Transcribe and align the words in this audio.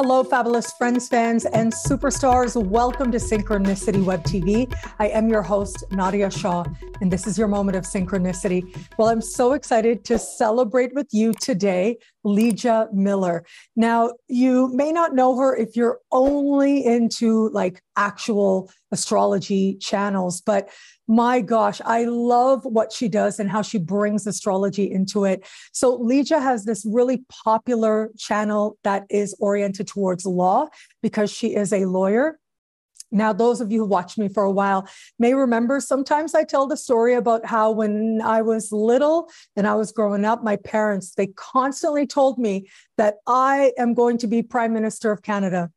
Hello, 0.00 0.22
fabulous 0.22 0.70
friends, 0.74 1.08
fans, 1.08 1.44
and 1.44 1.72
superstars. 1.72 2.54
Welcome 2.54 3.10
to 3.10 3.18
Synchronicity 3.18 4.04
Web 4.04 4.22
TV. 4.22 4.72
I 5.00 5.08
am 5.08 5.28
your 5.28 5.42
host, 5.42 5.82
Nadiya 5.90 6.30
Shah, 6.30 6.64
and 7.00 7.12
this 7.12 7.26
is 7.26 7.36
your 7.36 7.48
moment 7.48 7.76
of 7.76 7.82
synchronicity. 7.82 8.62
Well, 8.96 9.08
I'm 9.08 9.20
so 9.20 9.54
excited 9.54 10.04
to 10.04 10.16
celebrate 10.16 10.94
with 10.94 11.08
you 11.10 11.32
today, 11.32 11.98
Leeja 12.24 12.92
Miller. 12.92 13.44
Now, 13.76 14.12
you 14.28 14.68
may 14.74 14.92
not 14.92 15.14
know 15.14 15.36
her 15.36 15.56
if 15.56 15.76
you're 15.76 16.00
only 16.12 16.84
into 16.84 17.48
like 17.50 17.82
actual 17.96 18.70
astrology 18.90 19.76
channels, 19.76 20.40
but 20.40 20.68
my 21.06 21.40
gosh, 21.40 21.80
I 21.84 22.04
love 22.04 22.64
what 22.64 22.92
she 22.92 23.08
does 23.08 23.40
and 23.40 23.50
how 23.50 23.62
she 23.62 23.78
brings 23.78 24.26
astrology 24.26 24.90
into 24.90 25.24
it. 25.24 25.46
So, 25.72 25.98
Leeja 25.98 26.42
has 26.42 26.64
this 26.64 26.84
really 26.84 27.24
popular 27.44 28.10
channel 28.18 28.76
that 28.84 29.04
is 29.08 29.34
oriented 29.40 29.86
towards 29.86 30.26
law 30.26 30.68
because 31.02 31.30
she 31.30 31.54
is 31.54 31.72
a 31.72 31.86
lawyer. 31.86 32.38
Now, 33.10 33.32
those 33.32 33.60
of 33.60 33.72
you 33.72 33.80
who 33.80 33.86
watched 33.86 34.18
me 34.18 34.28
for 34.28 34.42
a 34.42 34.50
while 34.50 34.88
may 35.18 35.34
remember 35.34 35.80
sometimes 35.80 36.34
I 36.34 36.44
tell 36.44 36.66
the 36.66 36.76
story 36.76 37.14
about 37.14 37.46
how 37.46 37.70
when 37.70 38.20
I 38.22 38.42
was 38.42 38.70
little 38.70 39.30
and 39.56 39.66
I 39.66 39.74
was 39.74 39.92
growing 39.92 40.24
up, 40.24 40.44
my 40.44 40.56
parents, 40.56 41.14
they 41.14 41.28
constantly 41.28 42.06
told 42.06 42.38
me 42.38 42.68
that 42.96 43.16
I 43.26 43.72
am 43.78 43.94
going 43.94 44.18
to 44.18 44.26
be 44.26 44.42
Prime 44.42 44.74
Minister 44.74 45.10
of 45.10 45.22
Canada. 45.22 45.70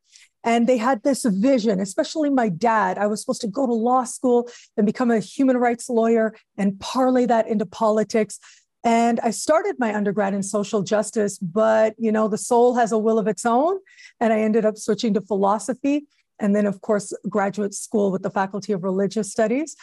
And 0.44 0.66
they 0.66 0.76
had 0.76 1.02
this 1.04 1.24
vision, 1.24 1.80
especially 1.80 2.28
my 2.28 2.48
dad. 2.48 2.98
I 2.98 3.06
was 3.06 3.20
supposed 3.20 3.42
to 3.42 3.46
go 3.46 3.66
to 3.66 3.72
law 3.72 4.04
school 4.04 4.50
and 4.76 4.84
become 4.84 5.10
a 5.10 5.20
human 5.20 5.56
rights 5.56 5.88
lawyer 5.88 6.34
and 6.58 6.78
parlay 6.80 7.26
that 7.26 7.46
into 7.46 7.64
politics. 7.64 8.40
And 8.84 9.20
I 9.20 9.30
started 9.30 9.76
my 9.78 9.94
undergrad 9.94 10.34
in 10.34 10.42
social 10.42 10.82
justice, 10.82 11.38
but 11.38 11.94
you 11.96 12.10
know, 12.10 12.26
the 12.26 12.38
soul 12.38 12.74
has 12.74 12.90
a 12.90 12.98
will 12.98 13.18
of 13.18 13.28
its 13.28 13.46
own. 13.46 13.78
And 14.18 14.32
I 14.32 14.40
ended 14.40 14.64
up 14.64 14.76
switching 14.76 15.14
to 15.14 15.20
philosophy. 15.20 16.06
And 16.42 16.54
then, 16.56 16.66
of 16.66 16.80
course, 16.80 17.14
graduate 17.28 17.72
school 17.72 18.10
with 18.10 18.22
the 18.22 18.30
Faculty 18.30 18.72
of 18.72 18.82
Religious 18.82 19.30
Studies. 19.30 19.76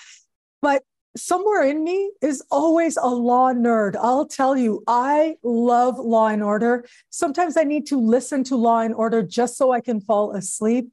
But 0.62 0.84
somewhere 1.16 1.64
in 1.64 1.84
me 1.84 2.12
is 2.22 2.44
always 2.52 2.98
a 2.98 3.08
law 3.08 3.54
nerd. 3.54 3.96
I'll 4.00 4.28
tell 4.28 4.58
you, 4.58 4.84
I 4.86 5.38
love 5.42 5.98
law 5.98 6.28
and 6.28 6.44
order. 6.44 6.86
Sometimes 7.10 7.56
I 7.56 7.64
need 7.64 7.88
to 7.88 7.98
listen 7.98 8.44
to 8.46 8.58
law 8.58 8.82
and 8.82 8.94
order 8.94 9.24
just 9.24 9.58
so 9.58 9.72
I 9.72 9.80
can 9.80 10.02
fall 10.02 10.36
asleep. 10.36 10.92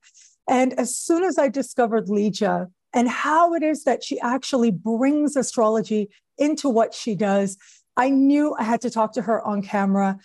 And 0.48 0.72
as 0.74 0.96
soon 0.96 1.24
as 1.24 1.36
I 1.36 1.48
discovered 1.48 2.06
Leeja 2.06 2.70
and 2.94 3.08
how 3.08 3.52
it 3.52 3.64
is 3.64 3.82
that 3.84 4.04
she 4.04 4.20
actually 4.20 4.70
brings 4.70 5.34
astrology 5.34 6.08
into 6.38 6.68
what 6.68 6.94
she 6.94 7.16
does, 7.16 7.58
I 7.96 8.10
knew 8.10 8.54
I 8.56 8.62
had 8.62 8.82
to 8.82 8.90
talk 8.90 9.14
to 9.14 9.22
her 9.22 9.44
on 9.44 9.62
camera. 9.62 10.18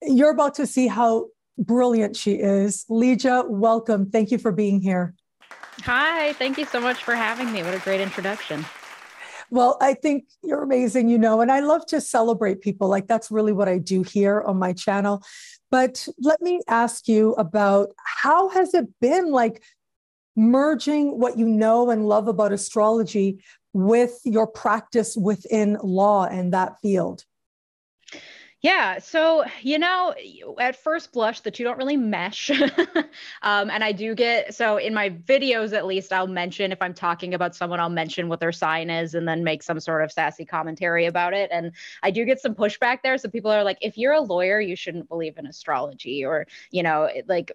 You're 0.00 0.30
about 0.30 0.54
to 0.54 0.66
see 0.66 0.86
how 0.86 1.26
brilliant 1.58 2.16
she 2.16 2.32
is. 2.32 2.84
Leeja, 2.90 3.48
welcome. 3.48 4.10
Thank 4.10 4.30
you 4.30 4.38
for 4.38 4.52
being 4.52 4.80
here. 4.80 5.14
Hi, 5.84 6.32
thank 6.34 6.58
you 6.58 6.64
so 6.64 6.80
much 6.80 7.02
for 7.02 7.14
having 7.14 7.52
me. 7.52 7.62
What 7.62 7.74
a 7.74 7.78
great 7.78 8.00
introduction. 8.00 8.64
Well, 9.50 9.76
I 9.82 9.94
think 9.94 10.24
you're 10.42 10.62
amazing, 10.62 11.10
you 11.10 11.18
know, 11.18 11.42
and 11.42 11.52
I 11.52 11.60
love 11.60 11.84
to 11.86 12.00
celebrate 12.00 12.62
people. 12.62 12.88
Like 12.88 13.06
that's 13.06 13.30
really 13.30 13.52
what 13.52 13.68
I 13.68 13.78
do 13.78 14.02
here 14.02 14.40
on 14.40 14.58
my 14.58 14.72
channel. 14.72 15.22
But 15.70 16.08
let 16.18 16.40
me 16.40 16.60
ask 16.68 17.06
you 17.06 17.32
about 17.34 17.90
how 17.98 18.48
has 18.50 18.72
it 18.72 18.86
been 19.00 19.30
like 19.30 19.62
merging 20.36 21.18
what 21.18 21.38
you 21.38 21.46
know 21.46 21.90
and 21.90 22.08
love 22.08 22.28
about 22.28 22.52
astrology 22.52 23.44
with 23.74 24.20
your 24.24 24.46
practice 24.46 25.16
within 25.16 25.78
law 25.82 26.24
and 26.24 26.54
that 26.54 26.80
field? 26.80 27.24
Yeah. 28.62 29.00
So, 29.00 29.44
you 29.60 29.76
know, 29.76 30.14
at 30.60 30.76
first 30.76 31.12
blush, 31.12 31.40
the 31.40 31.50
two 31.50 31.64
don't 31.64 31.78
really 31.78 31.96
mesh. 31.96 32.48
um, 33.42 33.70
and 33.70 33.82
I 33.82 33.90
do 33.90 34.14
get, 34.14 34.54
so 34.54 34.76
in 34.76 34.94
my 34.94 35.10
videos, 35.10 35.72
at 35.72 35.84
least, 35.84 36.12
I'll 36.12 36.28
mention 36.28 36.70
if 36.70 36.80
I'm 36.80 36.94
talking 36.94 37.34
about 37.34 37.56
someone, 37.56 37.80
I'll 37.80 37.88
mention 37.88 38.28
what 38.28 38.38
their 38.38 38.52
sign 38.52 38.88
is 38.88 39.14
and 39.16 39.26
then 39.26 39.42
make 39.42 39.64
some 39.64 39.80
sort 39.80 40.04
of 40.04 40.12
sassy 40.12 40.44
commentary 40.44 41.06
about 41.06 41.34
it. 41.34 41.50
And 41.52 41.72
I 42.04 42.12
do 42.12 42.24
get 42.24 42.40
some 42.40 42.54
pushback 42.54 42.98
there. 43.02 43.18
So 43.18 43.28
people 43.28 43.50
are 43.50 43.64
like, 43.64 43.78
if 43.80 43.98
you're 43.98 44.12
a 44.12 44.20
lawyer, 44.20 44.60
you 44.60 44.76
shouldn't 44.76 45.08
believe 45.08 45.38
in 45.38 45.46
astrology 45.46 46.24
or, 46.24 46.46
you 46.70 46.84
know, 46.84 47.10
like, 47.26 47.50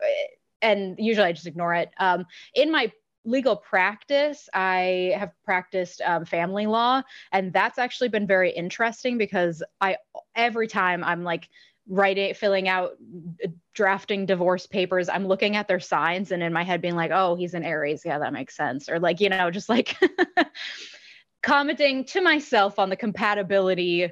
and 0.62 0.96
usually 0.98 1.28
I 1.28 1.32
just 1.32 1.48
ignore 1.48 1.74
it. 1.74 1.90
Um, 2.00 2.26
in 2.54 2.70
my 2.72 2.92
legal 3.28 3.58
practice, 3.58 4.48
I 4.54 5.14
have 5.18 5.32
practiced 5.44 6.02
um, 6.02 6.26
family 6.26 6.66
law, 6.66 7.04
and 7.32 7.52
that's 7.52 7.78
actually 7.78 8.08
been 8.08 8.26
very 8.26 8.52
interesting 8.52 9.18
because 9.18 9.62
I 9.82 9.98
every 10.34 10.68
time 10.68 11.04
I'm 11.04 11.24
like 11.24 11.50
writing, 11.90 12.34
filling 12.34 12.70
out, 12.70 12.92
uh, 13.44 13.50
drafting 13.76 14.26
divorce 14.26 14.66
papers, 14.66 15.10
I'm 15.10 15.28
looking 15.28 15.58
at 15.58 15.68
their 15.68 15.80
signs 15.80 16.32
and 16.32 16.42
in 16.42 16.54
my 16.54 16.64
head 16.64 16.82
being 16.82 16.96
like, 16.96 17.12
oh, 17.14 17.36
he's 17.36 17.54
an 17.54 17.64
Aries, 17.64 18.04
yeah, 18.06 18.18
that 18.20 18.34
makes 18.34 18.56
sense, 18.56 18.90
or 18.90 19.00
like 19.00 19.20
you 19.20 19.30
know, 19.30 19.52
just 19.52 19.68
like 19.68 19.98
commenting 21.44 22.06
to 22.06 22.22
myself 22.22 22.80
on 22.80 22.90
the 22.90 22.96
compatibility 22.96 24.10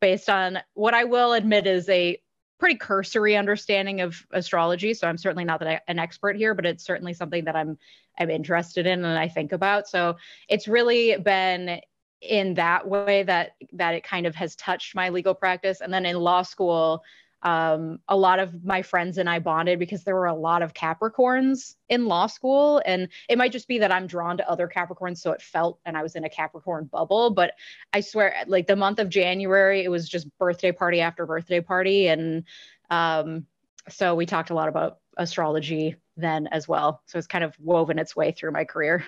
based 0.00 0.28
on 0.28 0.58
what 0.74 0.92
I 0.92 1.04
will 1.04 1.32
admit 1.32 1.66
is 1.66 1.88
a 1.88 2.20
pretty 2.58 2.76
cursory 2.76 3.36
understanding 3.36 4.00
of 4.00 4.26
astrology 4.32 4.92
so 4.94 5.06
i'm 5.06 5.18
certainly 5.18 5.44
not 5.44 5.60
that 5.60 5.68
I, 5.68 5.80
an 5.88 5.98
expert 5.98 6.36
here 6.36 6.54
but 6.54 6.66
it's 6.66 6.84
certainly 6.84 7.14
something 7.14 7.44
that 7.44 7.56
i'm 7.56 7.78
i'm 8.18 8.30
interested 8.30 8.86
in 8.86 9.04
and 9.04 9.18
i 9.18 9.28
think 9.28 9.52
about. 9.52 9.88
So 9.88 10.16
it's 10.48 10.68
really 10.68 11.16
been 11.16 11.80
in 12.20 12.54
that 12.54 12.88
way 12.88 13.22
that 13.22 13.52
that 13.72 13.94
it 13.94 14.02
kind 14.02 14.26
of 14.26 14.34
has 14.34 14.56
touched 14.56 14.94
my 14.94 15.08
legal 15.08 15.34
practice. 15.34 15.80
And 15.80 15.92
then 15.92 16.04
in 16.04 16.16
law 16.16 16.42
school 16.42 17.02
um, 17.42 18.00
a 18.08 18.16
lot 18.16 18.40
of 18.40 18.64
my 18.64 18.82
friends 18.82 19.18
and 19.18 19.28
I 19.28 19.38
bonded 19.38 19.78
because 19.78 20.02
there 20.02 20.14
were 20.14 20.26
a 20.26 20.34
lot 20.34 20.62
of 20.62 20.74
Capricorns 20.74 21.76
in 21.88 22.06
law 22.06 22.26
school. 22.26 22.82
And 22.84 23.08
it 23.28 23.38
might 23.38 23.52
just 23.52 23.68
be 23.68 23.78
that 23.78 23.92
I'm 23.92 24.06
drawn 24.06 24.36
to 24.38 24.50
other 24.50 24.68
Capricorns. 24.68 25.18
So 25.18 25.30
it 25.32 25.42
felt, 25.42 25.78
and 25.86 25.96
I 25.96 26.02
was 26.02 26.16
in 26.16 26.24
a 26.24 26.28
Capricorn 26.28 26.86
bubble. 26.86 27.30
But 27.30 27.52
I 27.92 28.00
swear, 28.00 28.34
like 28.46 28.66
the 28.66 28.76
month 28.76 28.98
of 28.98 29.08
January, 29.08 29.84
it 29.84 29.90
was 29.90 30.08
just 30.08 30.26
birthday 30.38 30.72
party 30.72 31.00
after 31.00 31.26
birthday 31.26 31.60
party. 31.60 32.08
And 32.08 32.44
um, 32.90 33.46
so 33.88 34.14
we 34.14 34.26
talked 34.26 34.50
a 34.50 34.54
lot 34.54 34.68
about 34.68 34.98
astrology 35.16 35.96
then 36.16 36.48
as 36.48 36.66
well. 36.66 37.02
So 37.06 37.18
it's 37.18 37.28
kind 37.28 37.44
of 37.44 37.54
woven 37.60 37.98
its 37.98 38.16
way 38.16 38.32
through 38.32 38.50
my 38.50 38.64
career. 38.64 39.04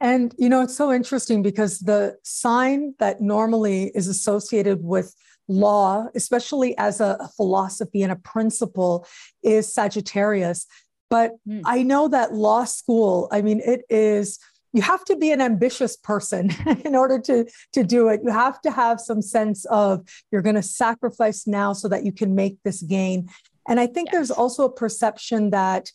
And, 0.00 0.34
you 0.36 0.50
know, 0.50 0.60
it's 0.60 0.76
so 0.76 0.92
interesting 0.92 1.42
because 1.42 1.78
the 1.78 2.18
sign 2.22 2.94
that 2.98 3.22
normally 3.22 3.90
is 3.94 4.08
associated 4.08 4.84
with 4.84 5.14
law, 5.48 6.06
especially 6.14 6.76
as 6.78 7.00
a, 7.00 7.28
philosophy 7.36 8.02
and 8.02 8.12
a 8.12 8.16
principle, 8.16 9.06
is 9.42 9.72
Sagittarius. 9.72 10.66
But 11.10 11.32
mm. 11.46 11.62
I 11.64 11.82
know 11.82 12.08
that 12.08 12.34
law 12.34 12.64
school, 12.64 13.28
I 13.30 13.42
mean, 13.42 13.60
it 13.60 13.82
is 13.88 14.38
you 14.74 14.82
have 14.82 15.04
to 15.04 15.14
be 15.16 15.30
an 15.30 15.40
ambitious 15.40 15.96
person 15.96 16.50
in 16.84 16.94
order 16.94 17.18
to 17.20 17.46
to 17.72 17.84
do 17.84 18.08
it 18.08 18.20
you 18.24 18.30
have 18.30 18.60
to 18.60 18.70
have 18.70 19.00
some 19.00 19.22
sense 19.22 19.64
of 19.66 20.06
you're 20.30 20.42
going 20.42 20.56
to 20.56 20.62
sacrifice 20.62 21.46
now 21.46 21.72
so 21.72 21.88
that 21.88 22.04
you 22.04 22.12
can 22.12 22.34
make 22.34 22.56
this 22.64 22.82
gain 22.82 23.28
and 23.68 23.80
i 23.80 23.86
think 23.86 24.08
yes. 24.08 24.12
there's 24.12 24.30
also 24.30 24.64
a 24.64 24.72
perception 24.72 25.50
that 25.50 25.90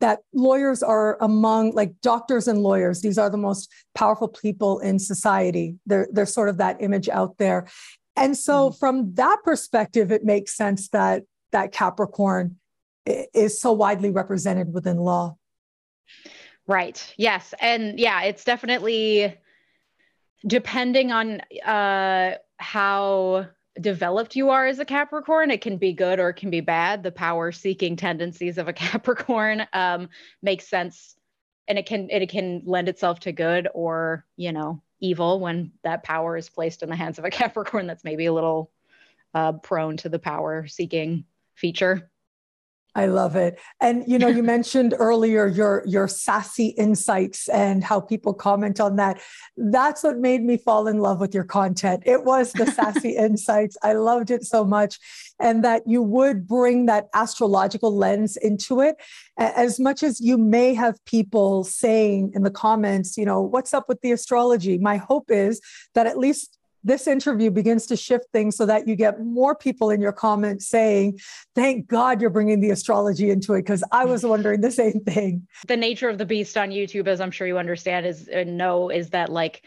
that 0.00 0.20
lawyers 0.34 0.82
are 0.82 1.16
among 1.22 1.72
like 1.72 1.94
doctors 2.02 2.46
and 2.46 2.58
lawyers 2.62 3.00
these 3.00 3.16
are 3.16 3.30
the 3.30 3.38
most 3.38 3.72
powerful 3.94 4.28
people 4.28 4.78
in 4.80 4.98
society 4.98 5.76
they're, 5.86 6.06
they're 6.12 6.26
sort 6.26 6.48
of 6.48 6.58
that 6.58 6.76
image 6.80 7.08
out 7.08 7.38
there 7.38 7.66
and 8.16 8.36
so, 8.36 8.70
mm-hmm. 8.70 8.78
from 8.78 9.14
that 9.14 9.38
perspective, 9.44 10.12
it 10.12 10.24
makes 10.24 10.56
sense 10.56 10.88
that 10.90 11.24
that 11.52 11.72
Capricorn 11.72 12.56
is 13.06 13.60
so 13.60 13.72
widely 13.72 14.10
represented 14.10 14.72
within 14.72 14.96
law. 14.96 15.36
Right. 16.66 17.14
Yes. 17.16 17.52
And 17.60 17.98
yeah, 17.98 18.22
it's 18.22 18.44
definitely 18.44 19.36
depending 20.46 21.12
on 21.12 21.40
uh, 21.64 22.36
how 22.58 23.46
developed 23.80 24.36
you 24.36 24.50
are 24.50 24.66
as 24.66 24.78
a 24.78 24.84
Capricorn, 24.84 25.50
it 25.50 25.60
can 25.60 25.76
be 25.76 25.92
good 25.92 26.20
or 26.20 26.30
it 26.30 26.34
can 26.34 26.50
be 26.50 26.60
bad. 26.60 27.02
The 27.02 27.12
power 27.12 27.52
seeking 27.52 27.96
tendencies 27.96 28.58
of 28.58 28.68
a 28.68 28.72
Capricorn 28.72 29.66
um, 29.72 30.08
makes 30.42 30.68
sense 30.68 31.16
and 31.66 31.78
it 31.78 31.86
can 31.86 32.08
it 32.10 32.28
can 32.28 32.62
lend 32.66 32.88
itself 32.88 33.20
to 33.20 33.32
good 33.32 33.68
or, 33.74 34.24
you 34.36 34.52
know, 34.52 34.82
evil 35.04 35.38
when 35.38 35.72
that 35.82 36.02
power 36.02 36.36
is 36.36 36.48
placed 36.48 36.82
in 36.82 36.88
the 36.88 36.96
hands 36.96 37.18
of 37.18 37.24
a 37.24 37.30
Capricorn 37.40 37.86
that's 37.86 38.04
maybe 38.04 38.26
a 38.26 38.32
little 38.32 38.70
uh, 39.34 39.52
prone 39.52 39.96
to 39.98 40.08
the 40.08 40.18
power 40.18 40.66
seeking 40.66 41.24
feature. 41.54 42.10
I 42.94 43.06
love 43.06 43.34
it. 43.36 43.58
And 43.80 44.04
you 44.06 44.18
know, 44.18 44.28
you 44.28 44.42
mentioned 44.54 44.94
earlier 44.98 45.46
your 45.46 45.82
your 45.86 46.08
sassy 46.08 46.68
insights 46.68 47.48
and 47.48 47.82
how 47.82 48.00
people 48.00 48.34
comment 48.34 48.80
on 48.80 48.96
that. 48.96 49.20
That's 49.56 50.02
what 50.02 50.18
made 50.18 50.42
me 50.42 50.56
fall 50.56 50.86
in 50.86 50.98
love 50.98 51.20
with 51.20 51.34
your 51.34 51.44
content. 51.44 52.02
It 52.06 52.24
was 52.24 52.52
the 52.52 52.66
sassy 52.66 53.10
insights. 53.16 53.76
I 53.82 53.94
loved 53.94 54.30
it 54.30 54.44
so 54.44 54.64
much 54.64 54.98
and 55.40 55.64
that 55.64 55.82
you 55.86 56.02
would 56.02 56.46
bring 56.46 56.86
that 56.86 57.08
astrological 57.14 57.94
lens 57.94 58.36
into 58.36 58.80
it 58.80 58.96
as 59.36 59.80
much 59.80 60.02
as 60.02 60.20
you 60.20 60.38
may 60.38 60.74
have 60.74 61.04
people 61.06 61.64
saying 61.64 62.30
in 62.34 62.42
the 62.42 62.50
comments, 62.50 63.16
you 63.16 63.24
know, 63.24 63.40
what's 63.40 63.74
up 63.74 63.88
with 63.88 64.00
the 64.00 64.12
astrology? 64.12 64.78
My 64.78 64.96
hope 64.96 65.30
is 65.30 65.60
that 65.94 66.06
at 66.06 66.18
least 66.18 66.56
this 66.84 67.06
interview 67.06 67.50
begins 67.50 67.86
to 67.86 67.96
shift 67.96 68.26
things 68.32 68.56
so 68.56 68.66
that 68.66 68.86
you 68.86 68.94
get 68.94 69.20
more 69.20 69.56
people 69.56 69.90
in 69.90 70.00
your 70.00 70.12
comments 70.12 70.68
saying, 70.68 71.18
Thank 71.54 71.88
God 71.88 72.20
you're 72.20 72.30
bringing 72.30 72.60
the 72.60 72.70
astrology 72.70 73.30
into 73.30 73.54
it, 73.54 73.62
because 73.62 73.82
I 73.90 74.04
was 74.04 74.24
wondering 74.24 74.60
the 74.60 74.70
same 74.70 75.00
thing. 75.00 75.46
The 75.66 75.76
nature 75.76 76.08
of 76.08 76.18
the 76.18 76.26
beast 76.26 76.56
on 76.56 76.70
YouTube, 76.70 77.08
as 77.08 77.20
I'm 77.20 77.30
sure 77.30 77.46
you 77.46 77.58
understand, 77.58 78.06
is 78.06 78.28
uh, 78.28 78.44
know 78.44 78.90
is 78.90 79.10
that 79.10 79.30
like 79.30 79.62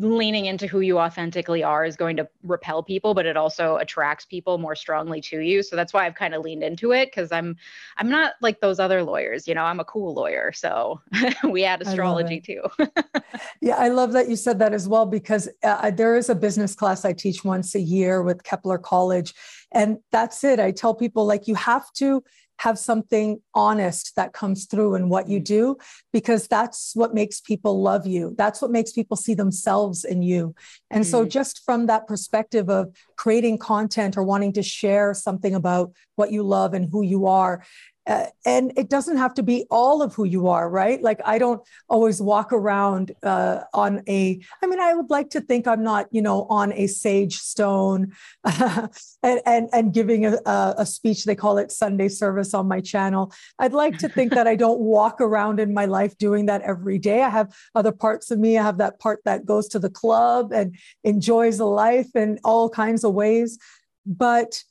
leaning 0.00 0.46
into 0.46 0.66
who 0.66 0.80
you 0.80 0.98
authentically 0.98 1.62
are 1.62 1.84
is 1.84 1.96
going 1.96 2.16
to 2.16 2.28
repel 2.42 2.82
people 2.82 3.14
but 3.14 3.26
it 3.26 3.36
also 3.36 3.76
attracts 3.76 4.24
people 4.24 4.58
more 4.58 4.74
strongly 4.74 5.20
to 5.20 5.40
you. 5.40 5.62
So 5.62 5.76
that's 5.76 5.92
why 5.92 6.06
i've 6.06 6.14
kind 6.14 6.34
of 6.34 6.42
leaned 6.42 6.62
into 6.62 6.92
it 6.92 7.06
because 7.06 7.32
i'm 7.32 7.56
i'm 7.96 8.08
not 8.08 8.34
like 8.40 8.60
those 8.60 8.78
other 8.78 9.02
lawyers 9.02 9.46
you 9.46 9.54
know 9.54 9.64
i'm 9.64 9.80
a 9.80 9.84
cool 9.84 10.14
lawyer. 10.14 10.52
So 10.52 11.00
we 11.48 11.64
add 11.64 11.82
astrology 11.82 12.40
too. 12.40 12.62
Yeah 13.62 13.76
i 13.76 13.88
love 13.88 14.12
that 14.12 14.28
you 14.28 14.36
said 14.36 14.58
that 14.58 14.72
as 14.72 14.88
well 14.88 15.06
because 15.06 15.48
uh, 15.62 15.90
there 15.90 16.16
is 16.16 16.28
a 16.28 16.34
business 16.34 16.74
class 16.74 17.04
i 17.04 17.12
teach 17.12 17.44
once 17.44 17.74
a 17.74 17.80
year 17.80 18.22
with 18.22 18.42
kepler 18.42 18.78
college 18.78 19.34
and 19.72 19.98
that's 20.10 20.42
it. 20.44 20.58
I 20.58 20.72
tell 20.72 20.94
people 20.94 21.26
like 21.26 21.46
you 21.46 21.54
have 21.54 21.92
to 21.94 22.22
have 22.60 22.78
something 22.78 23.40
honest 23.54 24.14
that 24.16 24.34
comes 24.34 24.66
through 24.66 24.94
in 24.94 25.08
what 25.08 25.26
you 25.30 25.40
mm. 25.40 25.44
do 25.44 25.76
because 26.12 26.46
that's 26.46 26.92
what 26.94 27.14
makes 27.14 27.40
people 27.40 27.80
love 27.80 28.06
you 28.06 28.34
that's 28.36 28.60
what 28.60 28.70
makes 28.70 28.92
people 28.92 29.16
see 29.16 29.32
themselves 29.32 30.04
in 30.04 30.20
you 30.20 30.54
and 30.90 31.04
mm-hmm. 31.04 31.10
so 31.10 31.24
mm. 31.24 31.30
just 31.30 31.64
from 31.64 31.86
that 31.86 32.06
perspective 32.06 32.68
of 32.68 32.94
creating 33.16 33.56
content 33.56 34.14
or 34.14 34.22
wanting 34.22 34.52
to 34.52 34.62
share 34.62 35.14
something 35.14 35.54
about 35.54 35.90
what 36.16 36.32
you 36.32 36.42
love 36.42 36.74
and 36.74 36.90
who 36.92 37.02
you 37.02 37.26
are 37.26 37.64
uh, 38.06 38.26
and 38.46 38.72
it 38.76 38.88
doesn't 38.88 39.18
have 39.18 39.34
to 39.34 39.42
be 39.42 39.66
all 39.70 40.02
of 40.02 40.14
who 40.14 40.24
you 40.24 40.48
are 40.48 40.68
right? 40.68 41.02
Like 41.02 41.20
i 41.24 41.38
don't 41.38 41.62
always 41.88 42.20
walk 42.20 42.52
around 42.52 43.12
uh, 43.22 43.60
on 43.74 44.02
a 44.08 44.40
i 44.62 44.66
mean 44.66 44.80
i 44.80 44.94
would 44.94 45.10
like 45.10 45.30
to 45.30 45.40
think 45.40 45.66
i'm 45.66 45.82
not 45.82 46.06
you 46.10 46.22
know 46.22 46.46
on 46.48 46.72
a 46.72 46.86
sage 46.86 47.36
stone 47.38 48.12
and, 49.22 49.40
and 49.46 49.68
and 49.72 49.92
giving 49.92 50.26
a, 50.26 50.38
a 50.78 50.86
speech 50.86 51.24
they 51.24 51.34
call 51.34 51.58
it 51.58 51.72
sunday 51.72 52.08
service 52.08 52.54
on 52.54 52.66
my 52.68 52.80
channel. 52.80 53.32
I'd 53.58 53.72
like 53.72 53.98
to 53.98 54.08
think 54.08 54.32
that 54.34 54.46
i 54.46 54.56
don't 54.56 54.80
walk 54.80 55.20
around 55.20 55.60
in 55.60 55.74
my 55.74 55.86
life 55.86 56.16
doing 56.18 56.46
that 56.46 56.62
every 56.62 56.98
day. 56.98 57.22
I 57.22 57.28
have 57.28 57.54
other 57.74 57.92
parts 57.92 58.30
of 58.30 58.38
me. 58.38 58.58
I 58.58 58.62
have 58.62 58.78
that 58.78 58.98
part 58.98 59.20
that 59.24 59.46
goes 59.46 59.68
to 59.68 59.78
the 59.78 59.90
club 59.90 60.52
and 60.52 60.76
enjoys 61.04 61.58
the 61.58 61.66
life 61.66 62.14
in 62.14 62.38
all 62.44 62.68
kinds 62.68 63.04
of 63.04 63.14
ways. 63.14 63.58
But 64.06 64.62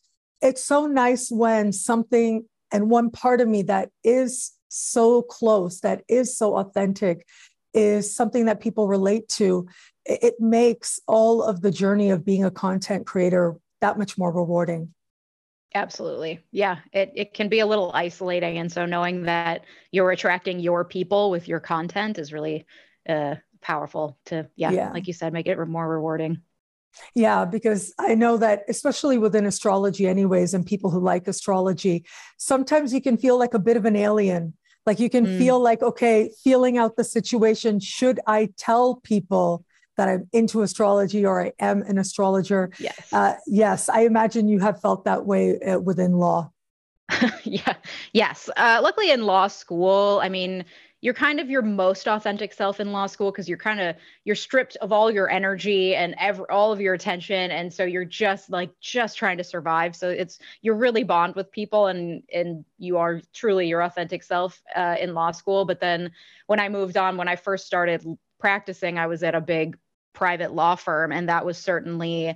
it's 0.41 0.63
so 0.63 0.87
nice 0.87 1.29
when 1.29 1.71
something 1.73 2.45
and 2.71 2.89
one 2.89 3.09
part 3.11 3.41
of 3.41 3.47
me 3.47 3.63
that 3.63 3.89
is 4.03 4.51
so 4.69 5.21
close, 5.21 5.81
that 5.81 6.03
is 6.07 6.37
so 6.37 6.57
authentic, 6.57 7.25
is 7.73 8.13
something 8.13 8.45
that 8.45 8.59
people 8.59 8.87
relate 8.87 9.27
to. 9.29 9.67
It 10.05 10.35
makes 10.39 10.99
all 11.07 11.43
of 11.43 11.61
the 11.61 11.71
journey 11.71 12.11
of 12.11 12.25
being 12.25 12.45
a 12.45 12.51
content 12.51 13.05
creator 13.05 13.55
that 13.81 13.97
much 13.97 14.17
more 14.17 14.31
rewarding. 14.31 14.93
Absolutely. 15.75 16.39
Yeah. 16.51 16.77
It, 16.91 17.11
it 17.15 17.33
can 17.33 17.47
be 17.47 17.59
a 17.59 17.65
little 17.65 17.91
isolating. 17.93 18.57
And 18.57 18.71
so 18.71 18.85
knowing 18.85 19.23
that 19.23 19.65
you're 19.91 20.11
attracting 20.11 20.59
your 20.59 20.83
people 20.83 21.29
with 21.29 21.47
your 21.47 21.59
content 21.59 22.17
is 22.17 22.33
really 22.33 22.65
uh, 23.07 23.35
powerful 23.61 24.17
to, 24.25 24.49
yeah, 24.55 24.71
yeah, 24.71 24.91
like 24.91 25.05
you 25.07 25.13
said, 25.13 25.31
make 25.31 25.47
it 25.47 25.63
more 25.67 25.87
rewarding. 25.87 26.41
Yeah, 27.15 27.45
because 27.45 27.93
I 27.99 28.15
know 28.15 28.37
that, 28.37 28.63
especially 28.67 29.17
within 29.17 29.45
astrology, 29.45 30.07
anyways, 30.07 30.53
and 30.53 30.65
people 30.65 30.89
who 30.89 30.99
like 30.99 31.27
astrology, 31.27 32.05
sometimes 32.37 32.93
you 32.93 33.01
can 33.01 33.17
feel 33.17 33.37
like 33.37 33.53
a 33.53 33.59
bit 33.59 33.77
of 33.77 33.85
an 33.85 33.95
alien. 33.95 34.53
Like 34.85 34.99
you 34.99 35.09
can 35.09 35.25
mm. 35.25 35.37
feel 35.37 35.59
like, 35.59 35.81
okay, 35.81 36.31
feeling 36.43 36.77
out 36.77 36.95
the 36.95 37.03
situation. 37.03 37.79
Should 37.79 38.19
I 38.25 38.49
tell 38.57 38.95
people 39.03 39.63
that 39.97 40.07
I'm 40.07 40.29
into 40.31 40.61
astrology 40.61 41.25
or 41.25 41.41
I 41.41 41.51
am 41.59 41.81
an 41.83 41.97
astrologer? 41.97 42.71
Yes. 42.79 43.13
Uh, 43.13 43.35
yes, 43.45 43.89
I 43.89 44.01
imagine 44.01 44.47
you 44.47 44.59
have 44.59 44.81
felt 44.81 45.05
that 45.05 45.25
way 45.25 45.59
uh, 45.59 45.79
within 45.79 46.13
law. 46.13 46.51
yeah. 47.43 47.75
Yes. 48.13 48.49
Uh, 48.55 48.79
luckily, 48.81 49.11
in 49.11 49.23
law 49.23 49.47
school, 49.47 50.19
I 50.23 50.29
mean, 50.29 50.63
you're 51.01 51.13
kind 51.13 51.39
of 51.39 51.49
your 51.49 51.61
most 51.61 52.07
authentic 52.07 52.53
self 52.53 52.79
in 52.79 52.91
law 52.91 53.05
school 53.05 53.31
because 53.31 53.47
you're 53.47 53.57
kind 53.57 53.79
of 53.79 53.95
you're 54.25 54.35
stripped 54.35 54.75
of 54.77 54.91
all 54.91 55.09
your 55.09 55.29
energy 55.29 55.95
and 55.95 56.15
ever 56.19 56.49
all 56.51 56.71
of 56.71 56.81
your 56.81 56.93
attention 56.93 57.51
and 57.51 57.73
so 57.73 57.83
you're 57.83 58.05
just 58.05 58.49
like 58.49 58.71
just 58.79 59.17
trying 59.17 59.37
to 59.37 59.43
survive. 59.43 59.95
So 59.95 60.09
it's 60.09 60.39
you're 60.61 60.75
really 60.75 61.03
bond 61.03 61.35
with 61.35 61.51
people 61.51 61.87
and 61.87 62.23
and 62.33 62.65
you 62.77 62.97
are 62.97 63.21
truly 63.33 63.67
your 63.67 63.81
authentic 63.81 64.23
self 64.23 64.61
uh, 64.75 64.95
in 64.99 65.13
law 65.13 65.31
school. 65.31 65.65
But 65.65 65.79
then 65.79 66.11
when 66.47 66.59
i 66.59 66.67
moved 66.67 66.97
on 66.97 67.15
when 67.15 67.27
i 67.27 67.35
first 67.35 67.67
started 67.67 68.03
practicing 68.39 68.97
i 68.97 69.05
was 69.05 69.21
at 69.21 69.35
a 69.35 69.41
big 69.41 69.77
private 70.13 70.51
law 70.51 70.75
firm 70.75 71.11
and 71.11 71.29
that 71.29 71.45
was 71.45 71.57
certainly 71.57 72.35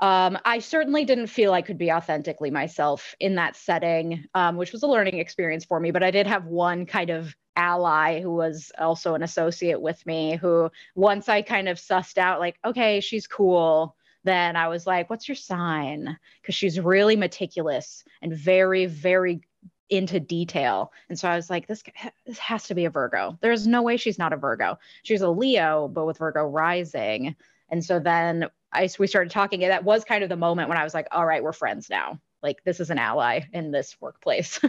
um, 0.00 0.38
I 0.44 0.58
certainly 0.58 1.04
didn't 1.04 1.28
feel 1.28 1.52
I 1.52 1.62
could 1.62 1.78
be 1.78 1.92
authentically 1.92 2.50
myself 2.50 3.14
in 3.20 3.34
that 3.36 3.54
setting, 3.54 4.24
um, 4.34 4.56
which 4.56 4.72
was 4.72 4.82
a 4.82 4.86
learning 4.86 5.18
experience 5.18 5.64
for 5.64 5.78
me. 5.78 5.90
But 5.90 6.02
I 6.02 6.10
did 6.10 6.26
have 6.26 6.46
one 6.46 6.86
kind 6.86 7.10
of 7.10 7.34
ally 7.56 8.20
who 8.20 8.32
was 8.32 8.72
also 8.78 9.14
an 9.14 9.22
associate 9.22 9.80
with 9.80 10.04
me 10.06 10.36
who, 10.36 10.70
once 10.94 11.28
I 11.28 11.42
kind 11.42 11.68
of 11.68 11.78
sussed 11.78 12.16
out, 12.16 12.40
like, 12.40 12.58
okay, 12.64 13.00
she's 13.00 13.26
cool, 13.26 13.94
then 14.24 14.56
I 14.56 14.68
was 14.68 14.86
like, 14.86 15.10
what's 15.10 15.28
your 15.28 15.34
sign? 15.34 16.18
Because 16.40 16.54
she's 16.54 16.80
really 16.80 17.16
meticulous 17.16 18.04
and 18.22 18.32
very, 18.32 18.86
very 18.86 19.42
into 19.90 20.20
detail. 20.20 20.92
And 21.08 21.18
so 21.18 21.28
I 21.28 21.36
was 21.36 21.50
like, 21.50 21.66
this, 21.66 21.82
this 22.24 22.38
has 22.38 22.64
to 22.68 22.74
be 22.74 22.84
a 22.84 22.90
Virgo. 22.90 23.36
There's 23.40 23.66
no 23.66 23.82
way 23.82 23.96
she's 23.96 24.18
not 24.18 24.32
a 24.32 24.36
Virgo. 24.36 24.78
She's 25.02 25.22
a 25.22 25.28
Leo, 25.28 25.88
but 25.88 26.06
with 26.06 26.18
Virgo 26.18 26.44
rising. 26.44 27.34
And 27.70 27.84
so 27.84 27.98
then 27.98 28.46
I 28.72 28.88
we 28.98 29.06
started 29.06 29.30
talking, 29.30 29.62
and 29.64 29.72
that 29.72 29.84
was 29.84 30.04
kind 30.04 30.22
of 30.22 30.28
the 30.28 30.36
moment 30.36 30.68
when 30.68 30.78
I 30.78 30.84
was 30.84 30.94
like, 30.94 31.08
all 31.12 31.26
right, 31.26 31.42
we're 31.42 31.52
friends 31.52 31.90
now. 31.90 32.18
Like 32.42 32.62
this 32.64 32.80
is 32.80 32.90
an 32.90 32.98
ally 32.98 33.42
in 33.52 33.70
this 33.70 33.96
workplace. 34.00 34.60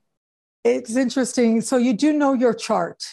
it's 0.64 0.96
interesting. 0.96 1.60
So 1.60 1.76
you 1.76 1.92
do 1.92 2.12
know 2.12 2.32
your 2.32 2.54
chart, 2.54 3.04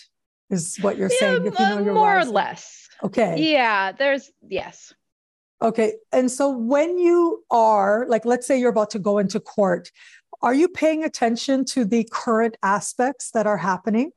is 0.49 0.77
what 0.81 0.97
you're 0.97 1.09
saying. 1.09 1.43
Yeah, 1.43 1.49
if 1.49 1.59
you 1.59 1.65
uh, 1.65 1.69
know 1.75 1.83
your 1.83 1.93
more 1.93 2.15
rising. 2.15 2.29
or 2.29 2.33
less. 2.33 2.89
Okay. 3.03 3.51
Yeah, 3.51 3.91
there's 3.91 4.31
yes. 4.47 4.93
Okay. 5.61 5.93
And 6.11 6.31
so 6.31 6.49
when 6.49 6.97
you 6.99 7.43
are, 7.49 8.05
like, 8.07 8.25
let's 8.25 8.45
say 8.45 8.59
you're 8.59 8.69
about 8.69 8.91
to 8.91 8.99
go 8.99 9.17
into 9.17 9.39
court, 9.39 9.91
are 10.41 10.53
you 10.53 10.67
paying 10.67 11.03
attention 11.03 11.65
to 11.65 11.83
the 11.83 12.07
current 12.11 12.57
aspects 12.61 13.31
that 13.31 13.47
are 13.47 13.57
happening? 13.57 14.11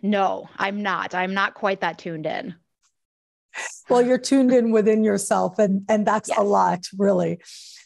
No, 0.00 0.48
I'm 0.56 0.82
not. 0.82 1.14
I'm 1.14 1.34
not 1.34 1.54
quite 1.54 1.80
that 1.82 1.98
tuned 1.98 2.26
in 2.26 2.54
well, 3.88 4.02
you're 4.02 4.18
tuned 4.18 4.52
in 4.52 4.70
within 4.70 5.04
yourself, 5.04 5.58
and 5.58 5.84
and 5.88 6.06
that's 6.06 6.28
yes. 6.28 6.38
a 6.38 6.42
lot, 6.42 6.80
really. 6.98 7.40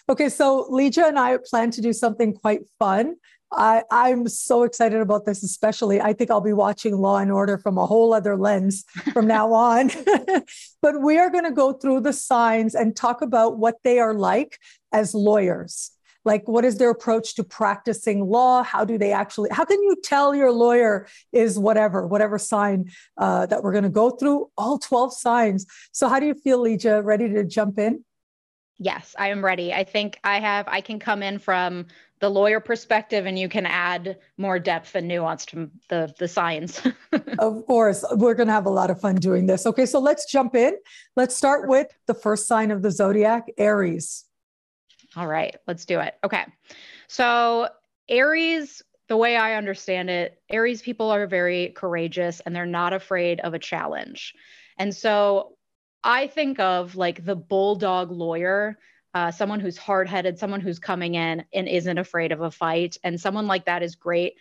Okay, 0.09 0.29
so 0.29 0.69
Leeja 0.71 1.09
and 1.09 1.19
I 1.19 1.39
plan 1.45 1.71
to 1.73 1.83
do 1.83 1.93
something 1.93 2.33
quite 2.33 2.61
fun. 2.79 3.17
I, 3.51 3.83
I'm 3.91 4.29
so 4.29 4.63
excited 4.63 5.01
about 5.01 5.25
this, 5.25 5.43
especially. 5.43 6.01
I 6.01 6.13
think 6.13 6.31
I'll 6.31 6.41
be 6.41 6.53
watching 6.53 6.97
Law 6.97 7.17
and 7.17 7.33
Order 7.33 7.59
from 7.59 7.79
a 7.79 7.87
whole 7.87 8.13
other 8.13 8.37
lens 8.37 8.85
from 9.13 9.27
now 9.39 9.53
on. 9.53 9.91
but 10.83 11.01
we 11.01 11.19
are 11.19 11.31
going 11.31 11.45
to 11.45 11.51
go 11.51 11.73
through 11.73 12.03
the 12.03 12.13
signs 12.13 12.75
and 12.75 12.95
talk 12.95 13.23
about 13.23 13.59
what 13.59 13.77
they 13.85 13.99
are 13.99 14.15
like 14.15 14.59
as 14.93 15.15
lawyers 15.15 15.93
like 16.29 16.47
what 16.47 16.65
is 16.65 16.77
their 16.77 16.91
approach 16.91 17.35
to 17.37 17.43
practicing 17.43 18.29
law? 18.29 18.63
How 18.63 18.85
do 18.85 18.99
they 18.99 19.13
actually 19.13 19.49
how 19.51 19.65
can 19.65 19.83
you 19.83 19.97
tell 20.05 20.35
your 20.35 20.53
lawyer 20.53 21.09
is 21.33 21.59
whatever 21.59 22.07
whatever 22.07 22.39
sign 22.39 22.91
uh, 23.17 23.47
that 23.47 23.63
we're 23.63 23.73
going 23.73 23.85
to 23.85 23.91
go 24.03 24.11
through? 24.11 24.51
All 24.57 24.79
12 24.79 25.15
signs. 25.15 25.67
So 25.91 26.07
how 26.07 26.21
do 26.21 26.27
you 26.27 26.35
feel 26.35 26.63
Leeja 26.63 27.03
ready 27.03 27.29
to 27.31 27.43
jump 27.45 27.79
in? 27.79 28.05
Yes 28.79 29.17
i 29.19 29.29
am 29.29 29.45
ready. 29.45 29.73
I 29.73 29.83
think 29.83 30.21
i 30.23 30.39
have 30.39 30.69
i 30.69 30.81
can 30.83 31.01
come 31.01 31.23
in 31.23 31.39
from 31.39 31.87
the 32.21 32.29
lawyer 32.29 32.61
perspective 32.61 33.27
and 33.27 33.39
you 33.39 33.49
can 33.49 33.65
add 33.65 34.19
more 34.37 34.59
depth 34.59 34.95
and 34.97 35.09
nuance 35.09 35.47
to 35.47 35.71
the 35.89 36.13
the 36.19 36.29
science 36.29 36.83
of 37.39 37.65
course 37.67 38.05
we're 38.17 38.35
going 38.35 38.49
to 38.49 38.53
have 38.53 38.67
a 38.67 38.77
lot 38.81 38.91
of 38.91 39.01
fun 39.01 39.15
doing 39.17 39.47
this. 39.47 39.67
Okay 39.67 39.87
so 39.87 39.99
let's 39.99 40.31
jump 40.31 40.55
in. 40.55 40.77
Let's 41.17 41.35
start 41.35 41.69
with 41.69 41.89
the 42.07 42.15
first 42.15 42.47
sign 42.47 42.71
of 42.71 42.83
the 42.83 42.91
zodiac 42.91 43.45
aries 43.57 44.28
all 45.19 45.27
right, 45.27 45.57
let's 45.67 45.85
do 45.85 45.99
it. 45.99 46.15
Okay. 46.23 46.45
So, 47.09 47.69
Aries, 48.09 48.83
the 49.09 49.17
way 49.17 49.37
I 49.37 49.55
understand 49.55 50.11
it, 50.11 50.41
Aries 50.49 50.81
people 50.81 51.11
are 51.11 51.27
very 51.27 51.71
courageous 51.71 52.39
and 52.39 52.55
they're 52.55 52.67
not 52.67 52.93
afraid 52.93 53.41
of 53.41 53.53
a 53.53 53.59
challenge. 53.59 54.35
And 54.79 54.95
so, 54.95 55.57
I 56.05 56.29
think 56.29 56.61
of 56.61 56.95
like 56.95 57.25
the 57.25 57.35
bulldog 57.35 58.13
lawyer, 58.13 58.79
uh, 59.13 59.33
someone 59.33 59.59
who's 59.59 59.77
hard 59.77 60.09
headed, 60.09 60.39
someone 60.39 60.61
who's 60.61 60.79
coming 60.79 61.17
in 61.17 61.45
and 61.53 61.69
isn't 61.69 61.99
afraid 61.99 62.31
of 62.31 62.41
a 62.41 62.53
fight. 62.53 62.97
And 63.03 63.21
someone 63.21 63.49
like 63.49 63.65
that 63.65 63.83
is 63.83 63.97
great. 63.97 64.35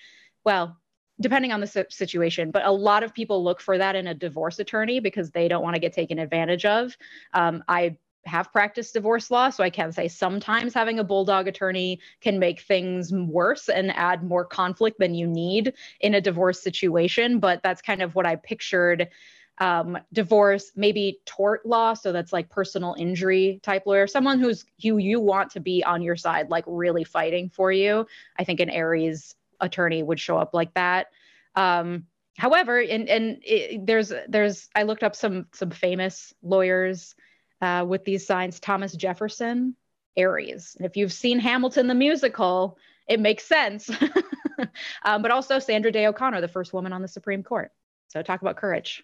Well, 0.46 0.78
depending 1.20 1.52
on 1.52 1.62
the 1.62 1.88
situation, 1.90 2.52
but 2.52 2.64
a 2.64 2.72
lot 2.72 3.02
of 3.02 3.16
people 3.16 3.44
look 3.44 3.60
for 3.60 3.80
that 3.80 3.96
in 3.96 4.06
a 4.06 4.14
divorce 4.14 4.60
attorney 4.60 5.00
because 5.00 5.32
they 5.32 5.48
don't 5.48 5.64
want 5.64 5.74
to 5.74 5.80
get 5.80 5.94
taken 5.94 6.20
advantage 6.20 6.66
of. 6.66 6.96
Um, 7.34 7.64
I 7.68 7.98
have 8.28 8.52
practiced 8.52 8.94
divorce 8.94 9.32
law, 9.32 9.50
so 9.50 9.64
I 9.64 9.70
can 9.70 9.92
say 9.92 10.08
sometimes 10.08 10.74
having 10.74 11.00
a 11.00 11.04
bulldog 11.04 11.48
attorney 11.48 12.00
can 12.22 12.40
make 12.40 12.62
things 12.62 13.12
worse 13.12 13.70
and 13.70 13.92
add 13.96 14.24
more 14.24 14.46
conflict 14.46 15.00
than 15.00 15.16
you 15.16 15.28
need 15.28 15.74
in 16.02 16.14
a 16.14 16.22
divorce 16.22 16.62
situation. 16.62 17.40
But 17.40 17.64
that's 17.64 17.82
kind 17.82 18.02
of 18.02 18.16
what 18.16 18.26
I 18.26 18.36
pictured 18.36 19.10
um, 19.60 19.98
divorce, 20.14 20.72
maybe 20.76 21.20
tort 21.26 21.66
law. 21.66 21.94
So 21.94 22.12
that's 22.12 22.32
like 22.34 22.50
personal 22.50 22.96
injury 22.98 23.60
type 23.64 23.84
lawyer, 23.86 24.08
someone 24.08 24.40
who's 24.40 24.66
who 24.82 24.98
you 24.98 25.20
want 25.20 25.52
to 25.52 25.60
be 25.60 25.84
on 25.84 26.02
your 26.02 26.16
side, 26.16 26.50
like 26.50 26.64
really 26.68 27.04
fighting 27.04 27.50
for 27.50 27.72
you. 27.72 28.06
I 28.38 28.44
think 28.44 28.60
an 28.60 28.70
Aries 28.70 29.36
attorney 29.60 30.04
would 30.04 30.20
show 30.20 30.38
up 30.38 30.54
like 30.54 30.74
that. 30.76 31.08
Um, 31.56 32.06
however, 32.38 32.80
and 32.80 33.10
and 33.10 33.40
it, 33.44 33.86
there's 33.86 34.14
there's 34.28 34.70
I 34.76 34.84
looked 34.84 35.04
up 35.04 35.16
some 35.16 35.48
some 35.54 35.72
famous 35.72 36.34
lawyers 36.44 37.16
uh, 37.62 37.86
with 37.88 38.06
these 38.06 38.26
signs. 38.26 38.60
Thomas 38.60 38.94
Jefferson, 38.94 39.76
Aries. 40.16 40.76
And 40.78 40.86
if 40.86 40.98
you've 40.98 41.14
seen 41.14 41.40
Hamilton 41.40 41.88
the 41.88 41.96
musical, 41.96 42.78
it 43.08 43.20
makes 43.20 43.46
sense. 43.46 43.90
um, 45.06 45.22
but 45.22 45.32
also 45.32 45.60
Sandra 45.60 45.92
Day 45.92 46.08
O'Connor, 46.08 46.42
the 46.42 46.48
first 46.48 46.74
woman 46.74 46.94
on 46.94 47.02
the 47.02 47.08
Supreme 47.08 47.44
Court. 47.44 47.72
So 48.10 48.22
talk 48.22 48.42
about 48.42 48.58
courage. 48.58 49.04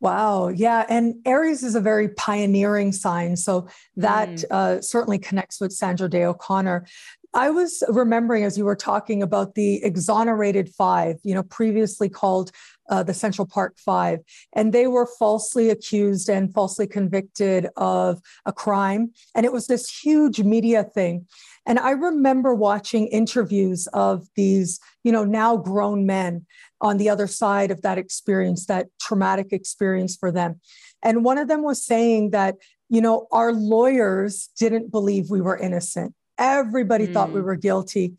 Wow. 0.00 0.48
Yeah. 0.48 0.84
And 0.88 1.14
Aries 1.24 1.62
is 1.62 1.76
a 1.76 1.80
very 1.80 2.08
pioneering 2.08 2.90
sign. 2.90 3.36
So 3.36 3.68
that 3.96 4.28
mm. 4.28 4.44
uh, 4.50 4.80
certainly 4.80 5.18
connects 5.18 5.60
with 5.60 5.72
Sandra 5.72 6.10
Day 6.10 6.24
O'Connor. 6.24 6.86
I 7.34 7.50
was 7.50 7.82
remembering 7.88 8.44
as 8.44 8.58
you 8.58 8.64
were 8.64 8.76
talking 8.76 9.22
about 9.22 9.54
the 9.54 9.82
exonerated 9.82 10.74
five, 10.74 11.16
you 11.22 11.34
know, 11.34 11.44
previously 11.44 12.08
called 12.08 12.50
uh, 12.88 13.02
the 13.02 13.14
Central 13.14 13.46
Park 13.46 13.78
Five, 13.78 14.20
and 14.52 14.72
they 14.72 14.86
were 14.86 15.06
falsely 15.18 15.70
accused 15.70 16.28
and 16.28 16.52
falsely 16.52 16.86
convicted 16.86 17.68
of 17.76 18.20
a 18.46 18.52
crime. 18.52 19.12
And 19.34 19.46
it 19.46 19.52
was 19.52 19.66
this 19.66 19.88
huge 19.88 20.40
media 20.40 20.84
thing. 20.84 21.26
And 21.64 21.78
I 21.78 21.90
remember 21.92 22.54
watching 22.54 23.06
interviews 23.06 23.86
of 23.92 24.26
these, 24.34 24.80
you 25.04 25.12
know, 25.12 25.24
now 25.24 25.56
grown 25.56 26.06
men 26.06 26.44
on 26.80 26.96
the 26.96 27.08
other 27.08 27.28
side 27.28 27.70
of 27.70 27.82
that 27.82 27.98
experience, 27.98 28.66
that 28.66 28.88
traumatic 29.00 29.52
experience 29.52 30.16
for 30.16 30.32
them. 30.32 30.60
And 31.02 31.24
one 31.24 31.38
of 31.38 31.48
them 31.48 31.62
was 31.62 31.84
saying 31.84 32.30
that, 32.30 32.56
you 32.88 33.00
know, 33.00 33.28
our 33.30 33.52
lawyers 33.52 34.50
didn't 34.58 34.90
believe 34.90 35.30
we 35.30 35.40
were 35.40 35.56
innocent. 35.56 36.14
Everybody 36.36 37.06
mm. 37.06 37.12
thought 37.12 37.30
we 37.30 37.40
hmm. 37.40 37.46
were 37.46 37.56
guilty. 37.56 38.14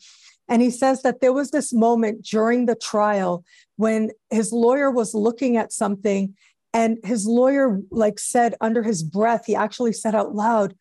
And 0.49 0.61
he 0.61 0.69
says 0.69 1.01
that 1.03 1.21
there 1.21 1.33
was 1.33 1.51
this 1.51 1.73
moment 1.73 2.25
during 2.25 2.65
the 2.65 2.75
trial 2.75 3.43
when 3.77 4.11
his 4.29 4.51
lawyer 4.51 4.91
was 4.91 5.13
looking 5.13 5.57
at 5.57 5.71
something 5.71 6.35
and 6.73 6.97
his 7.03 7.25
lawyer 7.25 7.79
like 7.91 8.19
said 8.19 8.55
under 8.59 8.83
his 8.83 9.03
breath 9.03 9.45
he 9.45 9.55
actually 9.55 9.93
said 9.93 10.15
out 10.15 10.33
loud 10.33 10.75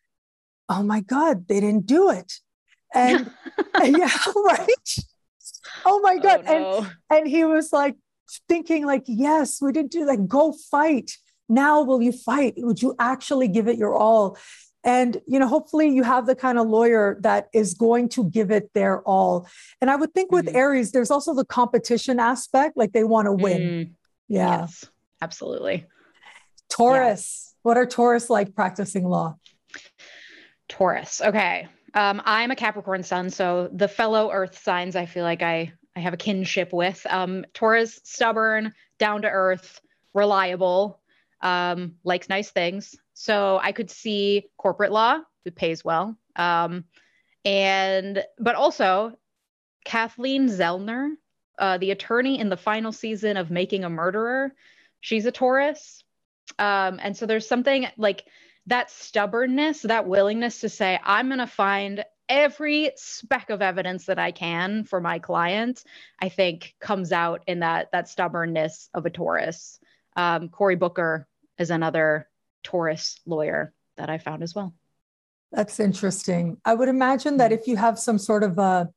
oh 0.69 0.83
my 0.83 1.01
god 1.01 1.47
they 1.47 1.59
didn't 1.59 1.85
do 1.85 2.09
it. 2.09 2.33
And 2.93 3.31
yeah 3.83 4.17
right? 4.35 4.95
Oh 5.85 5.99
my 6.01 6.17
god. 6.17 6.43
Oh, 6.47 6.51
no. 6.51 6.77
and 6.77 6.91
and 7.09 7.27
he 7.27 7.43
was 7.43 7.71
like 7.71 7.95
thinking 8.47 8.85
like 8.85 9.03
yes 9.07 9.59
we 9.61 9.71
didn't 9.71 9.91
do 9.91 10.05
that. 10.05 10.27
Go 10.27 10.53
fight. 10.71 11.11
Now 11.49 11.83
will 11.83 12.01
you 12.01 12.11
fight? 12.11 12.53
Would 12.57 12.81
you 12.81 12.95
actually 12.99 13.47
give 13.47 13.67
it 13.67 13.77
your 13.77 13.95
all 13.95 14.37
and 14.83 15.21
you 15.27 15.39
know 15.39 15.47
hopefully 15.47 15.87
you 15.87 16.03
have 16.03 16.25
the 16.25 16.35
kind 16.35 16.57
of 16.57 16.67
lawyer 16.67 17.17
that 17.21 17.47
is 17.53 17.73
going 17.73 18.09
to 18.09 18.29
give 18.29 18.51
it 18.51 18.73
their 18.73 19.01
all. 19.01 19.47
And 19.81 19.89
i 19.89 19.95
would 19.95 20.13
think 20.13 20.31
with 20.31 20.47
mm. 20.47 20.55
aries 20.55 20.91
there's 20.91 21.11
also 21.11 21.33
the 21.33 21.45
competition 21.45 22.19
aspect 22.19 22.77
like 22.77 22.91
they 22.93 23.03
want 23.03 23.27
to 23.27 23.31
win. 23.31 23.61
Mm. 23.61 23.91
yeah. 24.27 24.61
Yes, 24.61 24.85
absolutely. 25.21 25.85
Taurus. 26.69 27.45
Yeah. 27.45 27.59
what 27.63 27.77
are 27.77 27.85
taurus 27.85 28.29
like 28.29 28.55
practicing 28.55 29.05
law? 29.05 29.37
Taurus. 30.69 31.21
Okay. 31.21 31.67
Um, 31.95 32.21
i'm 32.25 32.51
a 32.51 32.55
capricorn 32.55 33.03
sun 33.03 33.29
so 33.29 33.69
the 33.71 33.87
fellow 33.87 34.31
earth 34.31 34.59
signs 34.59 34.95
i 34.95 35.05
feel 35.05 35.23
like 35.23 35.43
i 35.43 35.71
i 35.95 35.99
have 35.99 36.13
a 36.13 36.17
kinship 36.17 36.73
with. 36.73 37.05
Um, 37.09 37.45
taurus 37.53 37.99
stubborn 38.03 38.73
down 38.97 39.21
to 39.21 39.29
earth 39.29 39.79
reliable 40.13 40.99
um, 41.41 41.95
likes 42.03 42.29
nice 42.29 42.49
things 42.49 42.95
so 43.13 43.59
I 43.61 43.71
could 43.71 43.89
see 43.89 44.49
corporate 44.57 44.91
law, 44.91 45.19
it 45.45 45.55
pays 45.55 45.83
well. 45.83 46.17
Um, 46.35 46.85
and, 47.45 48.23
but 48.39 48.55
also 48.55 49.13
Kathleen 49.85 50.47
Zellner, 50.47 51.11
uh, 51.59 51.77
the 51.77 51.91
attorney 51.91 52.39
in 52.39 52.49
the 52.49 52.57
final 52.57 52.91
season 52.91 53.37
of 53.37 53.51
Making 53.51 53.83
a 53.83 53.89
Murderer, 53.89 54.53
she's 55.01 55.25
a 55.25 55.31
Taurus. 55.31 56.03
Um, 56.59 56.99
and 57.01 57.15
so 57.15 57.25
there's 57.25 57.47
something 57.47 57.87
like 57.97 58.25
that 58.67 58.89
stubbornness, 58.89 59.81
that 59.81 60.07
willingness 60.07 60.61
to 60.61 60.69
say, 60.69 60.99
I'm 61.03 61.27
going 61.27 61.39
to 61.39 61.47
find 61.47 62.03
every 62.29 62.91
speck 62.95 63.49
of 63.49 63.61
evidence 63.61 64.05
that 64.05 64.19
I 64.19 64.31
can 64.31 64.83
for 64.85 65.01
my 65.01 65.19
client, 65.19 65.83
I 66.19 66.29
think 66.29 66.75
comes 66.79 67.11
out 67.11 67.43
in 67.47 67.59
that 67.59 67.91
that 67.91 68.07
stubbornness 68.07 68.89
of 68.93 69.05
a 69.05 69.09
Taurus. 69.09 69.79
Um, 70.15 70.49
Cory 70.49 70.75
Booker 70.75 71.27
is 71.57 71.69
another 71.69 72.27
Taurus 72.63 73.19
lawyer 73.25 73.73
that 73.97 74.09
I 74.09 74.17
found 74.17 74.43
as 74.43 74.55
well. 74.55 74.73
That's 75.51 75.79
interesting. 75.79 76.57
I 76.65 76.73
would 76.73 76.89
imagine 76.89 77.37
that 77.37 77.51
if 77.51 77.67
you 77.67 77.77
have 77.77 77.99
some 77.99 78.17
sort 78.17 78.43
of 78.43 78.57
a 78.57 78.89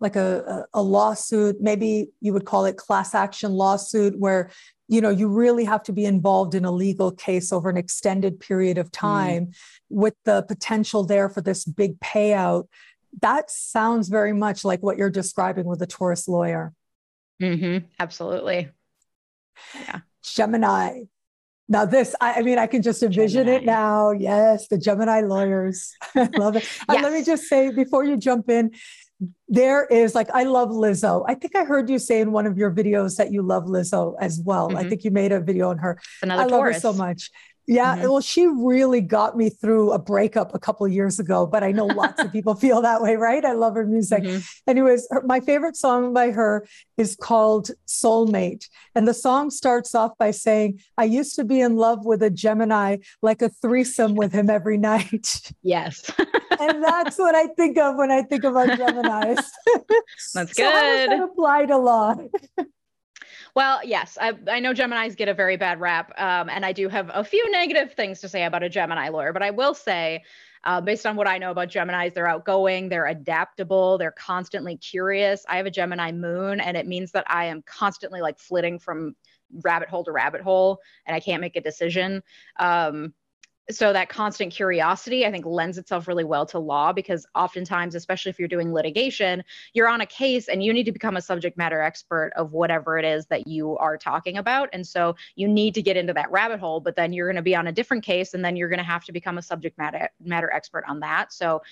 like 0.00 0.16
a, 0.16 0.66
a 0.74 0.82
lawsuit, 0.82 1.60
maybe 1.60 2.08
you 2.20 2.32
would 2.32 2.44
call 2.44 2.64
it 2.64 2.76
class 2.76 3.14
action 3.14 3.52
lawsuit, 3.52 4.18
where 4.18 4.50
you 4.88 5.00
know 5.00 5.10
you 5.10 5.28
really 5.28 5.64
have 5.64 5.84
to 5.84 5.92
be 5.92 6.04
involved 6.04 6.56
in 6.56 6.64
a 6.64 6.72
legal 6.72 7.12
case 7.12 7.52
over 7.52 7.70
an 7.70 7.76
extended 7.76 8.40
period 8.40 8.78
of 8.78 8.88
mm. 8.88 8.98
time 8.98 9.46
mm. 9.46 9.54
with 9.88 10.14
the 10.24 10.42
potential 10.42 11.04
there 11.04 11.28
for 11.28 11.40
this 11.40 11.64
big 11.64 12.00
payout. 12.00 12.66
That 13.20 13.50
sounds 13.50 14.08
very 14.08 14.32
much 14.32 14.64
like 14.64 14.82
what 14.82 14.96
you're 14.96 15.10
describing 15.10 15.66
with 15.66 15.80
a 15.82 15.86
Taurus 15.86 16.26
lawyer. 16.26 16.72
Mm-hmm. 17.40 17.86
Absolutely. 18.00 18.70
Yeah. 19.74 20.00
Gemini, 20.22 21.02
now, 21.72 21.86
this, 21.86 22.14
I, 22.20 22.34
I, 22.34 22.42
mean, 22.42 22.58
I 22.58 22.66
can 22.66 22.82
just 22.82 23.02
envision 23.02 23.46
Gemini. 23.46 23.62
it 23.62 23.64
now. 23.64 24.10
Yes, 24.10 24.68
the 24.68 24.76
Gemini 24.76 25.22
lawyers. 25.22 25.94
I 26.14 26.28
love 26.36 26.54
it. 26.56 26.64
yes. 26.64 26.84
And 26.86 27.02
let 27.02 27.14
me 27.14 27.24
just 27.24 27.44
say 27.44 27.70
before 27.70 28.04
you 28.04 28.18
jump 28.18 28.50
in, 28.50 28.72
there 29.48 29.86
is 29.86 30.14
like, 30.14 30.28
I 30.34 30.42
love 30.42 30.68
Lizzo. 30.68 31.24
I 31.26 31.34
think 31.34 31.56
I 31.56 31.64
heard 31.64 31.88
you 31.88 31.98
say 31.98 32.20
in 32.20 32.30
one 32.30 32.46
of 32.46 32.58
your 32.58 32.70
videos 32.70 33.16
that 33.16 33.32
you 33.32 33.40
love 33.40 33.64
Lizzo 33.64 34.14
as 34.20 34.38
well. 34.44 34.68
Mm-hmm. 34.68 34.76
I 34.76 34.88
think 34.88 35.02
you 35.02 35.10
made 35.10 35.32
a 35.32 35.40
video 35.40 35.70
on 35.70 35.78
her. 35.78 35.98
Another 36.20 36.42
I 36.42 36.44
love 36.44 36.62
her 36.64 36.74
so 36.74 36.92
much. 36.92 37.30
Yeah, 37.66 37.94
mm-hmm. 37.94 38.08
well, 38.08 38.20
she 38.20 38.46
really 38.46 39.00
got 39.00 39.36
me 39.36 39.48
through 39.48 39.92
a 39.92 39.98
breakup 39.98 40.54
a 40.54 40.58
couple 40.58 40.86
years 40.88 41.20
ago, 41.20 41.46
but 41.46 41.62
I 41.62 41.70
know 41.70 41.86
lots 41.86 42.20
of 42.20 42.32
people 42.32 42.54
feel 42.54 42.82
that 42.82 43.00
way, 43.00 43.14
right? 43.16 43.44
I 43.44 43.52
love 43.52 43.74
her 43.76 43.86
music. 43.86 44.24
Mm-hmm. 44.24 44.40
Anyways, 44.66 45.06
her, 45.10 45.22
my 45.22 45.38
favorite 45.40 45.76
song 45.76 46.12
by 46.12 46.32
her 46.32 46.66
is 46.96 47.14
called 47.14 47.70
Soulmate. 47.86 48.68
And 48.94 49.06
the 49.06 49.14
song 49.14 49.50
starts 49.50 49.94
off 49.94 50.12
by 50.18 50.32
saying, 50.32 50.80
I 50.98 51.04
used 51.04 51.36
to 51.36 51.44
be 51.44 51.60
in 51.60 51.76
love 51.76 52.04
with 52.04 52.22
a 52.22 52.30
Gemini, 52.30 52.96
like 53.22 53.42
a 53.42 53.48
threesome 53.48 54.16
with 54.16 54.32
him 54.32 54.50
every 54.50 54.78
night. 54.78 55.40
Yes. 55.62 56.10
and 56.60 56.82
that's 56.82 57.18
what 57.18 57.34
I 57.34 57.46
think 57.46 57.78
of 57.78 57.96
when 57.96 58.10
I 58.10 58.22
think 58.22 58.44
about 58.44 58.68
Geminis. 58.68 59.44
That's 60.34 60.52
good. 60.52 60.56
so 60.56 60.64
how 60.64 60.80
does 60.80 61.08
that 61.08 61.22
apply 61.22 61.66
to 61.66 61.78
law? 61.78 62.16
Well, 63.54 63.80
yes, 63.84 64.16
I, 64.18 64.32
I 64.48 64.60
know 64.60 64.72
Geminis 64.72 65.14
get 65.14 65.28
a 65.28 65.34
very 65.34 65.58
bad 65.58 65.78
rap, 65.78 66.12
um, 66.18 66.48
and 66.48 66.64
I 66.64 66.72
do 66.72 66.88
have 66.88 67.10
a 67.12 67.22
few 67.22 67.50
negative 67.50 67.92
things 67.92 68.20
to 68.22 68.28
say 68.28 68.44
about 68.44 68.62
a 68.62 68.68
Gemini 68.68 69.10
lawyer. 69.10 69.34
But 69.34 69.42
I 69.42 69.50
will 69.50 69.74
say, 69.74 70.22
uh, 70.64 70.80
based 70.80 71.04
on 71.04 71.16
what 71.16 71.28
I 71.28 71.36
know 71.36 71.50
about 71.50 71.68
Geminis, 71.68 72.14
they're 72.14 72.26
outgoing, 72.26 72.88
they're 72.88 73.06
adaptable, 73.06 73.98
they're 73.98 74.10
constantly 74.12 74.78
curious. 74.78 75.44
I 75.50 75.58
have 75.58 75.66
a 75.66 75.70
Gemini 75.70 76.12
moon, 76.12 76.60
and 76.60 76.78
it 76.78 76.86
means 76.86 77.12
that 77.12 77.26
I 77.28 77.46
am 77.46 77.60
constantly 77.62 78.22
like 78.22 78.38
flitting 78.38 78.78
from 78.78 79.16
rabbit 79.62 79.90
hole 79.90 80.04
to 80.04 80.12
rabbit 80.12 80.40
hole, 80.40 80.80
and 81.04 81.14
I 81.14 81.20
can't 81.20 81.42
make 81.42 81.56
a 81.56 81.60
decision. 81.60 82.22
Um, 82.58 83.12
so 83.70 83.92
that 83.92 84.08
constant 84.08 84.52
curiosity 84.52 85.24
i 85.24 85.30
think 85.30 85.46
lends 85.46 85.78
itself 85.78 86.08
really 86.08 86.24
well 86.24 86.44
to 86.44 86.58
law 86.58 86.92
because 86.92 87.26
oftentimes 87.34 87.94
especially 87.94 88.30
if 88.30 88.38
you're 88.38 88.48
doing 88.48 88.72
litigation 88.72 89.42
you're 89.72 89.88
on 89.88 90.00
a 90.00 90.06
case 90.06 90.48
and 90.48 90.62
you 90.62 90.72
need 90.72 90.84
to 90.84 90.92
become 90.92 91.16
a 91.16 91.20
subject 91.22 91.56
matter 91.56 91.80
expert 91.80 92.32
of 92.36 92.52
whatever 92.52 92.98
it 92.98 93.04
is 93.04 93.26
that 93.26 93.46
you 93.46 93.76
are 93.78 93.96
talking 93.96 94.38
about. 94.38 94.68
And 94.72 94.86
so 94.86 95.16
you 95.36 95.48
need 95.48 95.74
to 95.74 95.82
get 95.82 95.96
into 95.96 96.12
that 96.14 96.30
rabbit 96.30 96.60
hole 96.60 96.80
but 96.80 96.96
then 96.96 97.12
you're 97.12 97.28
going 97.28 97.36
to 97.36 97.42
be 97.42 97.56
on 97.56 97.66
a 97.66 97.72
different 97.72 98.04
case 98.04 98.34
and 98.34 98.44
then 98.44 98.56
you're 98.56 98.68
going 98.68 98.78
to 98.78 98.84
have 98.84 99.04
to 99.04 99.12
become 99.12 99.38
a 99.38 99.42
subject 99.42 99.78
matter 99.78 100.08
matter 100.20 100.52
expert 100.52 100.84
on 100.88 101.00
that. 101.00 101.32
So 101.32 101.62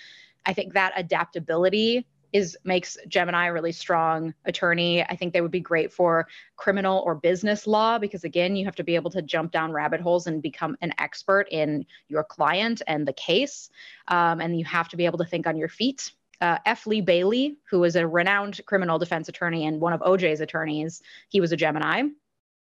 i 0.47 0.52
think 0.52 0.73
that 0.75 0.92
adaptability 0.97 2.06
is 2.32 2.56
makes 2.64 2.96
Gemini 3.08 3.46
a 3.46 3.52
really 3.52 3.72
strong 3.72 4.34
attorney. 4.44 5.02
I 5.02 5.16
think 5.16 5.32
they 5.32 5.40
would 5.40 5.50
be 5.50 5.60
great 5.60 5.92
for 5.92 6.28
criminal 6.56 7.02
or 7.04 7.14
business 7.14 7.66
law 7.66 7.99
because 7.99 8.25
again, 8.25 8.56
you 8.56 8.64
have 8.64 8.76
to 8.76 8.84
be 8.84 8.94
able 8.94 9.10
to 9.10 9.22
jump 9.22 9.52
down 9.52 9.72
rabbit 9.72 10.00
holes 10.00 10.26
and 10.26 10.42
become 10.42 10.76
an 10.80 10.92
expert 10.99 11.49
in 11.50 11.84
your 12.08 12.25
client 12.25 12.82
and 12.87 13.06
the 13.06 13.12
case, 13.12 13.70
um, 14.08 14.40
and 14.40 14.58
you 14.58 14.64
have 14.64 14.88
to 14.88 14.96
be 14.96 15.06
able 15.06 15.18
to 15.18 15.25
think 15.25 15.46
on 15.46 15.56
your 15.56 15.68
feet. 15.68 16.12
Uh, 16.40 16.58
F. 16.64 16.87
Lee 16.87 17.02
Bailey, 17.02 17.58
who 17.68 17.84
is 17.84 17.96
a 17.96 18.06
renowned 18.06 18.60
criminal 18.64 18.99
defense 18.99 19.28
attorney 19.28 19.66
and 19.66 19.78
one 19.78 19.92
of 19.92 20.00
OJ's 20.00 20.40
attorneys, 20.40 21.02
he 21.28 21.40
was 21.40 21.52
a 21.52 21.56
Gemini. 21.56 22.04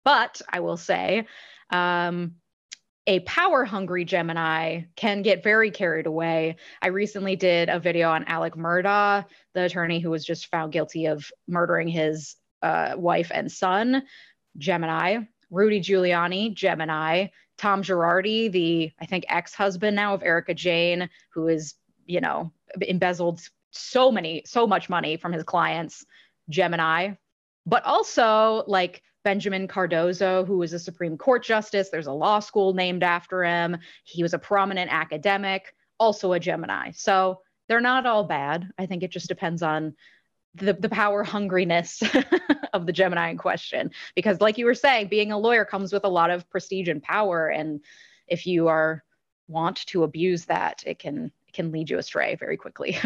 But 0.04 0.40
I 0.48 0.60
will 0.60 0.76
say, 0.76 1.26
um, 1.70 2.36
a 3.06 3.20
power 3.20 3.64
hungry 3.64 4.04
Gemini 4.04 4.82
can 4.96 5.22
get 5.22 5.42
very 5.42 5.70
carried 5.70 6.06
away. 6.06 6.56
I 6.80 6.88
recently 6.88 7.36
did 7.36 7.68
a 7.68 7.78
video 7.78 8.10
on 8.10 8.24
Alex 8.24 8.56
Murdaugh, 8.56 9.26
the 9.52 9.64
attorney 9.64 10.00
who 10.00 10.10
was 10.10 10.24
just 10.24 10.46
found 10.46 10.72
guilty 10.72 11.06
of 11.06 11.30
murdering 11.46 11.88
his 11.88 12.36
uh, 12.62 12.94
wife 12.96 13.30
and 13.34 13.50
son. 13.52 14.04
Gemini, 14.56 15.18
Rudy 15.50 15.80
Giuliani, 15.80 16.54
Gemini, 16.54 17.26
Tom 17.58 17.82
Girardi, 17.82 18.50
the 18.50 18.92
I 19.00 19.06
think 19.06 19.24
ex-husband 19.28 19.94
now 19.94 20.14
of 20.14 20.22
Erika 20.22 20.54
Jayne, 20.54 21.10
who 21.30 21.48
is, 21.48 21.74
you 22.06 22.20
know, 22.20 22.52
embezzled 22.80 23.40
so 23.70 24.10
many, 24.10 24.42
so 24.46 24.66
much 24.66 24.88
money 24.88 25.16
from 25.16 25.32
his 25.32 25.42
clients, 25.42 26.06
Gemini, 26.48 27.14
but 27.66 27.84
also 27.84 28.64
like 28.66 29.02
Benjamin 29.24 29.66
Cardozo, 29.66 30.44
who 30.44 30.58
was 30.58 30.72
a 30.72 30.78
Supreme 30.78 31.16
Court 31.16 31.42
justice. 31.42 31.88
There's 31.88 32.06
a 32.06 32.12
law 32.12 32.38
school 32.40 32.74
named 32.74 33.02
after 33.02 33.42
him. 33.42 33.78
He 34.04 34.22
was 34.22 34.34
a 34.34 34.38
prominent 34.38 34.92
academic, 34.92 35.74
also 35.98 36.32
a 36.34 36.40
Gemini. 36.40 36.92
So 36.92 37.40
they're 37.66 37.80
not 37.80 38.06
all 38.06 38.24
bad. 38.24 38.68
I 38.78 38.86
think 38.86 39.02
it 39.02 39.10
just 39.10 39.28
depends 39.28 39.62
on 39.62 39.94
the, 40.54 40.74
the 40.74 40.90
power 40.90 41.24
hungriness 41.24 42.02
of 42.72 42.86
the 42.86 42.92
Gemini 42.92 43.30
in 43.30 43.38
question. 43.38 43.90
Because, 44.14 44.40
like 44.40 44.58
you 44.58 44.66
were 44.66 44.74
saying, 44.74 45.08
being 45.08 45.32
a 45.32 45.38
lawyer 45.38 45.64
comes 45.64 45.92
with 45.92 46.04
a 46.04 46.08
lot 46.08 46.30
of 46.30 46.48
prestige 46.50 46.88
and 46.88 47.02
power. 47.02 47.48
And 47.48 47.80
if 48.28 48.46
you 48.46 48.68
are 48.68 49.02
want 49.48 49.84
to 49.86 50.04
abuse 50.04 50.44
that, 50.46 50.84
it 50.86 50.98
can 50.98 51.32
can 51.52 51.72
lead 51.72 51.88
you 51.88 51.98
astray 51.98 52.34
very 52.34 52.56
quickly. 52.56 52.98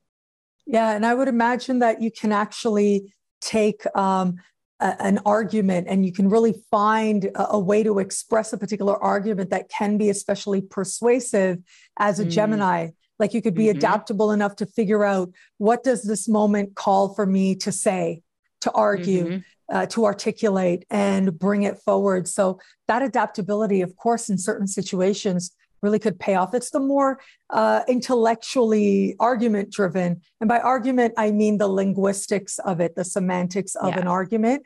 yeah, 0.66 0.92
and 0.92 1.06
I 1.06 1.14
would 1.14 1.28
imagine 1.28 1.80
that 1.80 2.02
you 2.02 2.10
can 2.10 2.32
actually 2.32 3.12
take 3.40 3.84
um, 3.96 4.40
an 4.82 5.20
argument 5.24 5.86
and 5.88 6.04
you 6.04 6.12
can 6.12 6.28
really 6.28 6.54
find 6.70 7.26
a, 7.26 7.52
a, 7.52 7.58
way 7.58 7.82
to 7.82 8.00
express 8.00 8.52
a 8.52 8.58
particular 8.58 9.00
argument 9.02 9.50
that 9.50 9.68
can 9.68 9.96
be 9.96 10.10
especially 10.10 10.60
persuasive 10.60 11.58
as 11.98 12.18
a 12.18 12.24
mm. 12.24 12.30
gemini 12.30 12.88
like 13.18 13.32
you 13.32 13.40
could 13.40 13.54
be 13.54 13.66
mm-hmm. 13.66 13.78
adaptable 13.78 14.32
enough 14.32 14.56
to 14.56 14.66
figure 14.66 15.04
out 15.04 15.30
what 15.58 15.84
does 15.84 16.02
this 16.02 16.28
moment 16.28 16.74
call 16.74 17.14
for 17.14 17.24
me 17.24 17.54
to 17.54 17.70
say 17.70 18.22
to 18.60 18.72
argue 18.72 19.24
mm-hmm. 19.24 19.76
uh, 19.76 19.86
to 19.86 20.04
articulate 20.04 20.84
and 20.90 21.38
bring 21.38 21.62
it 21.62 21.78
forward 21.78 22.26
so 22.26 22.58
that 22.88 23.02
adaptability 23.02 23.82
of 23.82 23.96
course 23.96 24.28
in 24.28 24.36
certain 24.36 24.66
situations 24.66 25.52
really 25.82 25.98
could 25.98 26.18
pay 26.18 26.36
off. 26.36 26.54
It's 26.54 26.70
the 26.70 26.80
more 26.80 27.20
uh, 27.50 27.82
intellectually 27.88 29.16
argument 29.20 29.70
driven. 29.70 30.22
And 30.40 30.48
by 30.48 30.60
argument, 30.60 31.14
I 31.16 31.30
mean 31.32 31.58
the 31.58 31.68
linguistics 31.68 32.58
of 32.60 32.80
it, 32.80 32.94
the 32.94 33.04
semantics 33.04 33.74
of 33.74 33.90
yeah. 33.90 34.00
an 34.00 34.08
argument. 34.08 34.64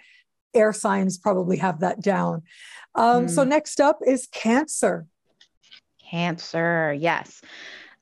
Air 0.54 0.72
signs 0.72 1.18
probably 1.18 1.56
have 1.58 1.80
that 1.80 2.00
down. 2.00 2.42
Um, 2.94 3.26
mm. 3.26 3.30
So, 3.30 3.44
next 3.44 3.80
up 3.80 3.98
is 4.06 4.26
Cancer. 4.32 5.06
Cancer, 6.10 6.94
yes. 6.98 7.42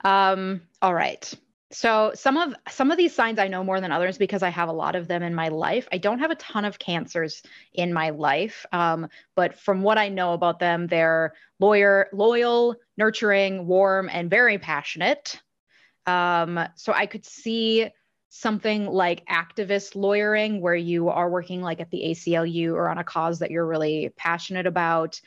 Um, 0.05 0.63
all 0.83 0.95
right. 0.95 1.33
So 1.75 2.13
some 2.15 2.37
of 2.37 2.55
some 2.71 2.93
of 2.93 2.97
these 2.97 3.15
signs 3.15 3.41
I 3.41 3.49
know 3.49 3.65
more 3.65 3.81
than 3.81 3.91
others 3.91 4.17
because 4.17 4.45
I 4.45 4.49
have 4.51 4.69
a 4.69 4.73
lot 4.73 4.95
of 4.95 5.09
them 5.09 5.25
in 5.25 5.35
my 5.35 5.49
life. 5.49 5.89
I 5.91 5.99
don't 5.99 6.21
have 6.21 6.31
a 6.31 6.37
ton 6.37 6.65
of 6.65 6.79
cancers 6.79 7.43
in 7.73 7.93
my 7.93 8.11
life, 8.11 8.65
um, 8.73 9.09
but 9.35 9.59
from 9.59 9.83
what 9.83 9.99
I 9.99 10.09
know 10.09 10.35
about 10.35 10.61
them, 10.61 10.87
they're 10.87 11.35
lawyer, 11.59 12.09
loyal, 12.13 12.77
nurturing, 12.97 13.67
warm, 13.67 14.09
and 14.13 14.31
very 14.31 14.57
passionate. 14.57 15.41
Um, 16.07 16.61
so 16.77 16.93
I 16.93 17.07
could 17.07 17.25
see 17.25 17.91
something 18.29 18.87
like 18.87 19.27
activist 19.27 19.97
lawyering, 19.97 20.61
where 20.61 20.77
you 20.77 21.09
are 21.09 21.31
working 21.31 21.61
like 21.61 21.81
at 21.81 21.91
the 21.91 22.03
ACLU 22.07 22.73
or 22.73 22.89
on 22.89 22.99
a 22.99 23.05
cause 23.05 23.41
that 23.41 23.51
you're 23.51 23.67
really 23.67 24.13
passionate 24.17 24.67
about 24.67 25.21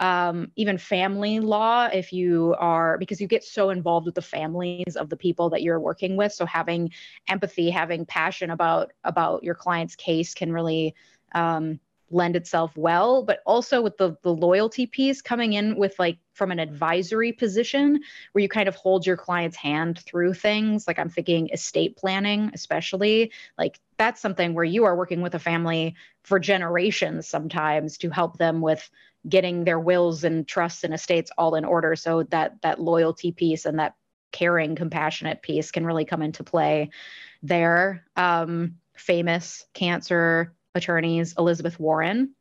um, 0.00 0.52
even 0.56 0.78
family 0.78 1.40
law 1.40 1.86
if 1.86 2.12
you 2.12 2.54
are 2.58 2.98
because 2.98 3.20
you 3.20 3.26
get 3.26 3.42
so 3.42 3.70
involved 3.70 4.06
with 4.06 4.14
the 4.14 4.22
families 4.22 4.96
of 4.96 5.08
the 5.08 5.16
people 5.16 5.50
that 5.50 5.62
you're 5.62 5.80
working 5.80 6.16
with. 6.16 6.32
So 6.32 6.46
having 6.46 6.92
empathy 7.28 7.70
having 7.70 8.06
passion 8.06 8.50
about 8.50 8.92
about 9.04 9.42
your 9.42 9.54
client's 9.54 9.96
case 9.96 10.34
can 10.34 10.52
really 10.52 10.94
um, 11.34 11.80
lend 12.10 12.36
itself 12.36 12.76
well 12.76 13.22
but 13.22 13.40
also 13.44 13.82
with 13.82 13.96
the 13.98 14.16
the 14.22 14.32
loyalty 14.32 14.86
piece 14.86 15.20
coming 15.20 15.52
in 15.52 15.76
with 15.76 15.98
like 15.98 16.18
from 16.38 16.52
an 16.52 16.60
advisory 16.60 17.32
position 17.32 18.00
where 18.32 18.42
you 18.42 18.48
kind 18.48 18.68
of 18.68 18.76
hold 18.76 19.04
your 19.04 19.16
client's 19.16 19.56
hand 19.56 19.98
through 19.98 20.32
things. 20.32 20.86
Like 20.86 20.98
i'm 20.98 21.10
thinking 21.10 21.50
estate 21.50 21.96
planning 21.96 22.50
especially. 22.54 23.32
Like 23.58 23.78
that's 23.98 24.20
something 24.20 24.54
where 24.54 24.64
you 24.64 24.84
are 24.84 24.96
working 24.96 25.20
with 25.20 25.34
a 25.34 25.38
family 25.40 25.96
for 26.22 26.38
generations 26.38 27.28
sometimes 27.28 27.98
to 27.98 28.10
help 28.10 28.38
them 28.38 28.60
with 28.60 28.88
getting 29.28 29.64
their 29.64 29.80
wills 29.80 30.22
and 30.24 30.46
trusts 30.46 30.84
and 30.84 30.94
estates 30.94 31.32
all 31.36 31.56
in 31.56 31.64
order. 31.64 31.96
So 31.96 32.22
that 32.24 32.62
that 32.62 32.80
loyalty 32.80 33.32
piece 33.32 33.66
and 33.66 33.78
that 33.80 33.96
caring 34.30 34.76
compassionate 34.76 35.42
piece 35.42 35.70
can 35.72 35.84
really 35.84 36.04
come 36.04 36.22
into 36.22 36.44
play 36.44 36.90
there. 37.42 38.04
Um, 38.14 38.76
famous 38.94 39.66
cancer 39.74 40.54
attorneys 40.78 41.34
elizabeth 41.36 41.78
warren 41.78 42.34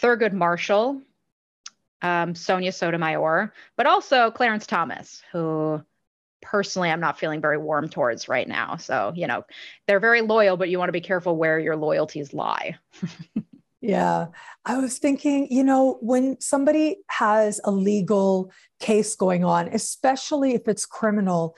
thurgood 0.00 0.32
marshall 0.32 1.00
um, 2.00 2.34
sonia 2.34 2.72
sotomayor 2.72 3.52
but 3.76 3.86
also 3.86 4.30
clarence 4.30 4.66
thomas 4.66 5.22
who 5.32 5.80
personally 6.40 6.88
i'm 6.90 7.00
not 7.00 7.18
feeling 7.18 7.40
very 7.40 7.58
warm 7.58 7.88
towards 7.88 8.28
right 8.28 8.48
now 8.48 8.76
so 8.76 9.12
you 9.14 9.26
know 9.26 9.44
they're 9.86 10.00
very 10.00 10.22
loyal 10.22 10.56
but 10.56 10.70
you 10.70 10.78
want 10.78 10.88
to 10.88 10.92
be 10.92 11.00
careful 11.00 11.36
where 11.36 11.58
your 11.58 11.76
loyalties 11.76 12.32
lie 12.32 12.76
Yeah. 13.80 14.26
I 14.64 14.78
was 14.78 14.98
thinking, 14.98 15.46
you 15.50 15.62
know, 15.62 15.98
when 16.00 16.40
somebody 16.40 16.96
has 17.06 17.60
a 17.64 17.70
legal 17.70 18.50
case 18.80 19.14
going 19.14 19.44
on, 19.44 19.68
especially 19.68 20.54
if 20.54 20.66
it's 20.66 20.84
criminal, 20.84 21.56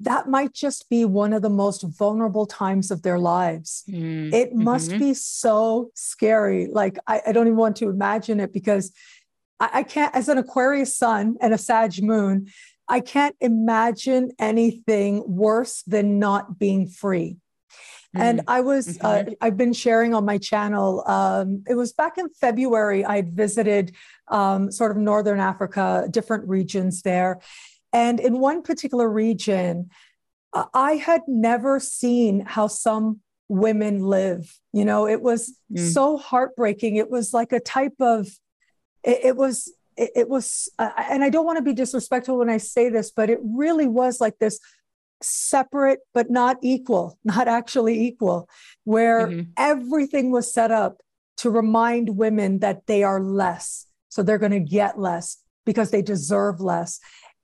that 0.00 0.28
might 0.28 0.54
just 0.54 0.88
be 0.88 1.04
one 1.04 1.32
of 1.32 1.42
the 1.42 1.50
most 1.50 1.82
vulnerable 1.82 2.46
times 2.46 2.90
of 2.90 3.02
their 3.02 3.18
lives. 3.18 3.84
Mm-hmm. 3.88 4.32
It 4.32 4.54
must 4.54 4.90
mm-hmm. 4.90 4.98
be 5.00 5.14
so 5.14 5.90
scary. 5.94 6.68
Like, 6.68 6.98
I, 7.06 7.20
I, 7.26 7.32
don't 7.32 7.46
even 7.46 7.56
want 7.56 7.76
to 7.76 7.88
imagine 7.88 8.38
it 8.38 8.52
because 8.52 8.92
I, 9.58 9.70
I 9.74 9.82
can't, 9.82 10.14
as 10.14 10.28
an 10.28 10.38
Aquarius 10.38 10.96
sun 10.96 11.36
and 11.40 11.52
a 11.52 11.58
Sag 11.58 12.00
moon, 12.02 12.46
I 12.88 13.00
can't 13.00 13.34
imagine 13.40 14.30
anything 14.38 15.22
worse 15.26 15.82
than 15.82 16.18
not 16.18 16.58
being 16.58 16.86
free. 16.86 17.36
And 18.14 18.40
mm. 18.40 18.44
I 18.46 18.60
was, 18.60 18.98
uh, 19.00 19.02
mm-hmm. 19.02 19.28
uh, 19.30 19.34
I've 19.40 19.56
been 19.56 19.72
sharing 19.72 20.14
on 20.14 20.24
my 20.24 20.38
channel. 20.38 21.02
Um, 21.06 21.64
it 21.68 21.74
was 21.74 21.92
back 21.92 22.18
in 22.18 22.28
February, 22.30 23.04
I'd 23.04 23.32
visited 23.32 23.94
um, 24.28 24.70
sort 24.70 24.92
of 24.92 24.96
Northern 24.96 25.40
Africa, 25.40 26.06
different 26.10 26.48
regions 26.48 27.02
there. 27.02 27.40
And 27.92 28.20
in 28.20 28.38
one 28.38 28.62
particular 28.62 29.08
region, 29.08 29.90
uh, 30.52 30.66
I 30.74 30.92
had 30.92 31.22
never 31.26 31.80
seen 31.80 32.44
how 32.46 32.66
some 32.66 33.20
women 33.48 34.00
live. 34.00 34.58
You 34.72 34.84
know, 34.84 35.06
it 35.06 35.22
was 35.22 35.56
mm. 35.72 35.92
so 35.92 36.16
heartbreaking. 36.16 36.96
It 36.96 37.10
was 37.10 37.32
like 37.32 37.52
a 37.52 37.60
type 37.60 37.94
of, 38.00 38.28
it, 39.02 39.20
it 39.24 39.36
was, 39.36 39.72
it, 39.96 40.10
it 40.14 40.28
was, 40.28 40.70
uh, 40.78 40.90
and 40.96 41.24
I 41.24 41.30
don't 41.30 41.46
want 41.46 41.58
to 41.58 41.64
be 41.64 41.74
disrespectful 41.74 42.38
when 42.38 42.50
I 42.50 42.58
say 42.58 42.88
this, 42.88 43.10
but 43.10 43.30
it 43.30 43.38
really 43.42 43.86
was 43.86 44.20
like 44.20 44.38
this 44.38 44.60
separate 45.22 46.00
but 46.14 46.30
not 46.30 46.58
equal, 46.62 47.18
not 47.24 47.48
actually 47.48 48.06
equal, 48.06 48.48
where 48.84 49.26
mm-hmm. 49.26 49.50
everything 49.56 50.30
was 50.30 50.52
set 50.52 50.70
up 50.70 51.00
to 51.38 51.50
remind 51.50 52.16
women 52.16 52.58
that 52.60 52.86
they 52.86 53.02
are 53.02 53.22
less. 53.22 53.86
So 54.08 54.22
they're 54.22 54.38
going 54.38 54.52
to 54.52 54.60
get 54.60 54.98
less 54.98 55.38
because 55.64 55.90
they 55.90 56.02
deserve 56.02 56.60
less. 56.60 56.98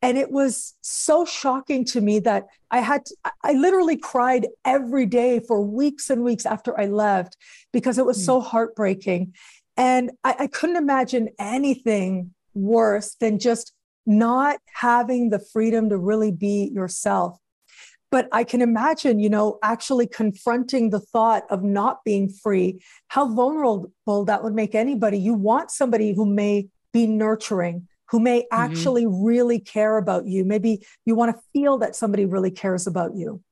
And 0.05 0.19
it 0.19 0.31
was 0.31 0.75
so 0.83 1.25
shocking 1.25 1.87
to 1.87 2.01
me 2.03 2.19
that 2.21 2.45
I 2.71 2.81
had, 2.81 3.07
to, 3.07 3.17
I 3.43 3.55
literally 3.55 3.97
cried 3.97 4.49
every 4.63 5.07
day 5.07 5.41
for 5.41 5.63
weeks 5.63 6.11
and 6.11 6.23
weeks 6.23 6.45
after 6.45 6.79
I 6.79 6.85
left 6.85 7.39
because 7.73 7.97
it 7.97 8.05
was 8.05 8.19
mm-hmm. 8.19 8.27
so 8.27 8.41
heartbreaking. 8.41 9.33
And 9.79 10.11
I, 10.23 10.37
I 10.41 10.47
couldn't 10.49 10.77
imagine 10.77 11.31
anything 11.39 12.35
worse 12.53 13.15
than 13.19 13.39
just 13.39 13.73
not 14.05 14.59
having 14.75 15.31
the 15.31 15.39
freedom 15.39 15.89
to 15.89 15.97
really 15.97 16.31
be 16.31 16.71
yourself 16.75 17.39
but 18.11 18.29
I 18.31 18.45
can 18.45 18.63
imagine, 18.63 19.19
you 19.19 19.29
know, 19.29 19.59
actually 19.65 20.07
confronting 20.07 20.91
the 20.91 21.01
thought 21.01 21.43
of 21.51 21.65
not 21.65 22.05
being 22.05 22.29
free, 22.29 22.81
how 23.09 23.35
vulnerable 23.35 24.25
that 24.27 24.45
would 24.45 24.55
make 24.55 24.77
anybody. 24.77 25.19
You 25.19 25.35
want 25.35 25.73
somebody 25.73 26.15
who 26.15 26.25
may 26.25 26.69
be 26.93 27.09
nurturing, 27.09 27.89
who 28.07 28.21
may 28.21 28.41
mm-hmm. 28.43 28.61
actually 28.61 29.07
really 29.07 29.59
care 29.59 29.97
about 29.99 30.27
you. 30.27 30.45
Maybe 30.45 30.85
you 31.05 31.15
want 31.15 31.35
to 31.35 31.43
feel 31.53 31.79
that 31.79 31.97
somebody 31.97 32.25
really 32.25 32.51
cares 32.51 32.87
about 32.87 33.15
you. 33.15 33.43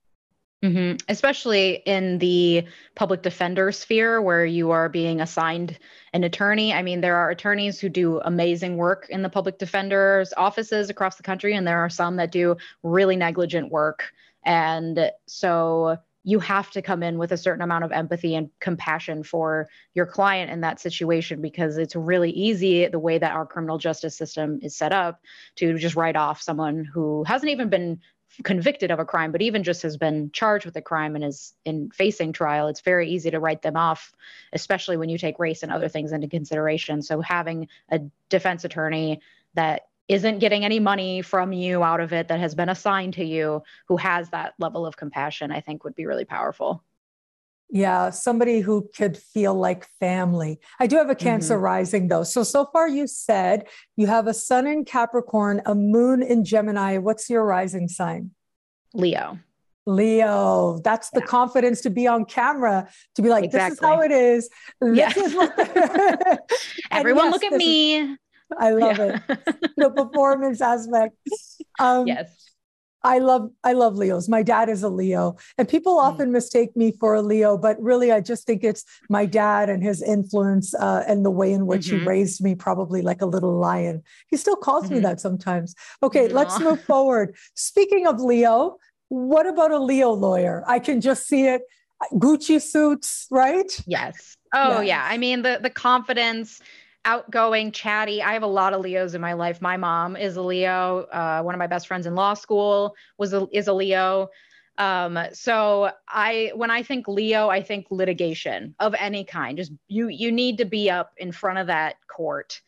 Mm-hmm. 0.62 0.98
Especially 1.08 1.82
in 1.86 2.18
the 2.18 2.64
public 2.94 3.22
defender 3.22 3.72
sphere 3.72 4.22
where 4.22 4.44
you 4.44 4.70
are 4.70 4.88
being 4.88 5.20
assigned 5.20 5.76
an 6.12 6.22
attorney. 6.22 6.72
I 6.72 6.82
mean, 6.82 7.00
there 7.00 7.16
are 7.16 7.30
attorneys 7.30 7.80
who 7.80 7.88
do 7.88 8.20
amazing 8.20 8.76
work 8.76 9.08
in 9.10 9.22
the 9.22 9.28
public 9.28 9.58
defender's 9.58 10.32
offices 10.36 10.88
across 10.88 11.16
the 11.16 11.24
country, 11.24 11.56
and 11.56 11.66
there 11.66 11.80
are 11.80 11.90
some 11.90 12.14
that 12.16 12.30
do 12.30 12.56
really 12.84 13.16
negligent 13.16 13.72
work. 13.72 14.12
And 14.44 15.10
so 15.26 15.96
you 16.24 16.38
have 16.38 16.70
to 16.70 16.82
come 16.82 17.02
in 17.02 17.18
with 17.18 17.32
a 17.32 17.36
certain 17.36 17.62
amount 17.62 17.84
of 17.84 17.92
empathy 17.92 18.34
and 18.34 18.50
compassion 18.60 19.22
for 19.22 19.68
your 19.94 20.06
client 20.06 20.50
in 20.50 20.60
that 20.60 20.80
situation 20.80 21.40
because 21.40 21.78
it's 21.78 21.96
really 21.96 22.30
easy 22.30 22.86
the 22.86 22.98
way 22.98 23.18
that 23.18 23.32
our 23.32 23.46
criminal 23.46 23.78
justice 23.78 24.16
system 24.16 24.60
is 24.62 24.76
set 24.76 24.92
up 24.92 25.20
to 25.56 25.76
just 25.78 25.96
write 25.96 26.16
off 26.16 26.40
someone 26.40 26.84
who 26.84 27.24
hasn't 27.24 27.50
even 27.50 27.68
been 27.68 28.00
convicted 28.44 28.90
of 28.90 28.98
a 28.98 29.04
crime, 29.04 29.32
but 29.32 29.42
even 29.42 29.62
just 29.62 29.82
has 29.82 29.96
been 29.96 30.30
charged 30.32 30.64
with 30.64 30.76
a 30.76 30.82
crime 30.82 31.14
and 31.14 31.24
is 31.24 31.52
in 31.64 31.90
facing 31.90 32.32
trial, 32.32 32.68
it's 32.68 32.80
very 32.80 33.10
easy 33.10 33.30
to 33.30 33.40
write 33.40 33.62
them 33.62 33.76
off, 33.76 34.12
especially 34.52 34.96
when 34.96 35.08
you 35.08 35.18
take 35.18 35.38
race 35.38 35.62
and 35.62 35.72
other 35.72 35.88
things 35.88 36.12
into 36.12 36.28
consideration. 36.28 37.02
So 37.02 37.20
having 37.20 37.68
a 37.90 38.00
defense 38.30 38.64
attorney 38.64 39.20
that 39.54 39.88
isn't 40.08 40.38
getting 40.38 40.64
any 40.64 40.80
money 40.80 41.22
from 41.22 41.52
you 41.52 41.82
out 41.82 42.00
of 42.00 42.12
it 42.12 42.28
that 42.28 42.40
has 42.40 42.54
been 42.54 42.68
assigned 42.68 43.14
to 43.14 43.24
you 43.24 43.62
who 43.88 43.96
has 43.96 44.30
that 44.30 44.54
level 44.58 44.84
of 44.84 44.96
compassion, 44.96 45.50
I 45.50 45.60
think 45.60 45.84
would 45.84 45.94
be 45.94 46.06
really 46.06 46.24
powerful. 46.24 46.84
Yeah, 47.74 48.10
somebody 48.10 48.60
who 48.60 48.90
could 48.94 49.16
feel 49.16 49.54
like 49.54 49.86
family. 49.98 50.60
I 50.78 50.86
do 50.86 50.96
have 50.96 51.08
a 51.08 51.14
Cancer 51.14 51.54
mm-hmm. 51.54 51.64
rising 51.64 52.08
though. 52.08 52.22
So, 52.22 52.42
so 52.42 52.66
far 52.66 52.86
you 52.86 53.06
said 53.06 53.66
you 53.96 54.06
have 54.08 54.26
a 54.26 54.34
sun 54.34 54.66
in 54.66 54.84
Capricorn, 54.84 55.62
a 55.64 55.74
moon 55.74 56.22
in 56.22 56.44
Gemini. 56.44 56.98
What's 56.98 57.30
your 57.30 57.46
rising 57.46 57.88
sign? 57.88 58.32
Leo. 58.92 59.38
Leo, 59.86 60.80
that's 60.84 61.10
the 61.10 61.20
yeah. 61.20 61.26
confidence 61.26 61.80
to 61.80 61.90
be 61.90 62.06
on 62.06 62.24
camera, 62.24 62.88
to 63.16 63.22
be 63.22 63.30
like, 63.30 63.44
exactly. 63.44 63.70
this 63.70 63.78
is 63.78 63.84
how 63.84 64.00
it 64.00 64.12
is. 64.12 64.50
This 64.80 64.96
yeah. 64.96 65.24
is 65.24 65.34
what 65.34 65.58
Everyone 66.90 67.24
yes, 67.24 67.32
look 67.32 67.44
at 67.44 67.52
me. 67.54 67.96
Is, 67.96 68.18
I 68.58 68.70
love 68.70 68.98
yeah. 68.98 69.20
it. 69.28 69.38
The 69.76 69.90
performance 69.90 70.60
aspect. 70.60 71.16
Um, 71.78 72.06
yes. 72.06 72.52
I 73.04 73.18
love 73.18 73.50
I 73.64 73.72
love 73.72 73.96
Leos. 73.96 74.28
My 74.28 74.42
dad 74.42 74.68
is 74.68 74.82
a 74.82 74.88
Leo, 74.88 75.36
and 75.58 75.68
people 75.68 75.96
mm. 75.96 76.02
often 76.02 76.30
mistake 76.30 76.76
me 76.76 76.92
for 77.00 77.14
a 77.14 77.22
Leo, 77.22 77.58
but 77.58 77.80
really 77.82 78.12
I 78.12 78.20
just 78.20 78.46
think 78.46 78.62
it's 78.62 78.84
my 79.08 79.26
dad 79.26 79.68
and 79.68 79.82
his 79.82 80.02
influence 80.02 80.74
uh, 80.74 81.04
and 81.08 81.24
the 81.24 81.30
way 81.30 81.52
in 81.52 81.66
which 81.66 81.86
mm-hmm. 81.86 82.00
he 82.00 82.06
raised 82.06 82.42
me, 82.42 82.54
probably 82.54 83.02
like 83.02 83.20
a 83.20 83.26
little 83.26 83.58
lion. 83.58 84.02
He 84.28 84.36
still 84.36 84.56
calls 84.56 84.84
mm-hmm. 84.84 84.94
me 84.94 85.00
that 85.00 85.20
sometimes. 85.20 85.74
Okay, 86.02 86.28
Aww. 86.28 86.32
let's 86.32 86.60
move 86.60 86.82
forward. 86.84 87.34
Speaking 87.54 88.06
of 88.06 88.20
Leo, 88.20 88.76
what 89.08 89.46
about 89.46 89.72
a 89.72 89.78
Leo 89.78 90.12
lawyer? 90.12 90.62
I 90.66 90.78
can 90.78 91.00
just 91.00 91.26
see 91.26 91.46
it. 91.46 91.62
Gucci 92.14 92.60
suits, 92.60 93.26
right? 93.30 93.70
Yes. 93.86 94.36
Oh 94.54 94.80
yeah. 94.80 95.06
I 95.08 95.18
mean 95.18 95.42
the 95.42 95.58
the 95.62 95.70
confidence 95.70 96.60
outgoing, 97.04 97.72
chatty. 97.72 98.22
I 98.22 98.32
have 98.32 98.42
a 98.42 98.46
lot 98.48 98.72
of 98.72 98.80
Leos 98.80 99.14
in 99.14 99.20
my 99.20 99.32
life. 99.32 99.60
My 99.60 99.76
mom 99.76 100.16
is 100.16 100.36
a 100.36 100.42
Leo. 100.42 101.00
Uh, 101.12 101.42
one 101.42 101.54
of 101.54 101.58
my 101.58 101.66
best 101.66 101.86
friends 101.86 102.06
in 102.06 102.14
law 102.14 102.34
school 102.34 102.94
was 103.18 103.32
a, 103.32 103.46
is 103.52 103.68
a 103.68 103.72
Leo. 103.72 104.28
Um, 104.78 105.18
so 105.32 105.90
I 106.08 106.52
when 106.54 106.70
I 106.70 106.82
think 106.82 107.06
Leo, 107.06 107.48
I 107.48 107.62
think 107.62 107.86
litigation 107.90 108.74
of 108.78 108.94
any 108.98 109.24
kind. 109.24 109.58
Just 109.58 109.72
you 109.88 110.08
you 110.08 110.32
need 110.32 110.58
to 110.58 110.64
be 110.64 110.90
up 110.90 111.12
in 111.18 111.30
front 111.32 111.58
of 111.58 111.66
that 111.66 111.96
court 112.08 112.60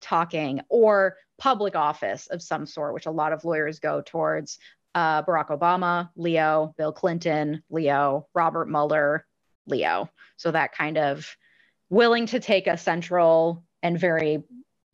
talking 0.00 0.62
or 0.68 1.16
public 1.38 1.76
office 1.76 2.26
of 2.28 2.42
some 2.42 2.66
sort, 2.66 2.94
which 2.94 3.06
a 3.06 3.10
lot 3.10 3.32
of 3.32 3.44
lawyers 3.44 3.78
go 3.78 4.02
towards. 4.04 4.58
Uh, 4.92 5.22
Barack 5.22 5.48
Obama, 5.48 6.10
Leo, 6.16 6.74
Bill 6.76 6.92
Clinton, 6.92 7.62
Leo, 7.70 8.26
Robert 8.34 8.68
Mueller, 8.68 9.24
Leo. 9.66 10.10
So 10.36 10.50
that 10.50 10.72
kind 10.74 10.98
of 10.98 11.36
willing 11.90 12.26
to 12.26 12.40
take 12.40 12.66
a 12.66 12.76
central 12.76 13.62
and 13.82 13.98
very 13.98 14.42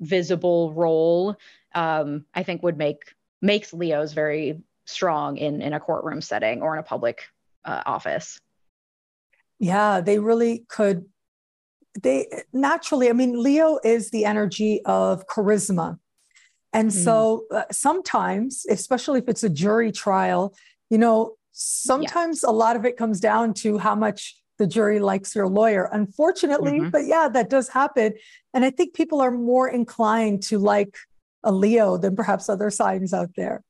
visible 0.00 0.72
role, 0.72 1.36
um, 1.74 2.24
I 2.34 2.42
think 2.42 2.62
would 2.62 2.78
make 2.78 3.14
makes 3.42 3.72
Leos 3.72 4.12
very 4.12 4.62
strong 4.84 5.36
in 5.36 5.62
in 5.62 5.72
a 5.72 5.80
courtroom 5.80 6.20
setting 6.20 6.62
or 6.62 6.74
in 6.74 6.80
a 6.80 6.82
public 6.82 7.28
uh, 7.64 7.82
office. 7.86 8.40
Yeah, 9.58 10.00
they 10.00 10.18
really 10.18 10.64
could. 10.68 11.06
They 12.02 12.28
naturally, 12.52 13.08
I 13.08 13.12
mean, 13.12 13.42
Leo 13.42 13.78
is 13.82 14.10
the 14.10 14.24
energy 14.26 14.82
of 14.84 15.26
charisma. 15.26 15.98
And 16.72 16.90
mm. 16.90 17.04
so 17.04 17.44
uh, 17.50 17.62
sometimes, 17.72 18.66
especially 18.68 19.20
if 19.20 19.28
it's 19.28 19.42
a 19.42 19.48
jury 19.48 19.92
trial, 19.92 20.54
you 20.90 20.98
know, 20.98 21.36
sometimes 21.52 22.44
a 22.44 22.50
lot 22.50 22.76
of 22.76 22.84
it 22.84 22.98
comes 22.98 23.18
down 23.18 23.54
to 23.54 23.78
how 23.78 23.94
much 23.94 24.36
the 24.58 24.66
jury 24.66 25.00
likes 25.00 25.34
your 25.34 25.48
lawyer, 25.48 25.88
unfortunately. 25.92 26.80
Mm-hmm. 26.80 26.90
But 26.90 27.06
yeah, 27.06 27.28
that 27.28 27.50
does 27.50 27.68
happen. 27.68 28.14
And 28.54 28.64
I 28.64 28.70
think 28.70 28.94
people 28.94 29.20
are 29.20 29.30
more 29.30 29.68
inclined 29.68 30.42
to 30.44 30.58
like 30.58 30.96
a 31.44 31.52
Leo 31.52 31.96
than 31.96 32.16
perhaps 32.16 32.48
other 32.48 32.70
signs 32.70 33.12
out 33.12 33.30
there. 33.36 33.62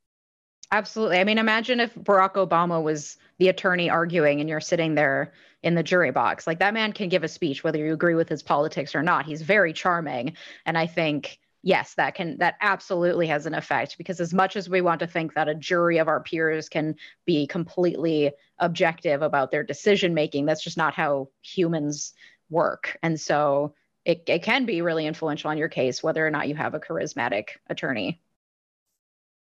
Absolutely. 0.72 1.18
I 1.18 1.24
mean, 1.24 1.38
imagine 1.38 1.78
if 1.80 1.94
Barack 1.94 2.34
Obama 2.34 2.82
was 2.82 3.16
the 3.38 3.48
attorney 3.48 3.88
arguing 3.88 4.40
and 4.40 4.48
you're 4.48 4.60
sitting 4.60 4.94
there 4.94 5.32
in 5.62 5.74
the 5.74 5.82
jury 5.82 6.10
box. 6.10 6.46
Like 6.46 6.58
that 6.58 6.74
man 6.74 6.92
can 6.92 7.08
give 7.08 7.22
a 7.24 7.28
speech, 7.28 7.62
whether 7.62 7.78
you 7.78 7.92
agree 7.92 8.14
with 8.14 8.28
his 8.28 8.42
politics 8.42 8.94
or 8.94 9.02
not. 9.02 9.26
He's 9.26 9.42
very 9.42 9.72
charming. 9.72 10.36
And 10.64 10.76
I 10.76 10.86
think 10.86 11.38
yes 11.66 11.94
that 11.94 12.14
can 12.14 12.38
that 12.38 12.54
absolutely 12.60 13.26
has 13.26 13.44
an 13.44 13.52
effect 13.52 13.98
because 13.98 14.20
as 14.20 14.32
much 14.32 14.54
as 14.54 14.70
we 14.70 14.80
want 14.80 15.00
to 15.00 15.06
think 15.06 15.34
that 15.34 15.48
a 15.48 15.54
jury 15.54 15.98
of 15.98 16.06
our 16.06 16.22
peers 16.22 16.68
can 16.68 16.94
be 17.24 17.44
completely 17.44 18.30
objective 18.60 19.20
about 19.20 19.50
their 19.50 19.64
decision 19.64 20.14
making 20.14 20.46
that's 20.46 20.62
just 20.62 20.76
not 20.76 20.94
how 20.94 21.28
humans 21.42 22.14
work. 22.50 22.96
And 23.02 23.20
so 23.20 23.74
it, 24.04 24.22
it 24.28 24.44
can 24.44 24.64
be 24.64 24.80
really 24.80 25.06
influential 25.06 25.50
on 25.50 25.58
your 25.58 25.68
case 25.68 26.04
whether 26.04 26.24
or 26.24 26.30
not 26.30 26.46
you 26.48 26.54
have 26.54 26.74
a 26.74 26.80
charismatic 26.80 27.48
attorney. 27.68 28.20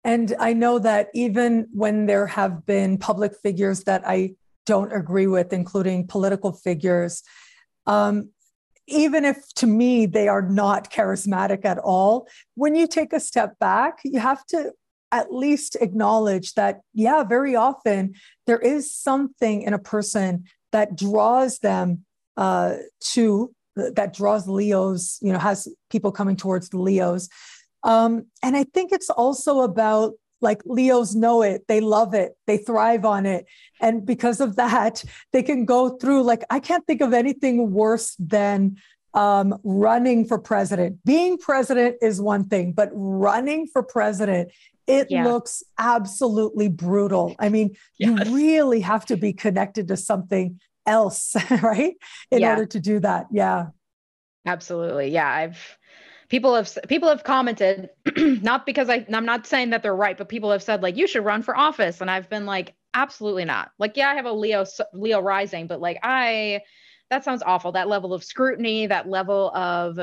And 0.04 0.36
i 0.40 0.54
know 0.54 0.78
that 0.78 1.10
even 1.16 1.68
when 1.74 2.06
there 2.06 2.28
have 2.28 2.64
been 2.68 3.00
public 3.00 3.36
figures 3.42 3.86
that 3.86 4.04
i 4.06 4.36
don't 4.68 4.94
agree 4.94 5.28
with 5.28 5.52
including 5.52 6.08
political 6.08 6.52
figures 6.54 7.24
um, 7.86 8.30
even 8.88 9.26
if 9.26 9.38
to 9.56 9.68
me 9.68 10.06
they 10.06 10.28
are 10.28 10.42
not 10.42 10.92
charismatic 10.92 11.66
at 11.66 11.78
all, 11.78 12.28
when 12.56 12.76
you 12.76 12.88
take 12.88 13.14
a 13.14 13.20
step 13.20 13.58
back, 13.60 14.00
you 14.04 14.20
have 14.20 14.46
to 14.48 14.72
at 15.12 15.34
least 15.34 15.78
acknowledge 15.80 16.54
that, 16.56 16.82
yeah, 16.94 17.24
very 17.24 17.56
often 17.56 18.14
there 18.48 18.60
is 18.60 18.94
something 18.94 19.62
in 19.62 19.74
a 19.74 19.80
person 19.80 20.44
that 20.72 20.98
draws 20.98 21.60
them 21.60 22.04
uh, 22.36 22.76
to, 23.00 23.54
that 23.76 24.14
draws 24.14 24.48
Leos, 24.48 25.20
you 25.22 25.32
know, 25.32 25.40
has 25.40 25.68
people 25.92 26.12
coming 26.12 26.36
towards 26.36 26.70
the 26.70 26.80
Leos. 26.80 27.30
Um, 27.84 28.26
and 28.42 28.58
I 28.58 28.64
think 28.64 28.92
it's 28.92 29.10
also 29.10 29.62
about 29.62 30.14
like 30.44 30.62
Leos 30.66 31.16
know 31.16 31.42
it, 31.42 31.64
they 31.68 31.82
love 31.82 32.14
it, 32.14 32.38
they 32.46 32.58
thrive 32.58 33.06
on 33.06 33.26
it. 33.26 33.46
And 33.82 34.06
because 34.06 34.40
of 34.40 34.58
that, 34.58 35.04
they 35.32 35.42
can 35.42 35.66
go 35.66 35.98
through, 35.98 36.24
like, 36.24 36.44
I 36.50 36.60
can't 36.60 36.86
think 36.86 37.02
of 37.02 37.14
anything 37.14 37.72
worse 37.72 38.16
than 38.20 38.78
um, 39.14 39.58
running 39.64 40.26
for 40.26 40.38
president. 40.38 41.04
Being 41.06 41.38
president 41.38 41.98
is 42.02 42.22
one 42.22 42.46
thing, 42.46 42.74
but 42.74 42.90
running 42.94 43.68
for 43.68 43.82
president, 43.82 44.52
it 44.86 45.08
yeah. 45.10 45.24
looks 45.24 45.64
absolutely 45.78 46.68
brutal. 46.68 47.36
I 47.40 47.50
mean, 47.50 47.76
yes. 47.98 48.28
you 48.28 48.36
really 48.36 48.82
have 48.82 49.06
to 49.08 49.18
be 49.18 49.34
connected 49.34 49.88
to 49.88 49.98
something 49.98 50.60
else, 50.86 51.36
right? 51.62 51.96
In 52.32 52.42
yeah. 52.42 52.50
order 52.52 52.66
to 52.66 52.80
do 52.80 53.00
that. 53.00 53.28
Yeah. 53.32 53.68
Absolutely. 54.46 55.10
Yeah. 55.10 55.30
I've, 55.30 55.78
people 56.34 56.56
have 56.56 56.76
people 56.88 57.10
have 57.10 57.24
commented 57.24 57.92
not 58.18 58.66
because 58.66 58.90
I 58.90 59.06
I'm 59.14 59.24
not 59.24 59.46
saying 59.46 59.70
that 59.70 59.84
they're 59.84 59.96
right 59.96 60.18
but 60.18 60.30
people 60.30 60.50
have 60.50 60.64
said 60.64 60.82
like 60.82 60.98
you 60.98 61.06
should 61.06 61.24
run 61.24 61.44
for 61.44 61.56
office 61.56 62.02
and 62.02 62.10
I've 62.10 62.28
been 62.28 62.48
like 62.48 62.74
absolutely 62.96 63.46
not. 63.46 63.70
Like 63.78 63.96
yeah, 63.96 64.10
I 64.10 64.16
have 64.16 64.26
a 64.26 64.32
Leo 64.32 64.66
Leo 64.94 65.20
rising 65.20 65.68
but 65.68 65.80
like 65.80 66.00
I 66.02 66.64
that 67.12 67.24
sounds 67.24 67.44
awful. 67.46 67.74
That 67.74 67.88
level 67.88 68.16
of 68.16 68.24
scrutiny, 68.24 68.88
that 68.88 69.08
level 69.08 69.52
of 69.54 70.00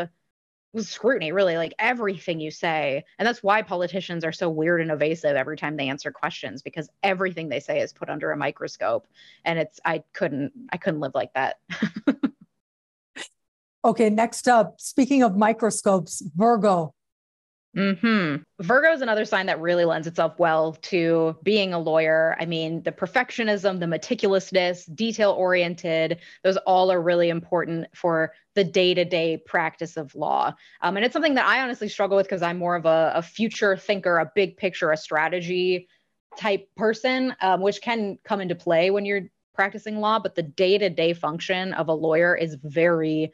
scrutiny, 0.76 1.32
really, 1.32 1.56
like 1.56 1.74
everything 1.80 2.38
you 2.38 2.52
say. 2.52 3.02
And 3.18 3.26
that's 3.26 3.42
why 3.42 3.62
politicians 3.62 4.24
are 4.24 4.30
so 4.30 4.48
weird 4.50 4.80
and 4.82 4.92
evasive 4.92 5.34
every 5.34 5.56
time 5.56 5.76
they 5.76 5.88
answer 5.88 6.12
questions 6.12 6.62
because 6.62 6.88
everything 7.02 7.48
they 7.48 7.58
say 7.58 7.80
is 7.80 7.92
put 7.92 8.08
under 8.08 8.30
a 8.30 8.36
microscope. 8.36 9.08
And 9.44 9.58
it's, 9.58 9.80
I 9.84 10.04
couldn't, 10.12 10.52
I 10.70 10.76
couldn't 10.76 11.00
live 11.00 11.16
like 11.16 11.34
that. 11.34 11.58
Okay, 13.84 14.10
next 14.10 14.46
up, 14.46 14.80
speaking 14.80 15.22
of 15.22 15.36
microscopes, 15.36 16.22
Virgo. 16.36 16.94
Hmm. 17.74 18.36
Virgo 18.60 18.92
is 18.92 19.00
another 19.00 19.24
sign 19.24 19.46
that 19.46 19.60
really 19.60 19.84
lends 19.84 20.08
itself 20.08 20.40
well 20.40 20.72
to 20.82 21.36
being 21.44 21.72
a 21.72 21.78
lawyer. 21.78 22.36
I 22.40 22.44
mean, 22.44 22.82
the 22.82 22.90
perfectionism, 22.90 23.78
the 23.78 23.86
meticulousness, 23.86 24.92
detail 24.92 25.30
oriented, 25.30 26.18
those 26.42 26.56
all 26.58 26.90
are 26.90 27.00
really 27.00 27.28
important 27.28 27.86
for 27.94 28.32
the 28.56 28.64
day 28.64 28.92
to 28.94 29.04
day 29.04 29.36
practice 29.36 29.96
of 29.96 30.12
law. 30.16 30.52
Um, 30.82 30.96
and 30.96 31.06
it's 31.06 31.12
something 31.12 31.36
that 31.36 31.46
I 31.46 31.62
honestly 31.62 31.88
struggle 31.88 32.16
with 32.16 32.26
because 32.26 32.42
I'm 32.42 32.58
more 32.58 32.74
of 32.74 32.86
a, 32.86 33.12
a, 33.14 33.22
future 33.22 33.76
thinker, 33.76 34.18
a 34.18 34.32
big 34.34 34.56
picture, 34.56 34.90
a 34.90 34.96
strategy 34.96 35.86
type 36.36 36.68
person, 36.76 37.36
um, 37.40 37.60
which 37.60 37.80
can 37.80 38.18
come 38.24 38.40
into 38.40 38.56
play 38.56 38.90
when 38.90 39.04
you're 39.04 39.30
practicing 39.54 40.00
law. 40.00 40.18
But 40.18 40.34
the 40.34 40.42
day 40.42 40.76
to 40.76 40.90
day 40.90 41.12
function 41.12 41.72
of 41.74 41.86
a 41.86 41.94
lawyer 41.94 42.34
is 42.34 42.56
very 42.64 43.32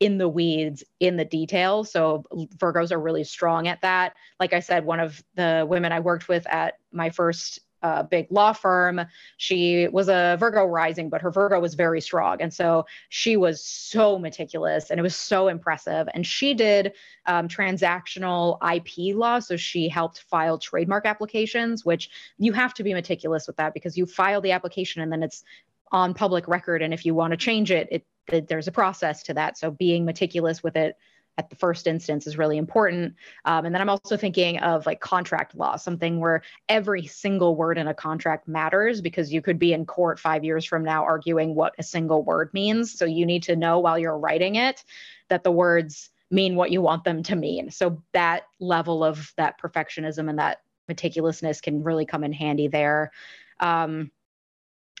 in 0.00 0.18
the 0.18 0.28
weeds 0.28 0.84
in 1.00 1.16
the 1.16 1.24
details. 1.24 1.90
So 1.90 2.24
Virgos 2.56 2.92
are 2.92 3.00
really 3.00 3.24
strong 3.24 3.66
at 3.66 3.80
that. 3.82 4.14
Like 4.38 4.52
I 4.52 4.60
said, 4.60 4.84
one 4.84 5.00
of 5.00 5.22
the 5.34 5.66
women 5.68 5.92
I 5.92 6.00
worked 6.00 6.28
with 6.28 6.46
at 6.46 6.78
my 6.92 7.10
first 7.10 7.60
a 7.82 8.02
big 8.04 8.26
law 8.30 8.52
firm. 8.52 9.00
She 9.36 9.88
was 9.88 10.08
a 10.08 10.36
Virgo 10.38 10.64
rising, 10.64 11.08
but 11.08 11.22
her 11.22 11.30
Virgo 11.30 11.60
was 11.60 11.74
very 11.74 12.00
strong. 12.00 12.40
And 12.40 12.52
so 12.52 12.86
she 13.08 13.36
was 13.36 13.62
so 13.62 14.18
meticulous 14.18 14.90
and 14.90 14.98
it 14.98 15.02
was 15.02 15.14
so 15.14 15.48
impressive. 15.48 16.08
And 16.14 16.26
she 16.26 16.54
did 16.54 16.92
um, 17.26 17.48
transactional 17.48 18.58
IP 18.74 19.16
law. 19.16 19.38
So 19.38 19.56
she 19.56 19.88
helped 19.88 20.22
file 20.22 20.58
trademark 20.58 21.06
applications, 21.06 21.84
which 21.84 22.10
you 22.38 22.52
have 22.52 22.74
to 22.74 22.82
be 22.82 22.94
meticulous 22.94 23.46
with 23.46 23.56
that 23.56 23.74
because 23.74 23.96
you 23.96 24.06
file 24.06 24.40
the 24.40 24.52
application 24.52 25.02
and 25.02 25.12
then 25.12 25.22
it's 25.22 25.44
on 25.92 26.14
public 26.14 26.48
record. 26.48 26.82
And 26.82 26.92
if 26.92 27.06
you 27.06 27.14
want 27.14 27.30
to 27.30 27.36
change 27.36 27.70
it, 27.70 27.88
it, 27.90 28.06
there's 28.30 28.68
a 28.68 28.72
process 28.72 29.22
to 29.24 29.34
that. 29.34 29.58
So 29.58 29.70
being 29.70 30.04
meticulous 30.04 30.62
with 30.62 30.76
it 30.76 30.96
at 31.38 31.50
the 31.50 31.56
first 31.56 31.86
instance 31.86 32.26
is 32.26 32.36
really 32.36 32.58
important. 32.58 33.14
Um, 33.44 33.64
and 33.64 33.74
then 33.74 33.80
I'm 33.80 33.88
also 33.88 34.16
thinking 34.16 34.58
of 34.58 34.86
like 34.86 35.00
contract 35.00 35.54
law, 35.54 35.76
something 35.76 36.18
where 36.18 36.42
every 36.68 37.06
single 37.06 37.54
word 37.54 37.78
in 37.78 37.86
a 37.86 37.94
contract 37.94 38.48
matters 38.48 39.00
because 39.00 39.32
you 39.32 39.40
could 39.40 39.58
be 39.58 39.72
in 39.72 39.86
court 39.86 40.18
five 40.18 40.44
years 40.44 40.64
from 40.64 40.82
now 40.82 41.04
arguing 41.04 41.54
what 41.54 41.74
a 41.78 41.82
single 41.84 42.24
word 42.24 42.50
means. 42.52 42.98
So 42.98 43.04
you 43.04 43.24
need 43.24 43.44
to 43.44 43.54
know 43.54 43.78
while 43.78 43.98
you're 43.98 44.18
writing 44.18 44.56
it 44.56 44.82
that 45.28 45.44
the 45.44 45.52
words 45.52 46.10
mean 46.30 46.56
what 46.56 46.72
you 46.72 46.82
want 46.82 47.04
them 47.04 47.22
to 47.22 47.36
mean. 47.36 47.70
So 47.70 48.02
that 48.12 48.42
level 48.58 49.04
of 49.04 49.32
that 49.36 49.60
perfectionism 49.60 50.28
and 50.28 50.40
that 50.40 50.62
meticulousness 50.90 51.62
can 51.62 51.84
really 51.84 52.04
come 52.04 52.24
in 52.24 52.32
handy 52.32 52.66
there. 52.66 53.12
Um, 53.60 54.10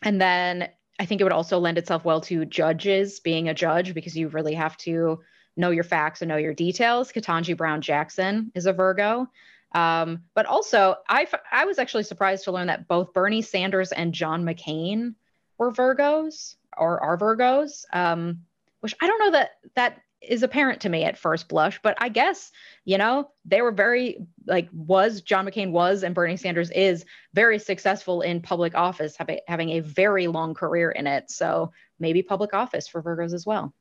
and 0.02 0.20
then 0.20 0.68
I 0.98 1.06
think 1.06 1.20
it 1.20 1.24
would 1.24 1.32
also 1.32 1.58
lend 1.58 1.78
itself 1.78 2.04
well 2.04 2.20
to 2.22 2.44
judges 2.44 3.20
being 3.20 3.48
a 3.48 3.54
judge 3.54 3.94
because 3.94 4.16
you 4.16 4.28
really 4.28 4.54
have 4.54 4.76
to 4.78 5.20
know 5.56 5.70
your 5.70 5.84
facts 5.84 6.22
and 6.22 6.28
know 6.28 6.36
your 6.36 6.54
details. 6.54 7.12
Ketanji 7.12 7.56
Brown 7.56 7.80
Jackson 7.80 8.50
is 8.54 8.66
a 8.66 8.72
Virgo. 8.72 9.28
Um, 9.72 10.22
but 10.34 10.46
also, 10.46 10.96
I, 11.08 11.26
I 11.52 11.66
was 11.66 11.78
actually 11.78 12.04
surprised 12.04 12.44
to 12.44 12.52
learn 12.52 12.68
that 12.68 12.88
both 12.88 13.12
Bernie 13.12 13.42
Sanders 13.42 13.92
and 13.92 14.14
John 14.14 14.44
McCain 14.44 15.14
were 15.58 15.72
Virgos 15.72 16.56
or 16.76 17.00
are 17.00 17.18
Virgos, 17.18 17.84
um, 17.92 18.40
which 18.80 18.94
I 19.00 19.06
don't 19.06 19.18
know 19.18 19.30
that 19.32 19.50
that 19.74 20.00
is 20.20 20.42
apparent 20.42 20.80
to 20.82 20.88
me 20.88 21.04
at 21.04 21.16
first 21.16 21.48
blush, 21.48 21.80
but 21.82 21.96
I 22.00 22.08
guess, 22.08 22.50
you 22.84 22.98
know, 22.98 23.30
they 23.44 23.62
were 23.62 23.72
very, 23.72 24.26
like, 24.46 24.68
was 24.72 25.20
John 25.22 25.46
McCain 25.46 25.70
was 25.70 26.02
and 26.02 26.14
Bernie 26.14 26.36
Sanders 26.36 26.70
is 26.70 27.04
very 27.34 27.58
successful 27.58 28.22
in 28.22 28.42
public 28.42 28.74
office, 28.74 29.16
having, 29.16 29.40
having 29.46 29.70
a 29.70 29.80
very 29.80 30.26
long 30.26 30.54
career 30.54 30.90
in 30.90 31.06
it. 31.06 31.30
So 31.30 31.72
maybe 32.00 32.22
public 32.22 32.54
office 32.54 32.88
for 32.88 33.02
Virgos 33.02 33.32
as 33.32 33.46
well. 33.46 33.72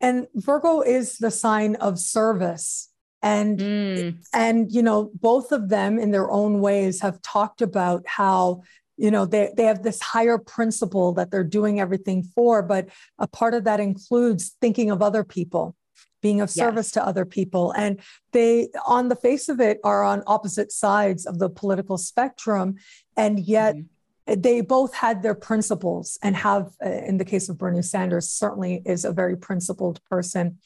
And 0.00 0.26
Virgo 0.34 0.82
is 0.82 1.18
the 1.18 1.30
sign 1.30 1.76
of 1.76 1.98
service. 1.98 2.90
And 3.22 3.58
mm. 3.58 4.16
and 4.34 4.70
you 4.70 4.82
know, 4.82 5.10
both 5.14 5.50
of 5.50 5.70
them 5.70 5.98
in 5.98 6.10
their 6.10 6.30
own 6.30 6.60
ways 6.60 7.00
have 7.00 7.22
talked 7.22 7.62
about 7.62 8.06
how 8.06 8.64
you 8.96 9.10
know 9.10 9.26
they, 9.26 9.52
they 9.56 9.64
have 9.64 9.82
this 9.82 10.00
higher 10.00 10.38
principle 10.38 11.12
that 11.12 11.30
they're 11.30 11.44
doing 11.44 11.80
everything 11.80 12.22
for 12.22 12.62
but 12.62 12.88
a 13.18 13.26
part 13.26 13.54
of 13.54 13.64
that 13.64 13.80
includes 13.80 14.56
thinking 14.60 14.90
of 14.90 15.02
other 15.02 15.24
people 15.24 15.76
being 16.22 16.40
of 16.40 16.48
service 16.48 16.88
yes. 16.88 16.92
to 16.92 17.06
other 17.06 17.24
people 17.24 17.72
and 17.72 18.00
they 18.32 18.68
on 18.86 19.08
the 19.08 19.16
face 19.16 19.48
of 19.48 19.60
it 19.60 19.78
are 19.84 20.02
on 20.02 20.22
opposite 20.26 20.72
sides 20.72 21.26
of 21.26 21.38
the 21.38 21.50
political 21.50 21.98
spectrum 21.98 22.76
and 23.16 23.40
yet 23.40 23.74
mm-hmm 23.74 23.86
they 24.26 24.60
both 24.60 24.94
had 24.94 25.22
their 25.22 25.34
principles 25.34 26.18
and 26.22 26.36
have, 26.36 26.72
uh, 26.84 26.88
in 26.88 27.18
the 27.18 27.24
case 27.24 27.48
of 27.48 27.58
Bernie 27.58 27.82
Sanders, 27.82 28.28
certainly 28.30 28.82
is 28.84 29.04
a 29.04 29.12
very 29.12 29.36
principled 29.36 30.02
person. 30.04 30.58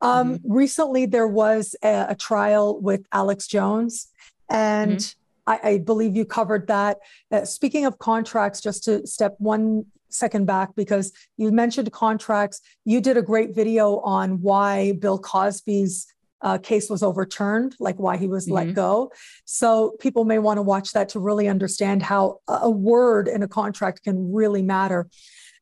Um, 0.00 0.38
mm-hmm. 0.38 0.52
Recently, 0.52 1.06
there 1.06 1.28
was 1.28 1.74
a, 1.82 2.06
a, 2.10 2.14
trial 2.14 2.80
with 2.80 3.06
Alex 3.12 3.46
Jones, 3.46 4.08
and 4.50 4.96
mm-hmm. 4.96 5.21
I, 5.46 5.60
I, 5.62 5.78
believe 5.78 6.16
you 6.16 6.24
covered 6.24 6.68
that. 6.68 6.98
Uh, 7.30 7.44
speaking 7.44 7.84
of 7.84 7.98
contracts, 7.98 8.60
just 8.60 8.84
to 8.84 9.06
step 9.06 9.34
one 9.38 9.86
second 10.08 10.46
back, 10.46 10.74
because 10.76 11.12
you 11.36 11.50
mentioned 11.50 11.90
contracts, 11.92 12.60
you 12.84 13.00
did 13.00 13.16
a 13.16 13.22
great 13.22 13.54
video 13.54 13.98
on 14.00 14.40
why 14.40 14.92
Bill 14.92 15.18
Cosby's 15.18 16.06
uh, 16.42 16.58
case 16.58 16.90
was 16.90 17.02
overturned, 17.02 17.76
like 17.78 17.98
why 17.98 18.16
he 18.16 18.26
was 18.26 18.46
mm-hmm. 18.46 18.54
let 18.54 18.74
go. 18.74 19.12
So 19.44 19.96
people 20.00 20.24
may 20.24 20.38
want 20.38 20.58
to 20.58 20.62
watch 20.62 20.92
that 20.92 21.08
to 21.10 21.20
really 21.20 21.48
understand 21.48 22.02
how 22.02 22.40
a 22.48 22.70
word 22.70 23.28
in 23.28 23.42
a 23.42 23.48
contract 23.48 24.02
can 24.02 24.32
really 24.32 24.62
matter. 24.62 25.08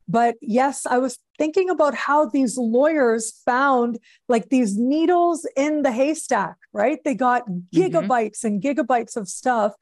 But 0.07 0.35
yes, 0.41 0.85
I 0.85 0.97
was 0.97 1.19
thinking 1.37 1.69
about 1.69 1.95
how 1.95 2.25
these 2.25 2.57
lawyers 2.57 3.31
found 3.45 3.99
like 4.27 4.49
these 4.49 4.77
needles 4.77 5.47
in 5.55 5.83
the 5.83 5.91
haystack, 5.91 6.57
right? 6.73 6.99
They 7.03 7.15
got 7.15 7.47
mm-hmm. 7.47 7.79
gigabytes 7.79 8.39
mm-hmm. 8.39 8.47
and 8.47 8.61
gigabytes 8.61 9.15
of 9.15 9.27
stuff. 9.27 9.73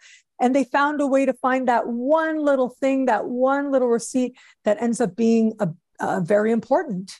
And 0.42 0.56
they 0.56 0.64
found 0.64 1.02
a 1.02 1.08
way 1.08 1.26
to 1.26 1.34
find 1.34 1.68
that 1.68 1.88
one 1.88 2.46
little 2.46 2.70
thing, 2.70 3.06
that 3.08 3.26
one 3.26 3.72
little 3.72 3.90
receipt 3.90 4.36
that 4.64 4.82
ends 4.82 5.02
up 5.02 5.16
being 5.16 5.54
a, 5.60 5.70
a 6.00 6.22
very 6.22 6.52
important. 6.52 7.20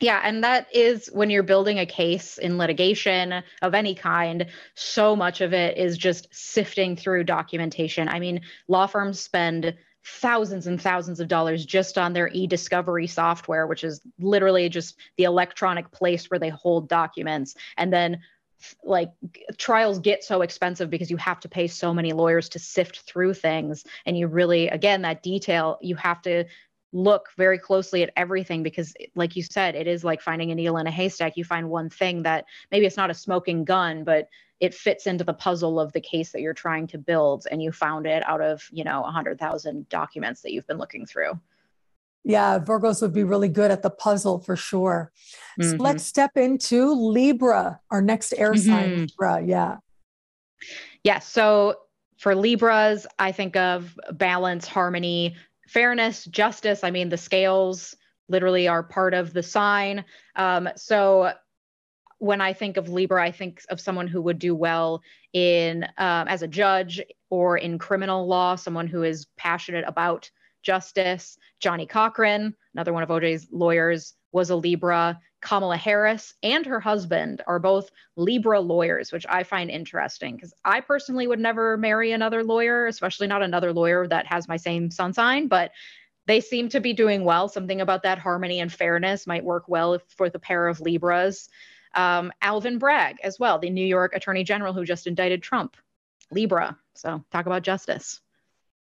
Yeah, 0.00 0.22
and 0.24 0.42
that 0.44 0.66
is 0.74 1.10
when 1.12 1.28
you're 1.28 1.42
building 1.42 1.78
a 1.78 1.84
case 1.84 2.38
in 2.38 2.56
litigation 2.56 3.42
of 3.60 3.74
any 3.74 3.94
kind, 3.94 4.46
so 4.74 5.14
much 5.14 5.42
of 5.42 5.52
it 5.52 5.76
is 5.76 5.98
just 5.98 6.26
sifting 6.30 6.96
through 6.96 7.24
documentation. 7.24 8.08
I 8.08 8.18
mean, 8.18 8.40
law 8.66 8.86
firms 8.86 9.20
spend 9.20 9.74
thousands 10.04 10.66
and 10.66 10.80
thousands 10.80 11.20
of 11.20 11.28
dollars 11.28 11.64
just 11.64 11.98
on 11.98 12.12
their 12.12 12.30
e-discovery 12.32 13.06
software, 13.06 13.66
which 13.66 13.84
is 13.84 14.00
literally 14.18 14.68
just 14.68 14.96
the 15.16 15.24
electronic 15.24 15.90
place 15.90 16.30
where 16.30 16.40
they 16.40 16.48
hold 16.48 16.88
documents. 16.88 17.54
And 17.76 17.92
then 17.92 18.20
like 18.84 19.10
trials 19.56 19.98
get 19.98 20.22
so 20.24 20.42
expensive 20.42 20.90
because 20.90 21.10
you 21.10 21.16
have 21.16 21.40
to 21.40 21.48
pay 21.48 21.66
so 21.66 21.94
many 21.94 22.12
lawyers 22.12 22.48
to 22.50 22.58
sift 22.58 23.00
through 23.00 23.34
things 23.34 23.84
and 24.04 24.18
you 24.18 24.26
really 24.26 24.68
again 24.68 25.00
that 25.00 25.22
detail 25.22 25.78
you 25.80 25.96
have 25.96 26.20
to 26.20 26.44
look 26.92 27.28
very 27.36 27.58
closely 27.58 28.02
at 28.02 28.10
everything 28.16 28.62
because 28.62 28.92
like 29.14 29.36
you 29.36 29.42
said 29.42 29.74
it 29.74 29.86
is 29.86 30.02
like 30.02 30.20
finding 30.20 30.50
a 30.50 30.54
needle 30.54 30.76
in 30.76 30.86
a 30.86 30.90
haystack 30.90 31.36
you 31.36 31.44
find 31.44 31.68
one 31.68 31.88
thing 31.88 32.22
that 32.22 32.44
maybe 32.70 32.84
it's 32.84 32.96
not 32.96 33.10
a 33.10 33.14
smoking 33.14 33.64
gun 33.64 34.02
but 34.02 34.28
it 34.58 34.74
fits 34.74 35.06
into 35.06 35.24
the 35.24 35.32
puzzle 35.32 35.80
of 35.80 35.92
the 35.92 36.00
case 36.00 36.32
that 36.32 36.40
you're 36.40 36.52
trying 36.52 36.86
to 36.88 36.98
build 36.98 37.46
and 37.50 37.62
you 37.62 37.70
found 37.70 38.06
it 38.06 38.22
out 38.26 38.40
of 38.40 38.68
you 38.72 38.82
know 38.82 39.02
100000 39.02 39.88
documents 39.88 40.40
that 40.42 40.52
you've 40.52 40.66
been 40.66 40.78
looking 40.78 41.06
through 41.06 41.38
yeah 42.24 42.58
virgos 42.58 43.00
would 43.00 43.12
be 43.12 43.24
really 43.24 43.48
good 43.48 43.70
at 43.70 43.82
the 43.82 43.90
puzzle 43.90 44.40
for 44.40 44.56
sure 44.56 45.12
mm-hmm. 45.60 45.70
so 45.70 45.76
let's 45.76 46.04
step 46.04 46.36
into 46.36 46.92
libra 46.92 47.80
our 47.90 48.02
next 48.02 48.32
air 48.36 48.56
sign 48.56 48.90
mm-hmm. 48.90 49.00
libra 49.02 49.40
yeah 49.44 49.76
yeah 51.04 51.20
so 51.20 51.76
for 52.18 52.34
libras 52.34 53.06
i 53.20 53.30
think 53.30 53.54
of 53.54 53.96
balance 54.12 54.66
harmony 54.66 55.36
fairness, 55.70 56.24
justice. 56.24 56.82
I 56.82 56.90
mean, 56.90 57.08
the 57.08 57.16
scales 57.16 57.94
literally 58.28 58.66
are 58.66 58.82
part 58.82 59.14
of 59.14 59.32
the 59.32 59.42
sign. 59.42 60.04
Um, 60.34 60.68
so 60.76 61.32
when 62.18 62.40
I 62.40 62.52
think 62.52 62.76
of 62.76 62.88
Libra, 62.88 63.22
I 63.22 63.30
think 63.30 63.62
of 63.70 63.80
someone 63.80 64.08
who 64.08 64.20
would 64.22 64.38
do 64.38 64.54
well 64.54 65.00
in 65.32 65.84
um, 65.96 66.28
as 66.28 66.42
a 66.42 66.48
judge 66.48 67.00
or 67.30 67.56
in 67.56 67.78
criminal 67.78 68.26
law, 68.26 68.56
someone 68.56 68.88
who 68.88 69.04
is 69.04 69.26
passionate 69.36 69.84
about 69.86 70.28
justice. 70.62 71.38
Johnnie 71.60 71.86
Cochran, 71.86 72.54
another 72.74 72.92
one 72.92 73.04
of 73.04 73.08
OJ's 73.08 73.46
lawyers, 73.52 74.14
was 74.32 74.50
a 74.50 74.56
Libra. 74.56 75.20
Kamala 75.40 75.76
Harris 75.76 76.34
and 76.42 76.66
her 76.66 76.80
husband 76.80 77.42
are 77.46 77.58
both 77.58 77.90
Libra 78.16 78.60
lawyers, 78.60 79.10
which 79.10 79.24
I 79.28 79.42
find 79.42 79.70
interesting 79.70 80.36
because 80.36 80.52
I 80.64 80.80
personally 80.80 81.26
would 81.26 81.40
never 81.40 81.78
marry 81.78 82.12
another 82.12 82.44
lawyer, 82.44 82.86
especially 82.86 83.26
not 83.26 83.42
another 83.42 83.72
lawyer 83.72 84.06
that 84.08 84.26
has 84.26 84.48
my 84.48 84.58
same 84.58 84.90
sun 84.90 85.14
sign, 85.14 85.48
but 85.48 85.72
they 86.26 86.40
seem 86.40 86.68
to 86.68 86.80
be 86.80 86.92
doing 86.92 87.24
well. 87.24 87.48
Something 87.48 87.80
about 87.80 88.02
that 88.02 88.18
harmony 88.18 88.60
and 88.60 88.72
fairness 88.72 89.26
might 89.26 89.44
work 89.44 89.64
well 89.66 89.98
for 90.16 90.28
the 90.28 90.38
pair 90.38 90.68
of 90.68 90.80
Libras. 90.80 91.48
Um, 91.94 92.32
Alvin 92.42 92.78
Bragg, 92.78 93.16
as 93.22 93.38
well, 93.38 93.58
the 93.58 93.70
New 93.70 93.84
York 93.84 94.14
Attorney 94.14 94.44
General 94.44 94.72
who 94.72 94.84
just 94.84 95.06
indicted 95.06 95.42
Trump, 95.42 95.76
Libra. 96.30 96.78
So 96.94 97.24
talk 97.32 97.46
about 97.46 97.62
justice. 97.62 98.20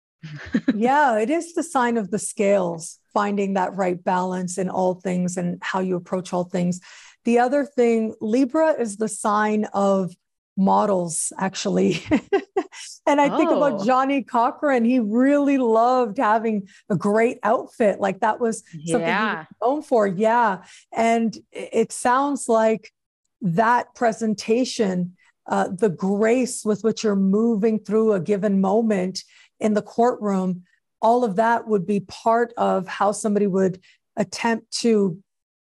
yeah, 0.75 1.19
it 1.19 1.29
is 1.29 1.53
the 1.53 1.63
sign 1.63 1.97
of 1.97 2.11
the 2.11 2.19
scales, 2.19 2.99
finding 3.17 3.55
that 3.55 3.75
right 3.75 4.03
balance 4.03 4.59
in 4.59 4.69
all 4.69 4.93
things 4.93 5.37
and 5.37 5.57
how 5.63 5.79
you 5.79 5.95
approach 5.95 6.33
all 6.33 6.43
things. 6.43 6.79
The 7.25 7.39
other 7.39 7.65
thing, 7.65 8.13
Libra 8.21 8.79
is 8.79 8.97
the 8.97 9.07
sign 9.07 9.65
of 9.73 10.13
models, 10.55 11.33
actually. 11.39 12.03
and 13.07 13.19
I 13.19 13.29
oh. 13.29 13.37
think 13.37 13.49
about 13.49 13.83
Johnnie 13.83 14.21
Cochran. 14.21 14.85
He 14.85 14.99
really 14.99 15.57
loved 15.57 16.19
having 16.19 16.67
a 16.91 16.95
great 16.95 17.39
outfit. 17.41 17.99
Like 17.99 18.19
that 18.19 18.39
was 18.39 18.63
something 18.85 19.07
yeah. 19.07 19.31
he 19.31 19.37
was 19.37 19.47
known 19.67 19.81
for. 19.81 20.05
Yeah. 20.05 20.63
And 20.95 21.35
it 21.51 21.91
sounds 21.91 22.47
like 22.47 22.93
that 23.41 23.95
presentation, 23.95 25.17
uh, 25.47 25.69
the 25.69 25.89
grace 25.89 26.63
with 26.63 26.83
which 26.83 27.03
you're 27.03 27.15
moving 27.15 27.79
through 27.79 28.13
a 28.13 28.19
given 28.19 28.61
moment 28.61 29.23
in 29.59 29.73
the 29.73 29.81
courtroom, 29.81 30.65
all 31.01 31.23
of 31.23 31.35
that 31.35 31.67
would 31.67 31.85
be 31.85 31.99
part 32.01 32.53
of 32.57 32.87
how 32.87 33.11
somebody 33.11 33.47
would 33.47 33.79
attempt 34.15 34.71
to 34.79 35.21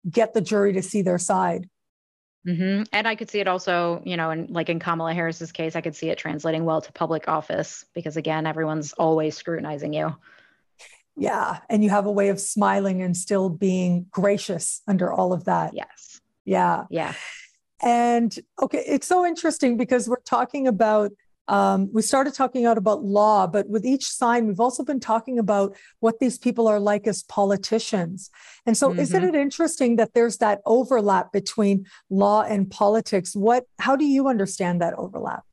get 0.08 0.34
the 0.34 0.40
jury 0.40 0.72
to 0.74 0.82
see 0.82 1.02
their 1.02 1.18
side. 1.18 1.68
Mm-hmm. 2.46 2.84
And 2.92 3.06
I 3.06 3.14
could 3.14 3.30
see 3.30 3.38
it 3.38 3.46
also, 3.46 4.02
you 4.04 4.16
know, 4.16 4.30
in 4.30 4.46
like 4.48 4.68
in 4.68 4.80
Kamala 4.80 5.14
Harris's 5.14 5.52
case, 5.52 5.76
I 5.76 5.80
could 5.80 5.94
see 5.94 6.08
it 6.10 6.18
translating 6.18 6.64
well 6.64 6.80
to 6.80 6.92
public 6.92 7.28
office 7.28 7.84
because 7.94 8.16
again, 8.16 8.46
everyone's 8.46 8.92
always 8.94 9.36
scrutinizing 9.36 9.92
you. 9.92 10.16
Yeah. 11.16 11.58
And 11.68 11.84
you 11.84 11.90
have 11.90 12.06
a 12.06 12.10
way 12.10 12.30
of 12.30 12.40
smiling 12.40 13.02
and 13.02 13.16
still 13.16 13.48
being 13.48 14.06
gracious 14.10 14.82
under 14.88 15.12
all 15.12 15.32
of 15.32 15.44
that. 15.44 15.72
Yes. 15.74 16.20
Yeah. 16.44 16.84
Yeah. 16.90 17.14
And 17.82 18.36
okay, 18.60 18.82
it's 18.86 19.06
so 19.06 19.24
interesting 19.26 19.76
because 19.76 20.08
we're 20.08 20.20
talking 20.20 20.66
about 20.66 21.12
um, 21.48 21.90
we 21.92 22.02
started 22.02 22.34
talking 22.34 22.66
out 22.66 22.78
about 22.78 23.02
law, 23.02 23.46
but 23.46 23.68
with 23.68 23.84
each 23.84 24.06
sign, 24.06 24.46
we've 24.46 24.60
also 24.60 24.84
been 24.84 25.00
talking 25.00 25.38
about 25.38 25.76
what 26.00 26.20
these 26.20 26.38
people 26.38 26.68
are 26.68 26.78
like 26.78 27.06
as 27.06 27.24
politicians. 27.24 28.30
And 28.64 28.76
so, 28.76 28.90
mm-hmm. 28.90 29.00
isn't 29.00 29.24
it 29.24 29.34
interesting 29.34 29.96
that 29.96 30.14
there's 30.14 30.38
that 30.38 30.60
overlap 30.66 31.32
between 31.32 31.86
law 32.10 32.42
and 32.42 32.70
politics? 32.70 33.34
What, 33.34 33.64
how 33.78 33.96
do 33.96 34.04
you 34.04 34.28
understand 34.28 34.80
that 34.80 34.94
overlap? 34.94 35.44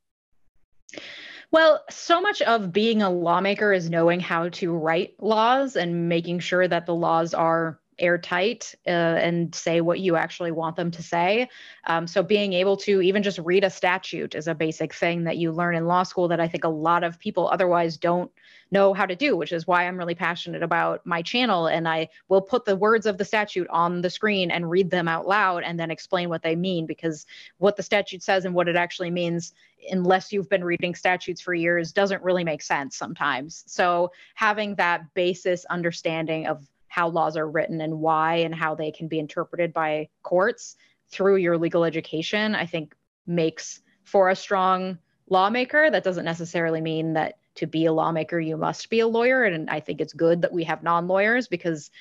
Well, 1.52 1.82
so 1.90 2.20
much 2.20 2.40
of 2.42 2.72
being 2.72 3.02
a 3.02 3.10
lawmaker 3.10 3.72
is 3.72 3.90
knowing 3.90 4.20
how 4.20 4.50
to 4.50 4.72
write 4.72 5.14
laws 5.18 5.74
and 5.74 6.08
making 6.08 6.38
sure 6.38 6.68
that 6.68 6.86
the 6.86 6.94
laws 6.94 7.34
are 7.34 7.80
airtight 8.00 8.74
uh, 8.86 8.90
and 8.90 9.54
say 9.54 9.80
what 9.80 10.00
you 10.00 10.16
actually 10.16 10.50
want 10.50 10.76
them 10.76 10.90
to 10.90 11.02
say. 11.02 11.48
Um, 11.86 12.06
so 12.06 12.22
being 12.22 12.52
able 12.54 12.76
to 12.78 13.00
even 13.00 13.22
just 13.22 13.38
read 13.38 13.64
a 13.64 13.70
statute 13.70 14.34
is 14.34 14.48
a 14.48 14.54
basic 14.54 14.94
thing 14.94 15.24
that 15.24 15.36
you 15.36 15.52
learn 15.52 15.74
in 15.74 15.86
law 15.86 16.02
school 16.02 16.28
that 16.28 16.40
I 16.40 16.48
think 16.48 16.64
a 16.64 16.68
lot 16.68 17.04
of 17.04 17.18
people 17.18 17.48
otherwise 17.48 17.96
don't 17.96 18.30
know 18.72 18.94
how 18.94 19.06
to 19.06 19.16
do, 19.16 19.36
which 19.36 19.52
is 19.52 19.66
why 19.66 19.86
I'm 19.86 19.98
really 19.98 20.14
passionate 20.14 20.62
about 20.62 21.04
my 21.04 21.22
channel. 21.22 21.66
And 21.66 21.88
I 21.88 22.08
will 22.28 22.40
put 22.40 22.64
the 22.64 22.76
words 22.76 23.06
of 23.06 23.18
the 23.18 23.24
statute 23.24 23.68
on 23.68 24.00
the 24.00 24.10
screen 24.10 24.50
and 24.50 24.70
read 24.70 24.90
them 24.90 25.08
out 25.08 25.26
loud 25.26 25.64
and 25.64 25.78
then 25.78 25.90
explain 25.90 26.28
what 26.28 26.42
they 26.42 26.56
mean 26.56 26.86
because 26.86 27.26
what 27.58 27.76
the 27.76 27.82
statute 27.82 28.22
says 28.22 28.44
and 28.44 28.54
what 28.54 28.68
it 28.68 28.76
actually 28.76 29.10
means 29.10 29.52
unless 29.90 30.32
you've 30.32 30.48
been 30.48 30.64
reading 30.64 30.94
statutes 30.94 31.40
for 31.40 31.54
years 31.54 31.92
doesn't 31.92 32.22
really 32.22 32.44
make 32.44 32.62
sense 32.62 32.96
sometimes. 32.96 33.64
So 33.66 34.12
having 34.34 34.74
that 34.76 35.14
basis 35.14 35.64
understanding 35.66 36.46
of 36.46 36.66
how 36.90 37.08
laws 37.08 37.36
are 37.36 37.48
written 37.48 37.80
and 37.80 38.00
why 38.00 38.34
and 38.38 38.52
how 38.52 38.74
they 38.74 38.90
can 38.90 39.06
be 39.06 39.20
interpreted 39.20 39.72
by 39.72 40.08
courts 40.24 40.76
through 41.08 41.36
your 41.36 41.56
legal 41.56 41.84
education, 41.84 42.56
I 42.56 42.66
think 42.66 42.96
makes 43.28 43.80
for 44.02 44.28
a 44.28 44.34
strong 44.34 44.98
lawmaker. 45.28 45.88
That 45.88 46.02
doesn't 46.02 46.24
necessarily 46.24 46.80
mean 46.80 47.12
that 47.12 47.38
to 47.54 47.68
be 47.68 47.86
a 47.86 47.92
lawmaker, 47.92 48.40
you 48.40 48.56
must 48.56 48.90
be 48.90 49.00
a 49.00 49.06
lawyer. 49.06 49.44
And 49.44 49.70
I 49.70 49.78
think 49.78 50.00
it's 50.00 50.12
good 50.12 50.42
that 50.42 50.52
we 50.52 50.64
have 50.64 50.82
non 50.82 51.06
lawyers 51.06 51.46
because, 51.46 51.92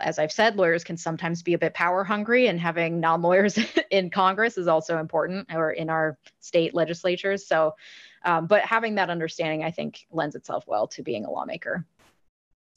as 0.00 0.18
I've 0.18 0.32
said, 0.32 0.56
lawyers 0.56 0.82
can 0.82 0.96
sometimes 0.96 1.44
be 1.44 1.54
a 1.54 1.58
bit 1.58 1.72
power 1.72 2.02
hungry, 2.02 2.48
and 2.48 2.58
having 2.58 2.98
non 2.98 3.22
lawyers 3.22 3.56
in 3.92 4.10
Congress 4.10 4.58
is 4.58 4.66
also 4.66 4.98
important 4.98 5.54
or 5.54 5.70
in 5.70 5.88
our 5.88 6.18
state 6.40 6.74
legislatures. 6.74 7.46
So, 7.46 7.76
um, 8.24 8.48
but 8.48 8.62
having 8.62 8.96
that 8.96 9.08
understanding, 9.08 9.62
I 9.62 9.70
think, 9.70 10.04
lends 10.10 10.34
itself 10.34 10.64
well 10.66 10.88
to 10.88 11.02
being 11.04 11.24
a 11.24 11.30
lawmaker. 11.30 11.86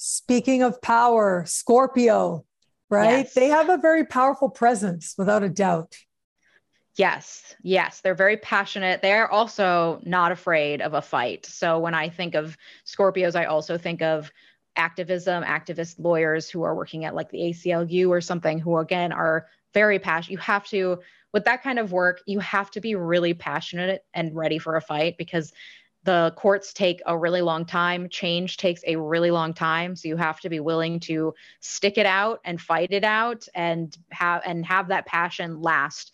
Speaking 0.02 0.64
of 0.64 0.82
power, 0.82 1.44
Scorpio, 1.46 2.46
right? 2.90 3.26
Yes. 3.26 3.34
They 3.34 3.50
have 3.50 3.68
a 3.68 3.78
very 3.78 4.06
powerful 4.06 4.50
presence 4.50 5.14
without 5.18 5.44
a 5.44 5.50
doubt. 5.50 5.98
Yes, 6.96 7.54
yes, 7.64 8.00
they're 8.00 8.16
very 8.16 8.38
passionate. 8.38 9.02
They're 9.02 9.30
also 9.30 10.00
not 10.06 10.32
afraid 10.32 10.82
of 10.82 10.94
a 10.94 11.02
fight. 11.02 11.46
So 11.46 11.80
when 11.80 11.94
I 11.94 12.08
think 12.08 12.34
of 12.34 12.58
Scorpios, 12.86 13.36
I 13.36 13.44
also 13.44 13.78
think 13.78 14.02
of 14.02 14.32
activism, 14.78 15.44
activist 15.44 15.96
lawyers 16.00 16.50
who 16.50 16.64
are 16.64 16.76
working 16.76 17.04
at 17.04 17.14
like 17.14 17.30
the 17.30 17.40
ACLU 17.40 18.08
or 18.08 18.22
something 18.22 18.58
who 18.58 18.78
again 18.78 19.12
are 19.12 19.48
very 19.74 20.00
passionate. 20.00 20.32
You 20.32 20.38
have 20.38 20.66
to 20.68 21.00
with 21.34 21.44
that 21.44 21.62
kind 21.62 21.78
of 21.78 21.92
work, 21.92 22.22
you 22.26 22.40
have 22.40 22.72
to 22.72 22.80
be 22.80 22.96
really 22.96 23.34
passionate 23.34 24.06
and 24.14 24.34
ready 24.34 24.60
for 24.60 24.78
a 24.78 24.82
fight 24.82 25.18
because 25.18 25.52
the 26.10 26.34
courts 26.36 26.74
take 26.74 27.04
a 27.06 27.16
really 27.16 27.44
long 27.44 27.64
time 27.64 28.10
change 28.10 28.58
takes 28.58 28.82
a 28.88 28.96
really 28.96 29.30
long 29.30 29.54
time. 29.54 29.96
So 29.96 30.08
you 30.08 30.18
have 30.18 30.40
to 30.40 30.50
be 30.50 30.60
willing 30.60 31.00
to 31.02 31.36
stick 31.60 32.00
it 32.00 32.08
out 32.08 32.40
and 32.44 32.60
fight 32.60 32.92
it 32.92 33.04
out 33.04 33.48
and 33.54 33.96
have 34.10 34.42
and 34.44 34.66
have 34.66 34.88
that 34.88 35.06
passion 35.06 35.62
last. 35.62 36.12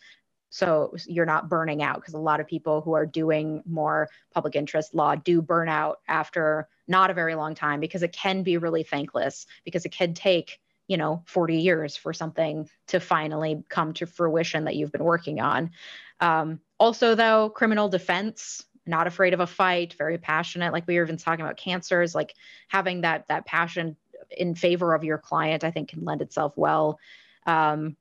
So 0.49 0.93
you're 1.08 1.25
not 1.25 1.47
burning 1.47 1.81
out 1.81 1.95
because 2.01 2.13
a 2.13 2.19
lot 2.19 2.41
of 2.41 2.45
people 2.45 2.81
who 2.81 2.91
are 2.91 3.05
doing 3.05 3.63
more 3.65 4.10
public 4.34 4.58
interest 4.58 4.93
law 4.93 5.15
do 5.15 5.41
burn 5.41 5.69
out 5.69 5.99
after 6.10 6.67
not 6.89 7.10
a 7.10 7.13
very 7.13 7.36
long 7.36 7.55
time 7.55 7.79
because 7.79 8.03
it 8.03 8.12
can 8.12 8.43
be 8.43 8.58
really 8.58 8.84
thankless 8.84 9.45
because 9.63 9.86
it 9.86 9.93
can 9.93 10.13
take 10.13 10.60
you 10.89 10.97
know 10.97 11.23
40 11.25 11.55
years 11.55 11.95
for 11.95 12.12
something 12.12 12.69
to 12.88 12.99
finally 12.99 13.63
come 13.69 13.93
to 13.93 14.05
fruition 14.05 14.65
that 14.65 14.75
you've 14.75 14.91
been 14.91 15.05
working 15.05 15.39
on. 15.39 15.71
Um, 16.19 16.60
also 16.81 17.15
though 17.15 17.49
criminal 17.49 17.88
defense 17.88 18.65
not 18.86 19.08
afraid 19.08 19.34
of 19.34 19.39
a 19.39 19.48
fight, 19.48 19.95
very 19.98 20.17
passionate. 20.17 20.74
Like 20.74 20.88
we 20.88 20.98
were 20.98 21.04
even 21.04 21.17
talking 21.17 21.43
about 21.43 21.58
cancers, 21.58 22.15
like 22.15 22.36
having 22.67 23.02
that 23.02 23.28
that 23.28 23.45
passion 23.45 23.95
in 24.32 24.56
favor 24.56 24.93
of 24.93 25.04
your 25.04 25.17
client, 25.17 25.63
I 25.63 25.71
think 25.71 25.89
can 25.89 26.04
lend 26.04 26.21
itself 26.21 26.54
well. 26.56 27.00
Um, 27.45 27.95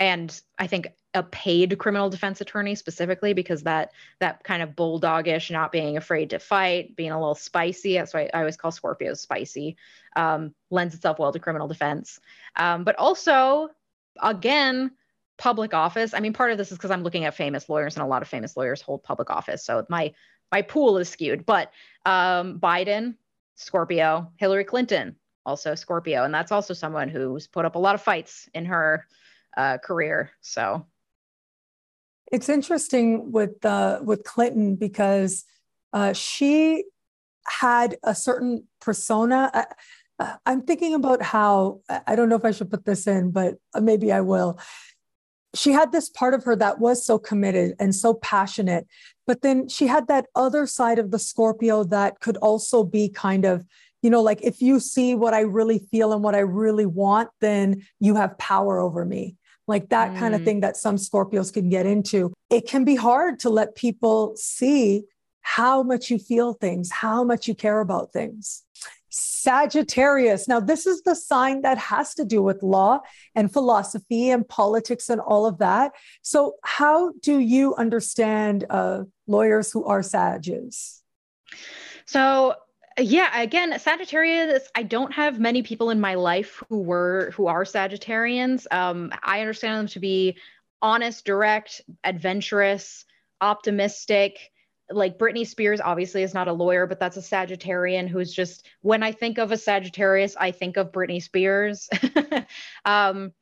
and 0.00 0.40
I 0.58 0.68
think 0.68 0.88
a 1.14 1.22
paid 1.22 1.78
criminal 1.78 2.10
defense 2.10 2.40
attorney 2.40 2.74
specifically 2.74 3.32
because 3.32 3.62
that 3.64 3.92
that 4.20 4.44
kind 4.44 4.62
of 4.62 4.76
bulldogish, 4.76 5.50
not 5.50 5.72
being 5.72 5.96
afraid 5.96 6.30
to 6.30 6.38
fight, 6.38 6.94
being 6.94 7.10
a 7.10 7.18
little 7.18 7.34
spicy. 7.34 7.94
That's 7.94 8.14
why 8.14 8.30
I 8.32 8.40
always 8.40 8.56
call 8.56 8.70
Scorpios 8.70 9.18
spicy. 9.18 9.76
Um, 10.14 10.54
lends 10.70 10.94
itself 10.94 11.18
well 11.18 11.32
to 11.32 11.38
criminal 11.38 11.66
defense. 11.66 12.20
Um, 12.56 12.84
but 12.84 12.96
also, 12.96 13.70
again, 14.22 14.92
public 15.38 15.72
office. 15.72 16.12
I 16.12 16.20
mean, 16.20 16.32
part 16.32 16.50
of 16.50 16.58
this 16.58 16.70
is 16.70 16.76
because 16.76 16.90
I'm 16.90 17.02
looking 17.02 17.24
at 17.24 17.34
famous 17.34 17.68
lawyers, 17.68 17.96
and 17.96 18.04
a 18.04 18.06
lot 18.06 18.22
of 18.22 18.28
famous 18.28 18.56
lawyers 18.56 18.82
hold 18.82 19.02
public 19.02 19.30
office. 19.30 19.64
So 19.64 19.86
my 19.88 20.12
my 20.52 20.62
pool 20.62 20.98
is 20.98 21.08
skewed. 21.08 21.46
But 21.46 21.70
um, 22.04 22.58
Biden, 22.58 23.14
Scorpio, 23.56 24.32
Hillary 24.36 24.64
Clinton, 24.64 25.16
also 25.46 25.74
Scorpio, 25.74 26.24
and 26.24 26.34
that's 26.34 26.52
also 26.52 26.74
someone 26.74 27.08
who's 27.08 27.46
put 27.46 27.64
up 27.64 27.76
a 27.76 27.78
lot 27.78 27.94
of 27.94 28.02
fights 28.02 28.48
in 28.54 28.66
her 28.66 29.06
uh, 29.56 29.78
career. 29.78 30.30
So 30.40 30.86
it's 32.30 32.48
interesting 32.48 33.32
with 33.32 33.64
uh, 33.64 34.00
with 34.02 34.24
Clinton 34.24 34.76
because 34.76 35.44
uh, 35.92 36.12
she 36.12 36.84
had 37.46 37.96
a 38.02 38.14
certain 38.14 38.66
persona. 38.80 39.50
I, 39.54 39.66
I'm 40.44 40.62
thinking 40.62 40.94
about 40.94 41.22
how 41.22 41.80
I 42.06 42.16
don't 42.16 42.28
know 42.28 42.36
if 42.36 42.44
I 42.44 42.50
should 42.50 42.70
put 42.70 42.84
this 42.84 43.06
in, 43.06 43.30
but 43.30 43.54
maybe 43.80 44.10
I 44.10 44.20
will 44.20 44.58
she 45.54 45.72
had 45.72 45.92
this 45.92 46.08
part 46.08 46.34
of 46.34 46.44
her 46.44 46.54
that 46.56 46.78
was 46.78 47.04
so 47.04 47.18
committed 47.18 47.74
and 47.78 47.94
so 47.94 48.14
passionate 48.14 48.86
but 49.26 49.42
then 49.42 49.68
she 49.68 49.86
had 49.86 50.08
that 50.08 50.26
other 50.34 50.66
side 50.66 50.98
of 50.98 51.10
the 51.10 51.18
scorpio 51.18 51.84
that 51.84 52.20
could 52.20 52.36
also 52.38 52.84
be 52.84 53.08
kind 53.08 53.44
of 53.44 53.64
you 54.02 54.10
know 54.10 54.22
like 54.22 54.40
if 54.42 54.60
you 54.60 54.78
see 54.80 55.14
what 55.14 55.34
i 55.34 55.40
really 55.40 55.78
feel 55.90 56.12
and 56.12 56.22
what 56.22 56.34
i 56.34 56.40
really 56.40 56.86
want 56.86 57.30
then 57.40 57.82
you 58.00 58.14
have 58.14 58.36
power 58.38 58.78
over 58.78 59.04
me 59.04 59.36
like 59.66 59.88
that 59.90 60.12
mm. 60.12 60.18
kind 60.18 60.34
of 60.34 60.42
mm. 60.42 60.44
thing 60.44 60.60
that 60.60 60.76
some 60.76 60.96
scorpios 60.96 61.52
can 61.52 61.68
get 61.68 61.86
into 61.86 62.32
it 62.50 62.66
can 62.66 62.84
be 62.84 62.94
hard 62.94 63.38
to 63.38 63.48
let 63.48 63.74
people 63.74 64.34
see 64.36 65.04
how 65.40 65.82
much 65.82 66.10
you 66.10 66.18
feel 66.18 66.52
things 66.52 66.90
how 66.92 67.24
much 67.24 67.48
you 67.48 67.54
care 67.54 67.80
about 67.80 68.12
things 68.12 68.64
Sagittarius. 69.18 70.46
Now, 70.48 70.60
this 70.60 70.86
is 70.86 71.02
the 71.02 71.14
sign 71.14 71.62
that 71.62 71.78
has 71.78 72.14
to 72.14 72.24
do 72.24 72.42
with 72.42 72.62
law 72.62 73.00
and 73.34 73.52
philosophy 73.52 74.30
and 74.30 74.48
politics 74.48 75.08
and 75.08 75.20
all 75.20 75.46
of 75.46 75.58
that. 75.58 75.92
So, 76.22 76.54
how 76.62 77.12
do 77.20 77.38
you 77.38 77.74
understand 77.74 78.64
uh, 78.70 79.04
lawyers 79.26 79.72
who 79.72 79.84
are 79.84 80.02
Sages? 80.02 81.02
So, 82.06 82.54
yeah, 82.98 83.40
again, 83.40 83.78
Sagittarius. 83.78 84.68
I 84.74 84.82
don't 84.82 85.12
have 85.12 85.38
many 85.38 85.62
people 85.62 85.90
in 85.90 86.00
my 86.00 86.14
life 86.14 86.62
who 86.68 86.82
were 86.82 87.32
who 87.34 87.46
are 87.46 87.64
Sagittarians. 87.64 88.66
Um, 88.70 89.12
I 89.22 89.40
understand 89.40 89.78
them 89.78 89.86
to 89.88 90.00
be 90.00 90.36
honest, 90.82 91.24
direct, 91.24 91.80
adventurous, 92.04 93.04
optimistic 93.40 94.50
like 94.90 95.18
Britney 95.18 95.46
Spears 95.46 95.80
obviously 95.80 96.22
is 96.22 96.34
not 96.34 96.48
a 96.48 96.52
lawyer, 96.52 96.86
but 96.86 96.98
that's 96.98 97.16
a 97.16 97.20
Sagittarian 97.20 98.08
who's 98.08 98.32
just 98.32 98.66
when 98.80 99.02
I 99.02 99.12
think 99.12 99.38
of 99.38 99.52
a 99.52 99.56
Sagittarius, 99.56 100.36
I 100.38 100.50
think 100.50 100.76
of 100.76 100.92
Britney 100.92 101.22
Spears. 101.22 101.88
um, 102.84 103.32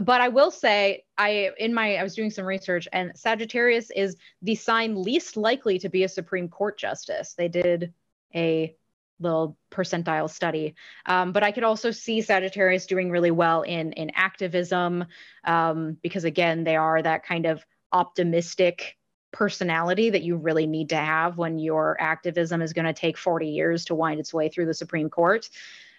but 0.00 0.20
I 0.20 0.28
will 0.28 0.50
say, 0.50 1.04
I 1.18 1.50
in 1.58 1.74
my 1.74 1.96
I 1.96 2.02
was 2.02 2.14
doing 2.14 2.30
some 2.30 2.44
research, 2.44 2.88
and 2.92 3.12
Sagittarius 3.14 3.90
is 3.90 4.16
the 4.42 4.54
sign 4.54 5.02
least 5.02 5.36
likely 5.36 5.78
to 5.80 5.88
be 5.88 6.04
a 6.04 6.08
Supreme 6.08 6.48
Court 6.48 6.78
justice. 6.78 7.34
They 7.36 7.48
did 7.48 7.92
a 8.34 8.74
little 9.18 9.58
percentile 9.70 10.30
study, 10.30 10.74
um, 11.06 11.32
but 11.32 11.42
I 11.42 11.52
could 11.52 11.64
also 11.64 11.90
see 11.90 12.22
Sagittarius 12.22 12.86
doing 12.86 13.10
really 13.10 13.32
well 13.32 13.62
in 13.62 13.92
in 13.92 14.10
activism 14.14 15.04
um, 15.44 15.98
because 16.02 16.24
again, 16.24 16.64
they 16.64 16.76
are 16.76 17.02
that 17.02 17.24
kind 17.24 17.46
of 17.46 17.64
optimistic 17.92 18.96
personality 19.32 20.10
that 20.10 20.22
you 20.22 20.36
really 20.36 20.66
need 20.66 20.88
to 20.90 20.96
have 20.96 21.38
when 21.38 21.58
your 21.58 21.96
activism 22.00 22.62
is 22.62 22.72
going 22.72 22.86
to 22.86 22.92
take 22.92 23.16
40 23.16 23.48
years 23.48 23.84
to 23.86 23.94
wind 23.94 24.20
its 24.20 24.34
way 24.34 24.48
through 24.48 24.66
the 24.66 24.74
Supreme 24.74 25.08
Court, 25.08 25.48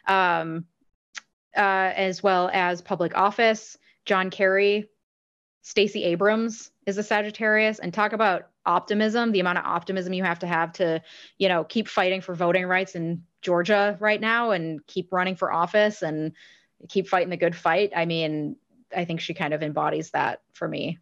um, 0.08 0.66
uh, 1.56 1.92
as 1.96 2.22
well 2.22 2.50
as 2.54 2.82
public 2.82 3.16
office. 3.16 3.78
John 4.06 4.30
Kerry, 4.30 4.90
Stacey 5.62 6.04
Abrams 6.06 6.72
is 6.86 6.98
a 6.98 7.04
Sagittarius, 7.04 7.80
and 7.80 7.94
talk 7.94 8.14
about 8.14 8.50
optimism, 8.66 9.32
the 9.32 9.40
amount 9.40 9.58
of 9.58 9.66
optimism 9.66 10.14
you 10.14 10.24
have 10.24 10.40
to 10.40 10.48
have 10.48 10.74
to, 10.74 11.02
you 11.38 11.48
know, 11.48 11.64
keep 11.64 11.88
fighting 11.88 12.22
for 12.22 12.36
voting 12.36 12.66
rights 12.66 12.96
in 12.96 13.24
Georgia 13.42 13.98
right 14.00 14.22
now 14.22 14.52
and 14.52 14.86
keep 14.88 15.12
running 15.12 15.36
for 15.36 15.52
office 15.52 16.02
and 16.02 16.34
keep 16.90 17.08
fighting 17.08 17.30
the 17.30 17.38
good 17.38 17.56
fight. 17.56 17.92
I 17.96 18.06
mean, 18.06 18.56
I 18.96 19.06
think 19.06 19.22
she 19.22 19.34
kind 19.34 19.54
of 19.54 19.64
embodies 19.64 20.12
that 20.12 20.42
for 20.54 20.68
me. 20.68 21.00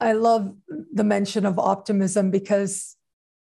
I 0.00 0.12
love 0.12 0.54
the 0.92 1.04
mention 1.04 1.44
of 1.44 1.58
optimism 1.58 2.30
because 2.30 2.96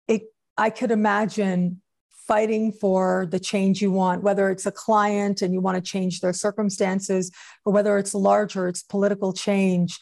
it 0.07 0.23
I 0.57 0.69
could 0.69 0.91
imagine 0.91 1.81
fighting 2.27 2.73
for 2.73 3.27
the 3.31 3.39
change 3.39 3.81
you 3.81 3.91
want, 3.91 4.21
whether 4.21 4.49
it's 4.49 4.65
a 4.65 4.71
client 4.71 5.41
and 5.41 5.53
you 5.53 5.61
want 5.61 5.75
to 5.75 5.91
change 5.91 6.19
their 6.19 6.33
circumstances, 6.33 7.31
or 7.63 7.71
whether 7.71 7.97
it's 7.97 8.13
larger, 8.13 8.67
it's 8.67 8.83
political 8.83 9.31
change. 9.31 9.97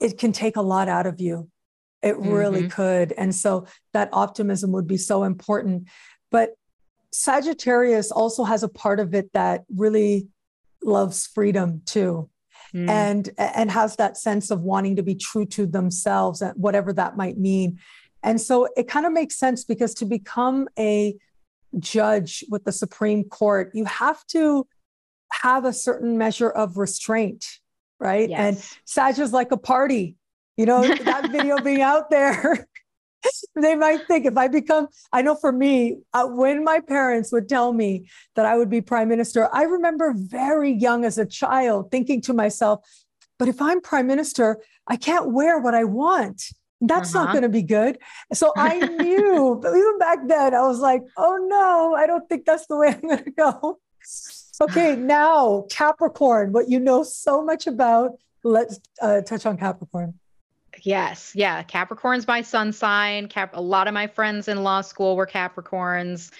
It 0.00 0.18
can 0.18 0.32
take 0.32 0.56
a 0.56 0.62
lot 0.62 0.88
out 0.88 1.06
of 1.06 1.20
you. 1.20 1.48
It 2.00 2.14
mm-hmm. 2.14 2.30
really 2.30 2.68
could. 2.68 3.12
And 3.12 3.34
so 3.34 3.66
that 3.92 4.08
optimism 4.12 4.70
would 4.72 4.86
be 4.86 4.96
so 4.96 5.24
important. 5.24 5.88
But 6.30 6.50
Sagittarius 7.12 8.10
also 8.10 8.44
has 8.44 8.62
a 8.62 8.68
part 8.68 9.00
of 9.00 9.14
it 9.14 9.32
that 9.32 9.64
really 9.74 10.28
loves 10.82 11.26
freedom 11.26 11.82
too. 11.84 12.30
Mm. 12.74 12.88
And 12.88 13.30
and 13.36 13.70
has 13.70 13.96
that 13.96 14.16
sense 14.16 14.50
of 14.50 14.62
wanting 14.62 14.96
to 14.96 15.02
be 15.02 15.14
true 15.14 15.44
to 15.46 15.66
themselves 15.66 16.40
and 16.40 16.54
whatever 16.56 16.92
that 16.94 17.16
might 17.16 17.38
mean. 17.38 17.78
And 18.22 18.40
so 18.40 18.68
it 18.76 18.88
kind 18.88 19.04
of 19.04 19.12
makes 19.12 19.38
sense 19.38 19.64
because 19.64 19.94
to 19.94 20.06
become 20.06 20.68
a 20.78 21.16
judge 21.78 22.44
with 22.48 22.64
the 22.64 22.72
Supreme 22.72 23.24
Court, 23.24 23.70
you 23.74 23.84
have 23.84 24.26
to 24.28 24.66
have 25.32 25.64
a 25.64 25.72
certain 25.72 26.18
measure 26.18 26.50
of 26.50 26.76
restraint, 26.76 27.46
right? 27.98 28.28
Yes. 28.28 28.38
And 28.38 28.80
Sag 28.84 29.18
is 29.18 29.32
like 29.32 29.52
a 29.52 29.56
party. 29.56 30.16
You 30.56 30.66
know, 30.66 30.82
that 30.82 31.30
video 31.32 31.58
being 31.60 31.80
out 31.80 32.10
there 32.10 32.68
they 33.56 33.74
might 33.74 34.06
think 34.06 34.26
if 34.26 34.36
I 34.36 34.48
become, 34.48 34.88
I 35.12 35.22
know 35.22 35.34
for 35.34 35.52
me, 35.52 35.98
uh, 36.12 36.26
when 36.26 36.64
my 36.64 36.80
parents 36.80 37.32
would 37.32 37.48
tell 37.48 37.72
me 37.72 38.08
that 38.34 38.46
I 38.46 38.56
would 38.56 38.70
be 38.70 38.80
prime 38.80 39.08
minister, 39.08 39.48
I 39.52 39.62
remember 39.64 40.14
very 40.16 40.72
young 40.72 41.04
as 41.04 41.18
a 41.18 41.26
child 41.26 41.90
thinking 41.90 42.20
to 42.22 42.32
myself, 42.32 42.80
but 43.38 43.48
if 43.48 43.60
I'm 43.60 43.80
prime 43.80 44.06
minister, 44.06 44.58
I 44.86 44.96
can't 44.96 45.32
wear 45.32 45.58
what 45.58 45.74
I 45.74 45.84
want. 45.84 46.42
That's 46.80 47.14
uh-huh. 47.14 47.26
not 47.26 47.32
going 47.32 47.42
to 47.42 47.48
be 47.48 47.62
good. 47.62 47.98
So 48.32 48.52
I 48.56 48.78
knew, 48.78 49.58
but 49.62 49.68
even 49.68 49.98
back 49.98 50.18
then, 50.26 50.54
I 50.54 50.62
was 50.62 50.80
like, 50.80 51.02
oh 51.16 51.38
no, 51.48 51.94
I 51.94 52.06
don't 52.06 52.28
think 52.28 52.44
that's 52.44 52.66
the 52.66 52.76
way 52.76 52.88
I'm 52.88 53.00
going 53.00 53.24
to 53.24 53.30
go. 53.30 53.78
okay, 54.60 54.96
now 54.96 55.66
Capricorn, 55.70 56.52
what 56.52 56.68
you 56.68 56.80
know 56.80 57.02
so 57.04 57.44
much 57.44 57.66
about. 57.66 58.12
Let's 58.44 58.80
uh, 59.00 59.20
touch 59.20 59.46
on 59.46 59.56
Capricorn. 59.56 60.18
Yes. 60.84 61.32
Yeah. 61.34 61.62
Capricorn's 61.62 62.26
my 62.26 62.42
sun 62.42 62.72
sign. 62.72 63.28
Cap- 63.28 63.56
a 63.56 63.60
lot 63.60 63.88
of 63.88 63.94
my 63.94 64.06
friends 64.06 64.48
in 64.48 64.62
law 64.62 64.80
school 64.80 65.16
were 65.16 65.26
Capricorns. 65.26 66.30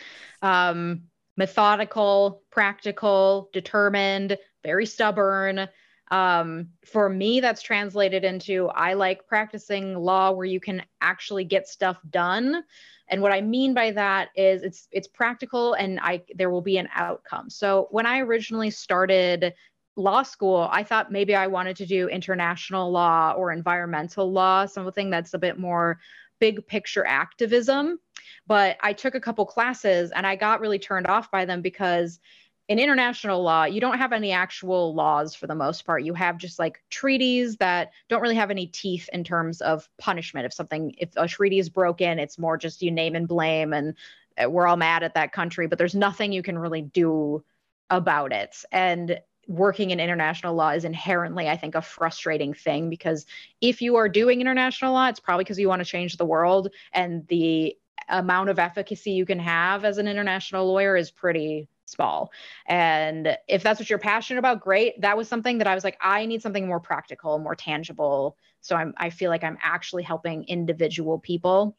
Um, 0.42 1.02
methodical, 1.36 2.42
practical, 2.50 3.48
determined, 3.52 4.36
very 4.62 4.86
stubborn. 4.86 5.68
Um, 6.10 6.68
for 6.84 7.08
me, 7.08 7.40
that's 7.40 7.62
translated 7.62 8.22
into 8.24 8.68
I 8.68 8.92
like 8.92 9.26
practicing 9.26 9.94
law 9.94 10.32
where 10.32 10.44
you 10.44 10.60
can 10.60 10.82
actually 11.00 11.44
get 11.44 11.68
stuff 11.68 11.96
done. 12.10 12.64
And 13.08 13.22
what 13.22 13.32
I 13.32 13.40
mean 13.40 13.72
by 13.74 13.92
that 13.92 14.28
is 14.36 14.62
it's 14.62 14.88
it's 14.90 15.08
practical 15.08 15.74
and 15.74 15.98
I 16.00 16.22
there 16.34 16.50
will 16.50 16.62
be 16.62 16.78
an 16.78 16.88
outcome. 16.94 17.48
So 17.48 17.88
when 17.90 18.06
I 18.06 18.18
originally 18.18 18.70
started 18.70 19.54
law 19.96 20.22
school, 20.22 20.68
I 20.70 20.82
thought 20.84 21.12
maybe 21.12 21.34
I 21.34 21.46
wanted 21.46 21.76
to 21.76 21.86
do 21.86 22.08
international 22.08 22.90
law 22.90 23.32
or 23.32 23.52
environmental 23.52 24.30
law, 24.30 24.66
something 24.66 25.10
that's 25.10 25.34
a 25.34 25.38
bit 25.38 25.58
more 25.58 26.00
big 26.40 26.66
picture 26.66 27.06
activism. 27.06 27.98
But 28.46 28.76
I 28.80 28.92
took 28.92 29.14
a 29.14 29.20
couple 29.20 29.46
classes 29.46 30.10
and 30.10 30.26
I 30.26 30.36
got 30.36 30.60
really 30.60 30.78
turned 30.78 31.06
off 31.06 31.30
by 31.30 31.44
them 31.44 31.62
because 31.62 32.20
in 32.68 32.78
international 32.78 33.42
law, 33.42 33.64
you 33.64 33.80
don't 33.80 33.98
have 33.98 34.12
any 34.12 34.32
actual 34.32 34.94
laws 34.94 35.34
for 35.34 35.46
the 35.46 35.54
most 35.54 35.84
part. 35.84 36.04
You 36.04 36.14
have 36.14 36.38
just 36.38 36.58
like 36.58 36.82
treaties 36.90 37.56
that 37.58 37.90
don't 38.08 38.22
really 38.22 38.36
have 38.36 38.50
any 38.50 38.66
teeth 38.66 39.10
in 39.12 39.24
terms 39.24 39.60
of 39.60 39.88
punishment. 39.98 40.46
If 40.46 40.52
something, 40.52 40.94
if 40.96 41.10
a 41.16 41.28
treaty 41.28 41.58
is 41.58 41.68
broken, 41.68 42.18
it's 42.18 42.38
more 42.38 42.56
just 42.56 42.82
you 42.82 42.90
name 42.90 43.14
and 43.14 43.28
blame 43.28 43.72
and 43.72 43.94
uh, 44.42 44.48
we're 44.48 44.66
all 44.66 44.76
mad 44.76 45.02
at 45.02 45.14
that 45.14 45.32
country, 45.32 45.66
but 45.66 45.76
there's 45.76 45.94
nothing 45.94 46.32
you 46.32 46.42
can 46.42 46.58
really 46.58 46.82
do 46.82 47.44
about 47.90 48.32
it. 48.32 48.56
And 48.72 49.20
working 49.52 49.90
in 49.90 50.00
international 50.00 50.54
law 50.54 50.70
is 50.70 50.84
inherently, 50.84 51.48
I 51.48 51.56
think, 51.56 51.74
a 51.74 51.82
frustrating 51.82 52.54
thing 52.54 52.88
because 52.88 53.26
if 53.60 53.82
you 53.82 53.96
are 53.96 54.08
doing 54.08 54.40
international 54.40 54.94
law, 54.94 55.08
it's 55.08 55.20
probably 55.20 55.44
because 55.44 55.58
you 55.58 55.68
want 55.68 55.80
to 55.80 55.84
change 55.84 56.16
the 56.16 56.24
world. 56.24 56.70
And 56.92 57.28
the 57.28 57.76
amount 58.08 58.48
of 58.48 58.58
efficacy 58.58 59.12
you 59.12 59.26
can 59.26 59.38
have 59.38 59.84
as 59.84 59.98
an 59.98 60.08
international 60.08 60.66
lawyer 60.66 60.96
is 60.96 61.10
pretty 61.10 61.68
small. 61.84 62.32
And 62.66 63.36
if 63.46 63.62
that's 63.62 63.78
what 63.78 63.90
you're 63.90 63.98
passionate 63.98 64.38
about, 64.38 64.60
great. 64.60 64.98
That 65.02 65.18
was 65.18 65.28
something 65.28 65.58
that 65.58 65.66
I 65.66 65.74
was 65.74 65.84
like, 65.84 65.98
I 66.00 66.24
need 66.24 66.40
something 66.40 66.66
more 66.66 66.80
practical, 66.80 67.38
more 67.38 67.54
tangible. 67.54 68.38
So 68.62 68.74
I'm, 68.74 68.94
I 68.96 69.10
feel 69.10 69.28
like 69.30 69.44
I'm 69.44 69.58
actually 69.62 70.02
helping 70.02 70.44
individual 70.44 71.18
people 71.18 71.76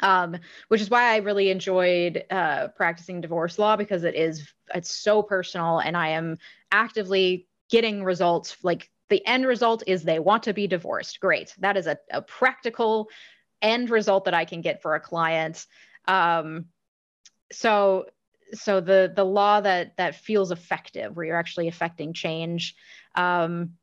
um, 0.00 0.36
which 0.68 0.80
is 0.80 0.90
why 0.90 1.14
I 1.14 1.18
really 1.18 1.50
enjoyed 1.50 2.24
uh, 2.30 2.68
practicing 2.68 3.20
divorce 3.20 3.58
law 3.58 3.76
because 3.76 4.04
it 4.04 4.14
is 4.14 4.52
it's 4.74 4.90
so 4.90 5.22
personal, 5.22 5.78
and 5.78 5.96
I 5.96 6.08
am 6.10 6.38
actively 6.72 7.46
getting 7.70 8.04
results. 8.04 8.56
Like 8.62 8.90
the 9.08 9.24
end 9.26 9.46
result 9.46 9.82
is 9.86 10.02
they 10.02 10.18
want 10.18 10.44
to 10.44 10.52
be 10.52 10.66
divorced. 10.66 11.20
Great, 11.20 11.54
that 11.58 11.76
is 11.76 11.86
a, 11.86 11.98
a 12.10 12.22
practical 12.22 13.08
end 13.62 13.90
result 13.90 14.24
that 14.24 14.34
I 14.34 14.44
can 14.44 14.60
get 14.60 14.82
for 14.82 14.94
a 14.94 15.00
client. 15.00 15.66
Um, 16.06 16.66
so 17.52 18.06
so 18.52 18.80
the 18.80 19.12
the 19.14 19.24
law 19.24 19.60
that 19.60 19.96
that 19.96 20.16
feels 20.16 20.50
effective, 20.50 21.16
where 21.16 21.26
you're 21.26 21.36
actually 21.36 21.68
affecting 21.68 22.12
change. 22.12 22.74
Um, 23.14 23.74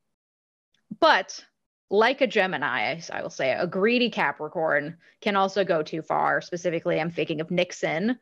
but 1.00 1.44
like 1.92 2.22
a 2.22 2.28
Gemini, 2.28 3.02
I 3.12 3.22
will 3.22 3.30
say, 3.30 3.52
a 3.52 3.68
greedy 3.68 4.10
Capricorn 4.10 4.98
can 5.20 5.36
also 5.36 5.66
go 5.66 5.84
too 5.84 6.02
far. 6.02 6.40
Specifically, 6.40 7.00
I'm 7.00 7.12
thinking 7.12 7.42
of 7.42 7.52
Nixon 7.52 8.18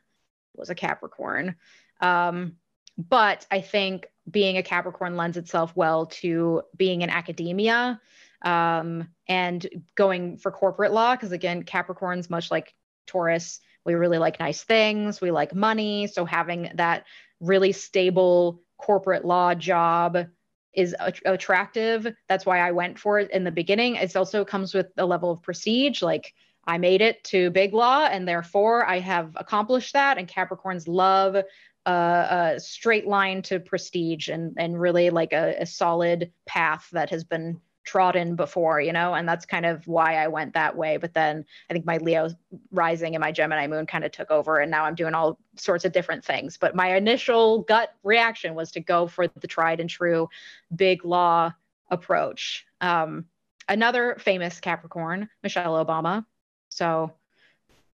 was 0.56 0.72
a 0.72 0.76
Capricorn. 0.76 1.56
Um, 2.02 2.56
but 2.98 3.46
I 3.52 3.62
think 3.62 4.08
being 4.30 4.58
a 4.58 4.64
Capricorn 4.64 5.16
lends 5.16 5.38
itself 5.38 5.72
well 5.76 6.08
to 6.08 6.64
being 6.76 7.04
in 7.04 7.12
academia 7.12 8.02
um, 8.42 9.08
and 9.28 9.66
going 9.94 10.38
for 10.38 10.52
corporate 10.52 10.92
law. 10.92 11.16
Because 11.16 11.32
again, 11.32 11.64
Capricorns, 11.64 12.28
much 12.28 12.50
like 12.50 12.74
Taurus, 13.06 13.60
we 13.86 13.94
really 13.94 14.18
like 14.18 14.40
nice 14.40 14.64
things, 14.64 15.22
we 15.22 15.30
like 15.30 15.54
money. 15.54 16.08
So 16.08 16.26
having 16.26 16.72
that 16.76 17.06
really 17.40 17.72
stable 17.72 18.64
corporate 18.80 19.26
law 19.26 19.54
job 19.54 20.26
is 20.74 20.96
attractive. 21.26 22.08
That's 22.28 22.46
why 22.46 22.60
I 22.60 22.72
went 22.72 23.00
for 23.00 23.20
it 23.20 23.32
in 23.32 23.44
the 23.44 23.52
beginning. 23.52 23.96
It 23.96 24.16
also 24.16 24.46
comes 24.46 24.74
with 24.74 24.88
a 24.98 25.06
level 25.06 25.32
of 25.32 25.42
prestige. 25.42 26.02
Like 26.02 26.34
I 26.66 26.78
made 26.78 27.02
it 27.02 27.24
to 27.26 27.50
big 27.50 27.74
law, 27.74 28.06
and 28.06 28.28
therefore 28.28 28.86
I 28.86 29.00
have 29.00 29.36
accomplished 29.36 29.94
that. 29.94 30.18
And 30.18 30.28
Capricorns 30.28 30.88
love 30.88 31.44
a 31.86 32.56
straight 32.60 33.08
line 33.08 33.42
to 33.42 33.60
prestige 33.60 34.30
and 34.30 34.54
and 34.58 34.80
really 34.80 35.10
like 35.10 35.34
a, 35.34 35.56
a 35.60 35.66
solid 35.66 36.32
path 36.46 36.88
that 36.92 37.10
has 37.10 37.24
been 37.24 37.60
trodden 37.84 38.36
before, 38.36 38.80
you 38.80 38.94
know, 38.94 39.14
and 39.14 39.28
that's 39.28 39.46
kind 39.46 39.66
of 39.66 39.88
why 39.88 40.16
I 40.16 40.28
went 40.28 40.54
that 40.54 40.76
way. 40.76 40.98
But 40.98 41.14
then 41.14 41.46
I 41.70 41.74
think 41.74 41.86
my 41.86 41.98
Leo 41.98 42.30
rising 42.72 43.16
and 43.16 43.22
my 43.22 43.32
Gemini 43.32 43.68
moon 43.68 43.86
kind 43.86 44.04
of 44.04 44.12
took 44.12 44.30
over, 44.32 44.60
and 44.60 44.70
now 44.70 44.86
I'm 44.86 44.96
doing 44.96 45.14
all 45.14 45.40
sorts 45.56 45.86
of 45.86 45.92
different 45.92 46.24
things. 46.24 46.58
But 46.58 46.76
my 46.76 46.96
initial 46.96 47.60
gut 47.60 47.94
reaction 48.04 48.56
was 48.56 48.72
to 48.72 48.80
go 48.80 49.08
for 49.08 49.28
the 49.28 49.48
tried 49.48 49.80
and 49.80 49.90
true 49.90 50.30
big 50.76 51.06
law 51.06 51.52
approach. 51.90 52.66
Um, 52.82 53.26
another 53.68 54.18
famous 54.20 54.60
Capricorn, 54.60 55.30
Michelle 55.42 55.84
Obama. 55.84 56.26
So 56.70 57.14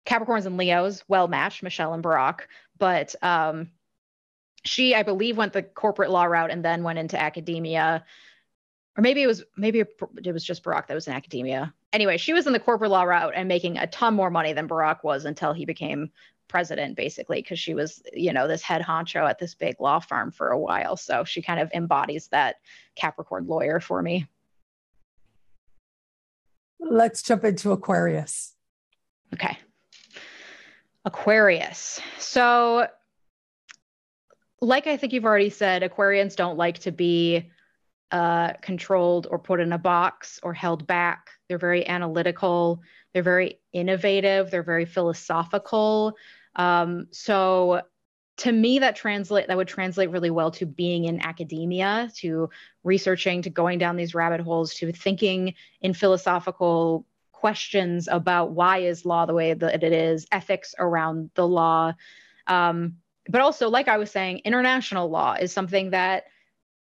Capricorns 0.07 0.47
and 0.47 0.57
Leos, 0.57 1.05
well 1.09 1.29
matched, 1.29 1.63
Michelle 1.63 1.95
and 1.95 2.03
Barack. 2.03 2.41
But 2.79 3.15
um, 3.23 3.71
she, 4.65 4.95
I 4.95 5.03
believe, 5.03 5.37
went 5.37 5.53
the 5.53 5.63
corporate 5.63 6.11
law 6.11 6.25
route 6.25 6.51
and 6.51 6.65
then 6.65 6.83
went 6.83 6.99
into 6.99 7.21
academia 7.21 8.05
or 8.97 9.03
maybe 9.03 9.23
it 9.23 9.27
was 9.27 9.43
maybe 9.57 9.81
it 9.81 10.33
was 10.33 10.45
just 10.45 10.63
Barack 10.63 10.87
that 10.87 10.95
was 10.95 11.07
in 11.07 11.15
academia. 11.15 11.73
Anyway, 11.93 12.17
she 12.17 12.33
was 12.33 12.47
in 12.47 12.53
the 12.53 12.61
corporate 12.61 12.91
law 12.91 13.03
route 13.03 13.33
and 13.35 13.49
making 13.49 13.79
a 13.79 13.87
ton 13.87 14.15
more 14.15 14.31
money 14.31 14.53
than 14.53 14.69
Barack 14.69 15.03
was 15.03 15.25
until 15.25 15.53
he 15.53 15.65
became 15.65 16.11
president, 16.49 16.97
basically, 16.97 17.41
because 17.41 17.59
she 17.59 17.75
was, 17.75 18.03
you 18.13 18.33
know, 18.33 18.47
this 18.47 18.63
head 18.63 18.83
honcho 18.83 19.29
at 19.29 19.39
this 19.39 19.55
big 19.55 19.81
law 19.81 19.99
firm 19.99 20.31
for 20.31 20.51
a 20.51 20.59
while. 20.59 20.97
So 20.97 21.25
she 21.25 21.41
kind 21.41 21.59
of 21.59 21.71
embodies 21.73 22.29
that 22.29 22.57
Capricorn 22.95 23.47
lawyer 23.47 23.81
for 23.81 24.03
me. 24.03 24.27
Let's 26.79 27.23
jump 27.23 27.45
into 27.45 27.73
Aquarius. 27.73 28.55
Okay. 29.33 29.57
Aquarius. 31.05 32.01
So, 32.19 32.87
like 34.61 34.87
I 34.87 34.97
think 34.97 35.13
you've 35.13 35.25
already 35.25 35.51
said, 35.51 35.83
Aquarians 35.83 36.37
don't 36.37 36.59
like 36.59 36.81
to 36.81 36.93
be 36.93 37.51
uh, 38.13 38.53
controlled 38.61 39.27
or 39.31 39.39
put 39.39 39.59
in 39.59 39.73
a 39.73 39.79
box 39.79 40.39
or 40.43 40.53
held 40.53 40.87
back. 40.87 41.31
They're 41.49 41.59
very 41.59 41.89
analytical. 41.89 42.83
They're 43.13 43.23
very 43.23 43.59
innovative. 43.73 44.51
They're 44.51 44.63
very 44.63 44.85
philosophical. 44.85 46.17
Um, 46.55 47.09
so 47.11 47.83
to 48.39 48.53
me 48.53 48.79
that 48.79 48.97
translate 48.97 49.49
that 49.49 49.57
would 49.57 49.69
translate 49.69 50.11
really 50.11 50.31
well 50.31 50.51
to 50.51 50.67
being 50.67 51.05
in 51.05 51.25
academia 51.25 52.11
to 52.17 52.49
researching 52.83 53.43
to 53.43 53.51
going 53.51 53.79
down 53.79 53.97
these 53.97 54.15
rabbit 54.15 54.41
holes 54.41 54.75
to 54.75 54.91
thinking 54.93 55.55
in 55.81 55.93
philosophical 55.93 57.07
questions 57.33 58.09
about 58.11 58.53
why 58.53 58.79
is 58.79 59.05
law 59.05 59.27
the 59.27 59.35
way 59.35 59.53
that 59.53 59.83
it 59.83 59.93
is 59.93 60.27
ethics 60.33 60.75
around 60.79 61.31
the 61.35 61.47
law 61.47 61.93
um, 62.47 62.95
but 63.29 63.43
also 63.43 63.69
like 63.69 63.87
i 63.87 63.99
was 63.99 64.11
saying 64.11 64.41
international 64.45 65.11
law 65.11 65.35
is 65.35 65.53
something 65.53 65.91
that 65.91 66.25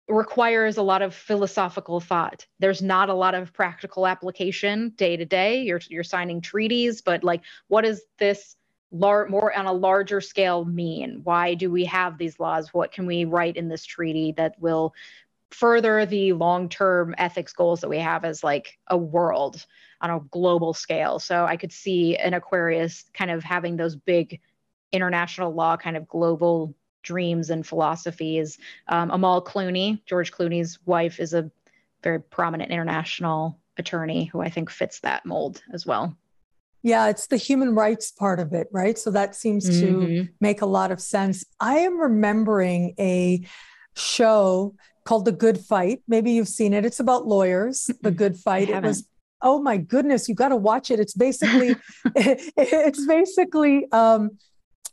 requires 0.10 0.78
a 0.78 0.82
lot 0.82 1.02
of 1.02 1.14
philosophical 1.14 2.00
thought 2.00 2.46
there's 2.60 2.82
not 2.82 3.10
a 3.10 3.14
lot 3.14 3.36
of 3.36 3.54
practical 3.54 4.08
application 4.08 4.90
day 4.96 5.16
to 5.16 5.26
day 5.26 5.62
you're 5.62 5.82
you're 5.88 6.04
signing 6.04 6.42
treaties 6.42 7.02
but 7.02 7.24
like 7.24 7.42
what 7.68 7.86
is 7.86 8.04
this 8.18 8.56
lar- 8.92 9.28
more 9.28 9.56
on 9.56 9.66
a 9.66 9.74
larger 9.74 10.22
scale 10.22 10.66
mean? 10.66 11.22
Why 11.24 11.54
do 11.54 11.72
we 11.72 11.86
have 11.86 12.18
these 12.18 12.40
laws? 12.40 12.74
What 12.74 12.92
can 12.92 13.06
we 13.06 13.26
write 13.26 13.58
in 13.58 13.70
this 13.70 13.86
treaty 13.86 14.34
that 14.34 14.60
will 14.60 14.94
further 15.52 16.06
the 16.06 16.34
long-term 16.34 17.16
ethics 17.18 17.54
goals 17.54 17.82
that 17.82 17.90
we 17.90 17.98
have 17.98 18.24
as 18.24 18.44
like 18.44 18.78
a 18.88 18.98
world 18.98 19.66
on 20.02 20.10
a 20.10 20.20
global 20.32 20.74
scale? 20.74 21.20
So 21.20 21.46
I 21.46 21.58
could 21.58 21.72
see 21.72 22.16
an 22.18 22.34
Aquarius 22.34 23.06
kind 23.14 23.32
of 23.32 23.44
having 23.44 23.78
those 23.78 23.96
big 23.96 24.40
international 24.92 25.54
law 25.54 25.78
kind 25.78 25.98
of 25.98 26.08
global 26.08 26.76
dreams 27.04 27.50
and 27.50 27.66
philosophies. 27.66 28.58
Um, 28.88 29.12
Amal 29.12 29.44
Clooney, 29.44 30.04
George 30.06 30.32
Clooney's 30.32 30.80
wife, 30.86 31.20
is 31.20 31.34
a 31.34 31.50
very 32.04 32.22
prominent 32.22 32.72
international 32.72 33.60
attorney 33.78 34.26
who 34.26 34.42
I 34.42 34.50
think 34.50 34.70
fits 34.70 35.00
that 35.02 35.26
mold 35.26 35.62
as 35.74 35.86
well. 35.86 36.16
Yeah, 36.82 37.10
it's 37.10 37.28
the 37.28 37.38
human 37.38 37.76
rights 37.76 38.12
part 38.12 38.40
of 38.40 38.54
it, 38.54 38.68
right? 38.72 38.98
So 38.98 39.12
that 39.12 39.36
seems 39.36 39.70
mm-hmm. 39.70 40.00
to 40.00 40.28
make 40.40 40.62
a 40.62 40.66
lot 40.66 40.92
of 40.92 41.02
sense. 41.02 41.44
I 41.60 41.80
am 41.80 42.00
remembering 42.00 42.94
a 42.98 43.46
show 43.96 44.76
called 45.04 45.26
The 45.26 45.34
Good 45.34 45.60
Fight. 45.60 46.02
Maybe 46.08 46.32
you've 46.32 46.48
seen 46.48 46.74
it. 46.74 46.86
It's 46.86 47.02
about 47.02 47.28
lawyers, 47.28 47.90
The 48.02 48.12
Good 48.12 48.38
Fight. 48.38 48.70
It 48.70 48.82
was 48.84 49.10
oh 49.42 49.62
my 49.62 49.78
goodness, 49.78 50.28
you 50.28 50.36
got 50.36 50.50
to 50.50 50.56
watch 50.56 50.92
it. 50.92 51.00
It's 51.00 51.14
basically 51.14 51.70
it, 52.16 52.54
it's 52.58 53.06
basically 53.06 53.90
um 53.92 54.32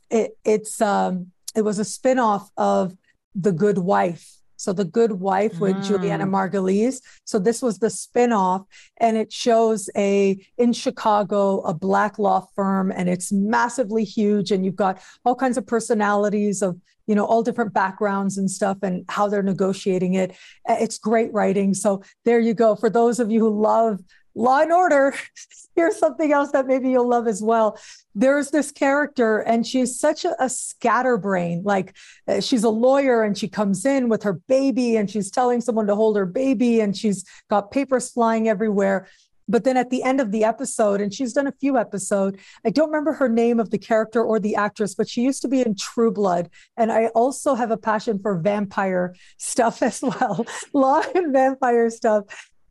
it, 0.09 0.31
it's 0.43 0.81
um 0.81 1.31
it 1.57 1.63
was 1.63 1.79
a 1.79 1.85
spin-off 1.85 2.49
of 2.55 2.95
The 3.35 3.51
Good 3.51 3.79
Wife 3.79 4.37
so 4.57 4.73
the 4.73 4.85
good 4.85 5.13
wife 5.13 5.59
with 5.59 5.81
Julianna 5.83 6.25
ah. 6.25 6.27
Margulies. 6.27 7.01
So 7.25 7.39
this 7.39 7.61
was 7.61 7.77
the 7.77 7.87
spinoff, 7.87 8.65
and 8.97 9.15
it 9.15 9.31
shows 9.31 9.89
a 9.95 10.43
in 10.57 10.73
Chicago 10.73 11.61
a 11.61 11.73
black 11.73 12.19
law 12.19 12.47
firm, 12.55 12.91
and 12.91 13.07
it's 13.07 13.31
massively 13.31 14.03
huge, 14.03 14.51
and 14.51 14.65
you've 14.65 14.75
got 14.75 14.99
all 15.23 15.35
kinds 15.35 15.57
of 15.57 15.65
personalities 15.67 16.61
of 16.61 16.79
you 17.05 17.15
know 17.15 17.25
all 17.25 17.43
different 17.43 17.73
backgrounds 17.73 18.37
and 18.37 18.49
stuff, 18.49 18.77
and 18.81 19.05
how 19.09 19.27
they're 19.27 19.43
negotiating 19.43 20.15
it. 20.15 20.35
It's 20.67 20.97
great 20.97 21.31
writing. 21.31 21.73
So 21.73 22.01
there 22.25 22.39
you 22.39 22.55
go. 22.55 22.75
For 22.75 22.89
those 22.89 23.19
of 23.19 23.31
you 23.31 23.39
who 23.39 23.61
love 23.61 23.99
Law 24.37 24.61
and 24.61 24.71
Order. 24.71 25.13
Here's 25.75 25.97
something 25.97 26.31
else 26.31 26.51
that 26.51 26.65
maybe 26.65 26.89
you'll 26.89 27.07
love 27.07 27.27
as 27.27 27.41
well. 27.41 27.77
There's 28.15 28.51
this 28.51 28.71
character, 28.71 29.39
and 29.39 29.65
she's 29.65 29.99
such 29.99 30.25
a, 30.25 30.35
a 30.43 30.49
scatterbrain. 30.49 31.63
Like 31.63 31.95
uh, 32.27 32.39
she's 32.39 32.63
a 32.63 32.69
lawyer, 32.69 33.23
and 33.23 33.37
she 33.37 33.47
comes 33.47 33.85
in 33.85 34.09
with 34.09 34.23
her 34.23 34.33
baby, 34.33 34.95
and 34.95 35.09
she's 35.09 35.29
telling 35.29 35.61
someone 35.61 35.87
to 35.87 35.95
hold 35.95 36.15
her 36.17 36.25
baby, 36.25 36.79
and 36.79 36.95
she's 36.95 37.25
got 37.49 37.71
papers 37.71 38.09
flying 38.11 38.47
everywhere. 38.47 39.07
But 39.49 39.63
then 39.63 39.77
at 39.77 39.89
the 39.89 40.03
end 40.03 40.19
of 40.19 40.31
the 40.31 40.43
episode, 40.43 40.99
and 40.99 41.13
she's 41.13 41.33
done 41.33 41.47
a 41.47 41.53
few 41.53 41.77
episodes, 41.77 42.37
I 42.65 42.69
don't 42.69 42.89
remember 42.89 43.13
her 43.13 43.29
name 43.29 43.59
of 43.59 43.69
the 43.69 43.77
character 43.77 44.21
or 44.21 44.39
the 44.39 44.55
actress, 44.55 44.93
but 44.93 45.07
she 45.07 45.21
used 45.21 45.41
to 45.43 45.47
be 45.47 45.61
in 45.61 45.75
True 45.75 46.11
Blood. 46.11 46.49
And 46.75 46.91
I 46.91 47.07
also 47.07 47.55
have 47.55 47.71
a 47.71 47.77
passion 47.77 48.19
for 48.19 48.37
vampire 48.37 49.15
stuff 49.37 49.81
as 49.81 50.01
well, 50.01 50.45
law 50.73 51.01
and 51.15 51.31
vampire 51.31 51.89
stuff 51.89 52.25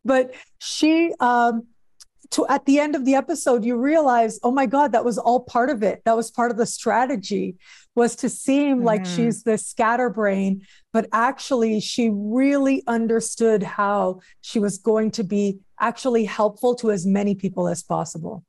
but 0.07 0.35
she 0.59 1.13
um 1.21 1.67
to 2.31 2.47
at 2.49 2.65
the 2.67 2.79
end 2.79 2.97
of 2.97 3.05
the 3.05 3.15
episode 3.15 3.65
you 3.65 3.77
realize 3.77 4.39
oh 4.43 4.51
my 4.51 4.67
god 4.67 4.93
that 4.93 5.05
was 5.05 5.19
all 5.19 5.41
part 5.41 5.71
of 5.71 5.83
it. 5.83 6.03
That 6.05 6.17
was 6.17 6.31
part 6.31 6.51
of 6.51 6.57
the 6.57 6.67
strategy 6.67 7.57
was 7.95 8.17
to 8.17 8.29
seem 8.29 8.79
mm-hmm. 8.79 8.87
like 8.87 9.07
she's 9.07 9.43
this 9.43 9.67
scatterbrain 9.67 10.63
but 10.93 11.09
actually 11.13 11.81
she 11.81 12.11
really 12.13 12.83
understood 12.87 13.63
how 13.63 14.21
she 14.41 14.59
was 14.59 14.79
going 14.79 15.11
to 15.13 15.25
be 15.25 15.59
actually 15.81 16.25
helpful 16.25 16.75
to 16.75 16.91
as 16.91 17.07
many 17.07 17.35
people 17.35 17.69
as 17.69 17.83
possible. 17.83 18.45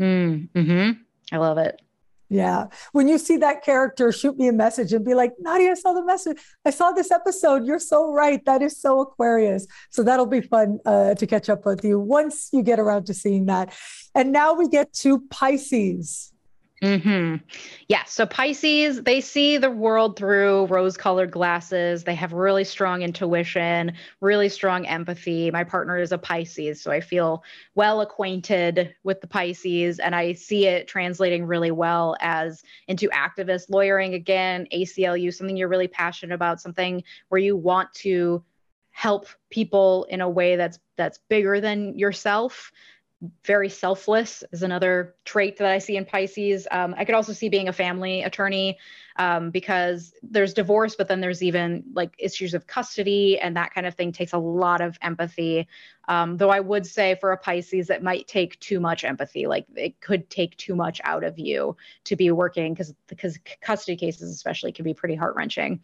Mm, 0.00 0.48
hmm 0.54 0.90
i 1.30 1.36
love 1.36 1.56
it 1.56 1.80
yeah. 2.28 2.66
When 2.92 3.08
you 3.08 3.18
see 3.18 3.36
that 3.38 3.62
character, 3.62 4.10
shoot 4.12 4.36
me 4.36 4.48
a 4.48 4.52
message 4.52 4.92
and 4.92 5.04
be 5.04 5.14
like, 5.14 5.32
Nadiya, 5.44 5.72
I 5.72 5.74
saw 5.74 5.92
the 5.92 6.04
message. 6.04 6.38
I 6.64 6.70
saw 6.70 6.90
this 6.92 7.10
episode. 7.10 7.64
You're 7.64 7.78
so 7.78 8.12
right. 8.12 8.44
That 8.44 8.62
is 8.62 8.80
so 8.80 9.00
Aquarius. 9.00 9.66
So 9.90 10.02
that'll 10.02 10.26
be 10.26 10.40
fun 10.40 10.78
uh, 10.86 11.14
to 11.14 11.26
catch 11.26 11.48
up 11.48 11.64
with 11.66 11.84
you 11.84 11.98
once 11.98 12.48
you 12.52 12.62
get 12.62 12.78
around 12.78 13.06
to 13.06 13.14
seeing 13.14 13.46
that. 13.46 13.74
And 14.14 14.32
now 14.32 14.54
we 14.54 14.68
get 14.68 14.92
to 14.94 15.20
Pisces. 15.30 16.33
Mm-hmm. 16.84 17.36
Yeah. 17.88 18.04
So 18.04 18.26
Pisces, 18.26 19.02
they 19.02 19.22
see 19.22 19.56
the 19.56 19.70
world 19.70 20.18
through 20.18 20.66
rose 20.66 20.98
colored 20.98 21.30
glasses. 21.30 22.04
They 22.04 22.14
have 22.14 22.34
really 22.34 22.64
strong 22.64 23.00
intuition, 23.00 23.94
really 24.20 24.50
strong 24.50 24.86
empathy. 24.86 25.50
My 25.50 25.64
partner 25.64 25.96
is 25.96 26.12
a 26.12 26.18
Pisces, 26.18 26.82
so 26.82 26.90
I 26.90 27.00
feel 27.00 27.42
well 27.74 28.02
acquainted 28.02 28.94
with 29.02 29.22
the 29.22 29.26
Pisces 29.26 29.98
and 29.98 30.14
I 30.14 30.34
see 30.34 30.66
it 30.66 30.86
translating 30.86 31.46
really 31.46 31.70
well 31.70 32.16
as 32.20 32.62
into 32.86 33.08
activist 33.08 33.70
lawyering 33.70 34.12
again, 34.12 34.66
ACLU, 34.70 35.32
something 35.32 35.56
you're 35.56 35.68
really 35.68 35.88
passionate 35.88 36.34
about, 36.34 36.60
something 36.60 37.02
where 37.30 37.40
you 37.40 37.56
want 37.56 37.94
to 37.94 38.44
help 38.90 39.26
people 39.50 40.04
in 40.04 40.20
a 40.20 40.28
way 40.28 40.54
that's 40.54 40.78
that's 40.96 41.18
bigger 41.28 41.60
than 41.60 41.98
yourself 41.98 42.70
very 43.44 43.68
selfless 43.68 44.44
is 44.52 44.62
another 44.62 45.14
trait 45.24 45.56
that 45.58 45.70
I 45.70 45.78
see 45.78 45.96
in 45.96 46.04
Pisces. 46.04 46.66
Um, 46.70 46.94
I 46.96 47.04
could 47.04 47.14
also 47.14 47.32
see 47.32 47.48
being 47.48 47.68
a 47.68 47.72
family 47.72 48.22
attorney 48.22 48.78
um, 49.16 49.50
because 49.50 50.12
there's 50.22 50.54
divorce, 50.54 50.96
but 50.96 51.08
then 51.08 51.20
there's 51.20 51.42
even 51.42 51.84
like 51.92 52.14
issues 52.18 52.54
of 52.54 52.66
custody 52.66 53.38
and 53.38 53.56
that 53.56 53.72
kind 53.72 53.86
of 53.86 53.94
thing 53.94 54.12
takes 54.12 54.32
a 54.32 54.38
lot 54.38 54.80
of 54.80 54.98
empathy. 55.02 55.68
Um, 56.08 56.36
though 56.36 56.50
I 56.50 56.60
would 56.60 56.86
say 56.86 57.16
for 57.20 57.32
a 57.32 57.36
Pisces, 57.36 57.90
it 57.90 58.02
might 58.02 58.26
take 58.26 58.58
too 58.60 58.80
much 58.80 59.04
empathy. 59.04 59.46
Like 59.46 59.66
it 59.74 60.00
could 60.00 60.28
take 60.30 60.56
too 60.56 60.74
much 60.74 61.00
out 61.04 61.24
of 61.24 61.38
you 61.38 61.76
to 62.04 62.16
be 62.16 62.30
working 62.30 62.74
because 62.74 62.94
because 63.06 63.38
custody 63.60 63.96
cases 63.96 64.30
especially 64.30 64.72
can 64.72 64.84
be 64.84 64.94
pretty 64.94 65.14
heart 65.14 65.36
wrenching. 65.36 65.80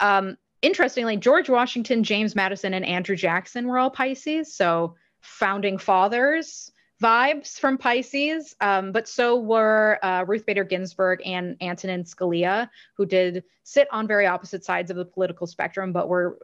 Um, 0.00 0.36
interestingly, 0.62 1.16
George 1.16 1.48
Washington, 1.48 2.02
James 2.02 2.34
Madison, 2.34 2.74
and 2.74 2.84
Andrew 2.84 3.16
Jackson 3.16 3.66
were 3.66 3.78
all 3.78 3.90
Pisces. 3.90 4.52
So 4.52 4.96
founding 5.20 5.78
fathers 5.78 6.70
vibes 7.02 7.58
from 7.58 7.76
Pisces, 7.76 8.54
um, 8.60 8.90
but 8.90 9.06
so 9.06 9.36
were 9.36 9.98
uh, 10.02 10.24
Ruth 10.26 10.46
Bader 10.46 10.64
Ginsburg 10.64 11.20
and 11.26 11.56
Antonin 11.60 12.04
Scalia, 12.04 12.70
who 12.96 13.04
did 13.04 13.44
sit 13.64 13.86
on 13.92 14.06
very 14.06 14.26
opposite 14.26 14.64
sides 14.64 14.90
of 14.90 14.96
the 14.96 15.04
political 15.04 15.46
spectrum, 15.46 15.92
but 15.92 16.08
were 16.08 16.38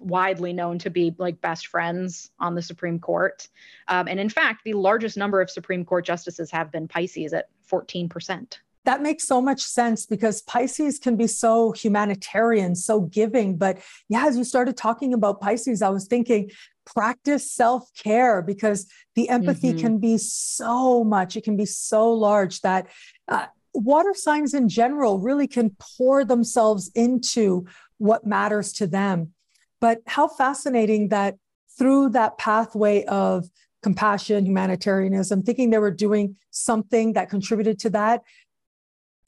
widely 0.00 0.52
known 0.52 0.78
to 0.80 0.90
be 0.90 1.14
like 1.18 1.40
best 1.40 1.68
friends 1.68 2.30
on 2.40 2.54
the 2.54 2.62
Supreme 2.62 2.98
Court. 2.98 3.46
Um, 3.88 4.08
and 4.08 4.18
in 4.18 4.28
fact, 4.28 4.64
the 4.64 4.72
largest 4.72 5.16
number 5.16 5.40
of 5.40 5.50
Supreme 5.50 5.84
Court 5.84 6.04
justices 6.04 6.50
have 6.50 6.72
been 6.72 6.88
Pisces 6.88 7.32
at 7.32 7.48
14% 7.70 8.58
that 8.84 9.02
makes 9.02 9.26
so 9.26 9.40
much 9.40 9.62
sense 9.62 10.06
because 10.06 10.42
Pisces 10.42 10.98
can 10.98 11.16
be 11.16 11.26
so 11.26 11.72
humanitarian, 11.72 12.74
so 12.74 13.00
giving. 13.00 13.56
But 13.56 13.78
yeah, 14.08 14.26
as 14.26 14.36
you 14.36 14.44
started 14.44 14.76
talking 14.76 15.14
about 15.14 15.40
Pisces, 15.40 15.82
I 15.82 15.88
was 15.88 16.06
thinking 16.06 16.50
practice 16.84 17.50
self 17.50 17.88
care 17.94 18.42
because 18.42 18.86
the 19.14 19.28
empathy 19.28 19.70
mm-hmm. 19.70 19.80
can 19.80 19.98
be 19.98 20.18
so 20.18 21.04
much, 21.04 21.36
it 21.36 21.44
can 21.44 21.56
be 21.56 21.66
so 21.66 22.10
large 22.12 22.60
that. 22.60 22.86
Uh, 23.28 23.46
water 23.76 24.14
signs 24.14 24.54
in 24.54 24.68
general 24.68 25.18
really 25.18 25.48
can 25.48 25.74
pour 25.98 26.24
themselves 26.24 26.92
into 26.94 27.66
what 27.98 28.24
matters 28.24 28.72
to 28.72 28.86
them. 28.86 29.32
But 29.80 30.00
how 30.06 30.28
fascinating 30.28 31.08
that 31.08 31.36
through 31.76 32.10
that 32.10 32.38
pathway 32.38 33.04
of 33.04 33.46
compassion, 33.82 34.46
humanitarianism, 34.46 35.42
thinking 35.42 35.70
they 35.70 35.78
were 35.78 35.90
doing 35.90 36.36
something 36.50 37.14
that 37.14 37.28
contributed 37.28 37.78
to 37.80 37.90
that, 37.90 38.22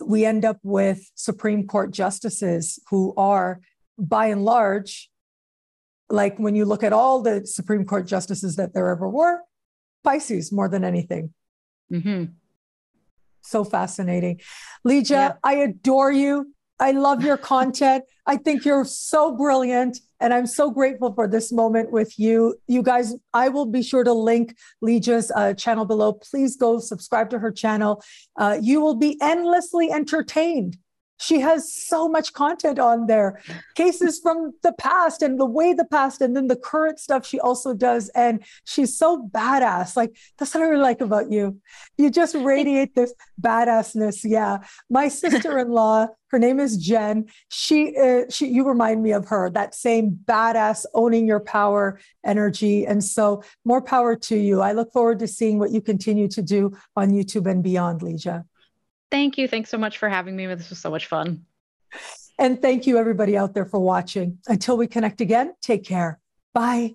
we 0.04 0.24
end 0.24 0.44
up 0.44 0.58
with 0.62 1.10
Supreme 1.14 1.66
Court 1.66 1.90
justices 1.90 2.78
who 2.88 3.12
are, 3.16 3.60
by 3.98 4.26
and 4.26 4.44
large, 4.44 5.10
like 6.08 6.38
when 6.38 6.54
you 6.54 6.64
look 6.64 6.82
at 6.82 6.92
all 6.92 7.22
the 7.22 7.46
Supreme 7.46 7.84
Court 7.84 8.06
justices 8.06 8.56
that 8.56 8.74
there 8.74 8.88
ever 8.88 9.08
were, 9.08 9.40
Pisces 10.04 10.52
more 10.52 10.68
than 10.68 10.84
anything. 10.84 11.32
Mm-hmm. 11.92 12.32
So 13.42 13.64
fascinating. 13.64 14.40
Leeja, 14.86 15.10
yeah. 15.10 15.32
I 15.42 15.54
adore 15.54 16.12
you. 16.12 16.52
I 16.78 16.90
love 16.92 17.24
your 17.24 17.36
content. 17.36 18.04
I 18.26 18.36
think 18.36 18.64
you're 18.64 18.84
so 18.84 19.34
brilliant. 19.34 19.98
And 20.20 20.34
I'm 20.34 20.46
so 20.46 20.70
grateful 20.70 21.14
for 21.14 21.26
this 21.26 21.52
moment 21.52 21.90
with 21.90 22.18
you. 22.18 22.56
You 22.66 22.82
guys, 22.82 23.14
I 23.32 23.48
will 23.48 23.66
be 23.66 23.82
sure 23.82 24.04
to 24.04 24.12
link 24.12 24.56
Leeja's 24.84 25.30
uh, 25.34 25.54
channel 25.54 25.84
below. 25.84 26.12
Please 26.12 26.56
go 26.56 26.78
subscribe 26.78 27.30
to 27.30 27.38
her 27.38 27.50
channel. 27.50 28.02
Uh, 28.36 28.58
you 28.60 28.80
will 28.80 28.94
be 28.94 29.18
endlessly 29.20 29.90
entertained 29.90 30.76
she 31.18 31.40
has 31.40 31.72
so 31.72 32.08
much 32.08 32.32
content 32.32 32.78
on 32.78 33.06
there. 33.06 33.40
Cases 33.74 34.18
from 34.18 34.52
the 34.62 34.72
past 34.72 35.22
and 35.22 35.38
the 35.40 35.46
way 35.46 35.72
the 35.72 35.84
past 35.84 36.20
and 36.20 36.36
then 36.36 36.48
the 36.48 36.56
current 36.56 36.98
stuff 36.98 37.26
she 37.26 37.40
also 37.40 37.74
does. 37.74 38.08
And 38.10 38.44
she's 38.64 38.96
so 38.96 39.28
badass. 39.32 39.96
Like 39.96 40.16
that's 40.38 40.54
what 40.54 40.62
i 40.62 40.66
really 40.66 40.82
like 40.82 41.00
about 41.00 41.30
you. 41.30 41.60
You 41.96 42.10
just 42.10 42.34
radiate 42.34 42.94
this 42.94 43.14
badassness. 43.40 44.20
Yeah. 44.24 44.58
My 44.90 45.08
sister-in-law 45.26 46.08
her 46.30 46.40
name 46.40 46.58
is 46.58 46.76
jen. 46.76 47.26
She 47.50 47.96
uh, 47.96 48.24
she 48.28 48.48
you 48.48 48.66
remind 48.66 49.00
me 49.00 49.12
of 49.12 49.26
her 49.28 49.48
that 49.50 49.76
same 49.76 50.18
badass 50.24 50.84
owning 50.92 51.24
your 51.24 51.38
power 51.38 52.00
energy. 52.24 52.84
And 52.84 53.02
so 53.02 53.44
more 53.64 53.80
power 53.80 54.16
to 54.16 54.36
you. 54.36 54.60
I 54.60 54.72
look 54.72 54.92
forward 54.92 55.20
to 55.20 55.28
seeing 55.28 55.60
what 55.60 55.70
you 55.70 55.80
continue 55.80 56.26
to 56.28 56.42
do 56.42 56.72
on 56.96 57.10
youtube 57.10 57.50
and 57.50 57.62
beyond 57.62 58.00
Leeja 58.00 58.44
Thank 59.10 59.38
you. 59.38 59.48
Thanks 59.48 59.70
so 59.70 59.78
much 59.78 59.98
for 59.98 60.08
having 60.08 60.36
me. 60.36 60.46
This 60.46 60.70
was 60.70 60.78
so 60.78 60.90
much 60.90 61.06
fun. 61.06 61.44
And 62.38 62.60
thank 62.60 62.86
you, 62.86 62.98
everybody 62.98 63.36
out 63.36 63.54
there, 63.54 63.64
for 63.64 63.80
watching. 63.80 64.38
Until 64.46 64.76
we 64.76 64.86
connect 64.86 65.20
again, 65.20 65.54
take 65.62 65.84
care. 65.84 66.20
Bye. 66.52 66.94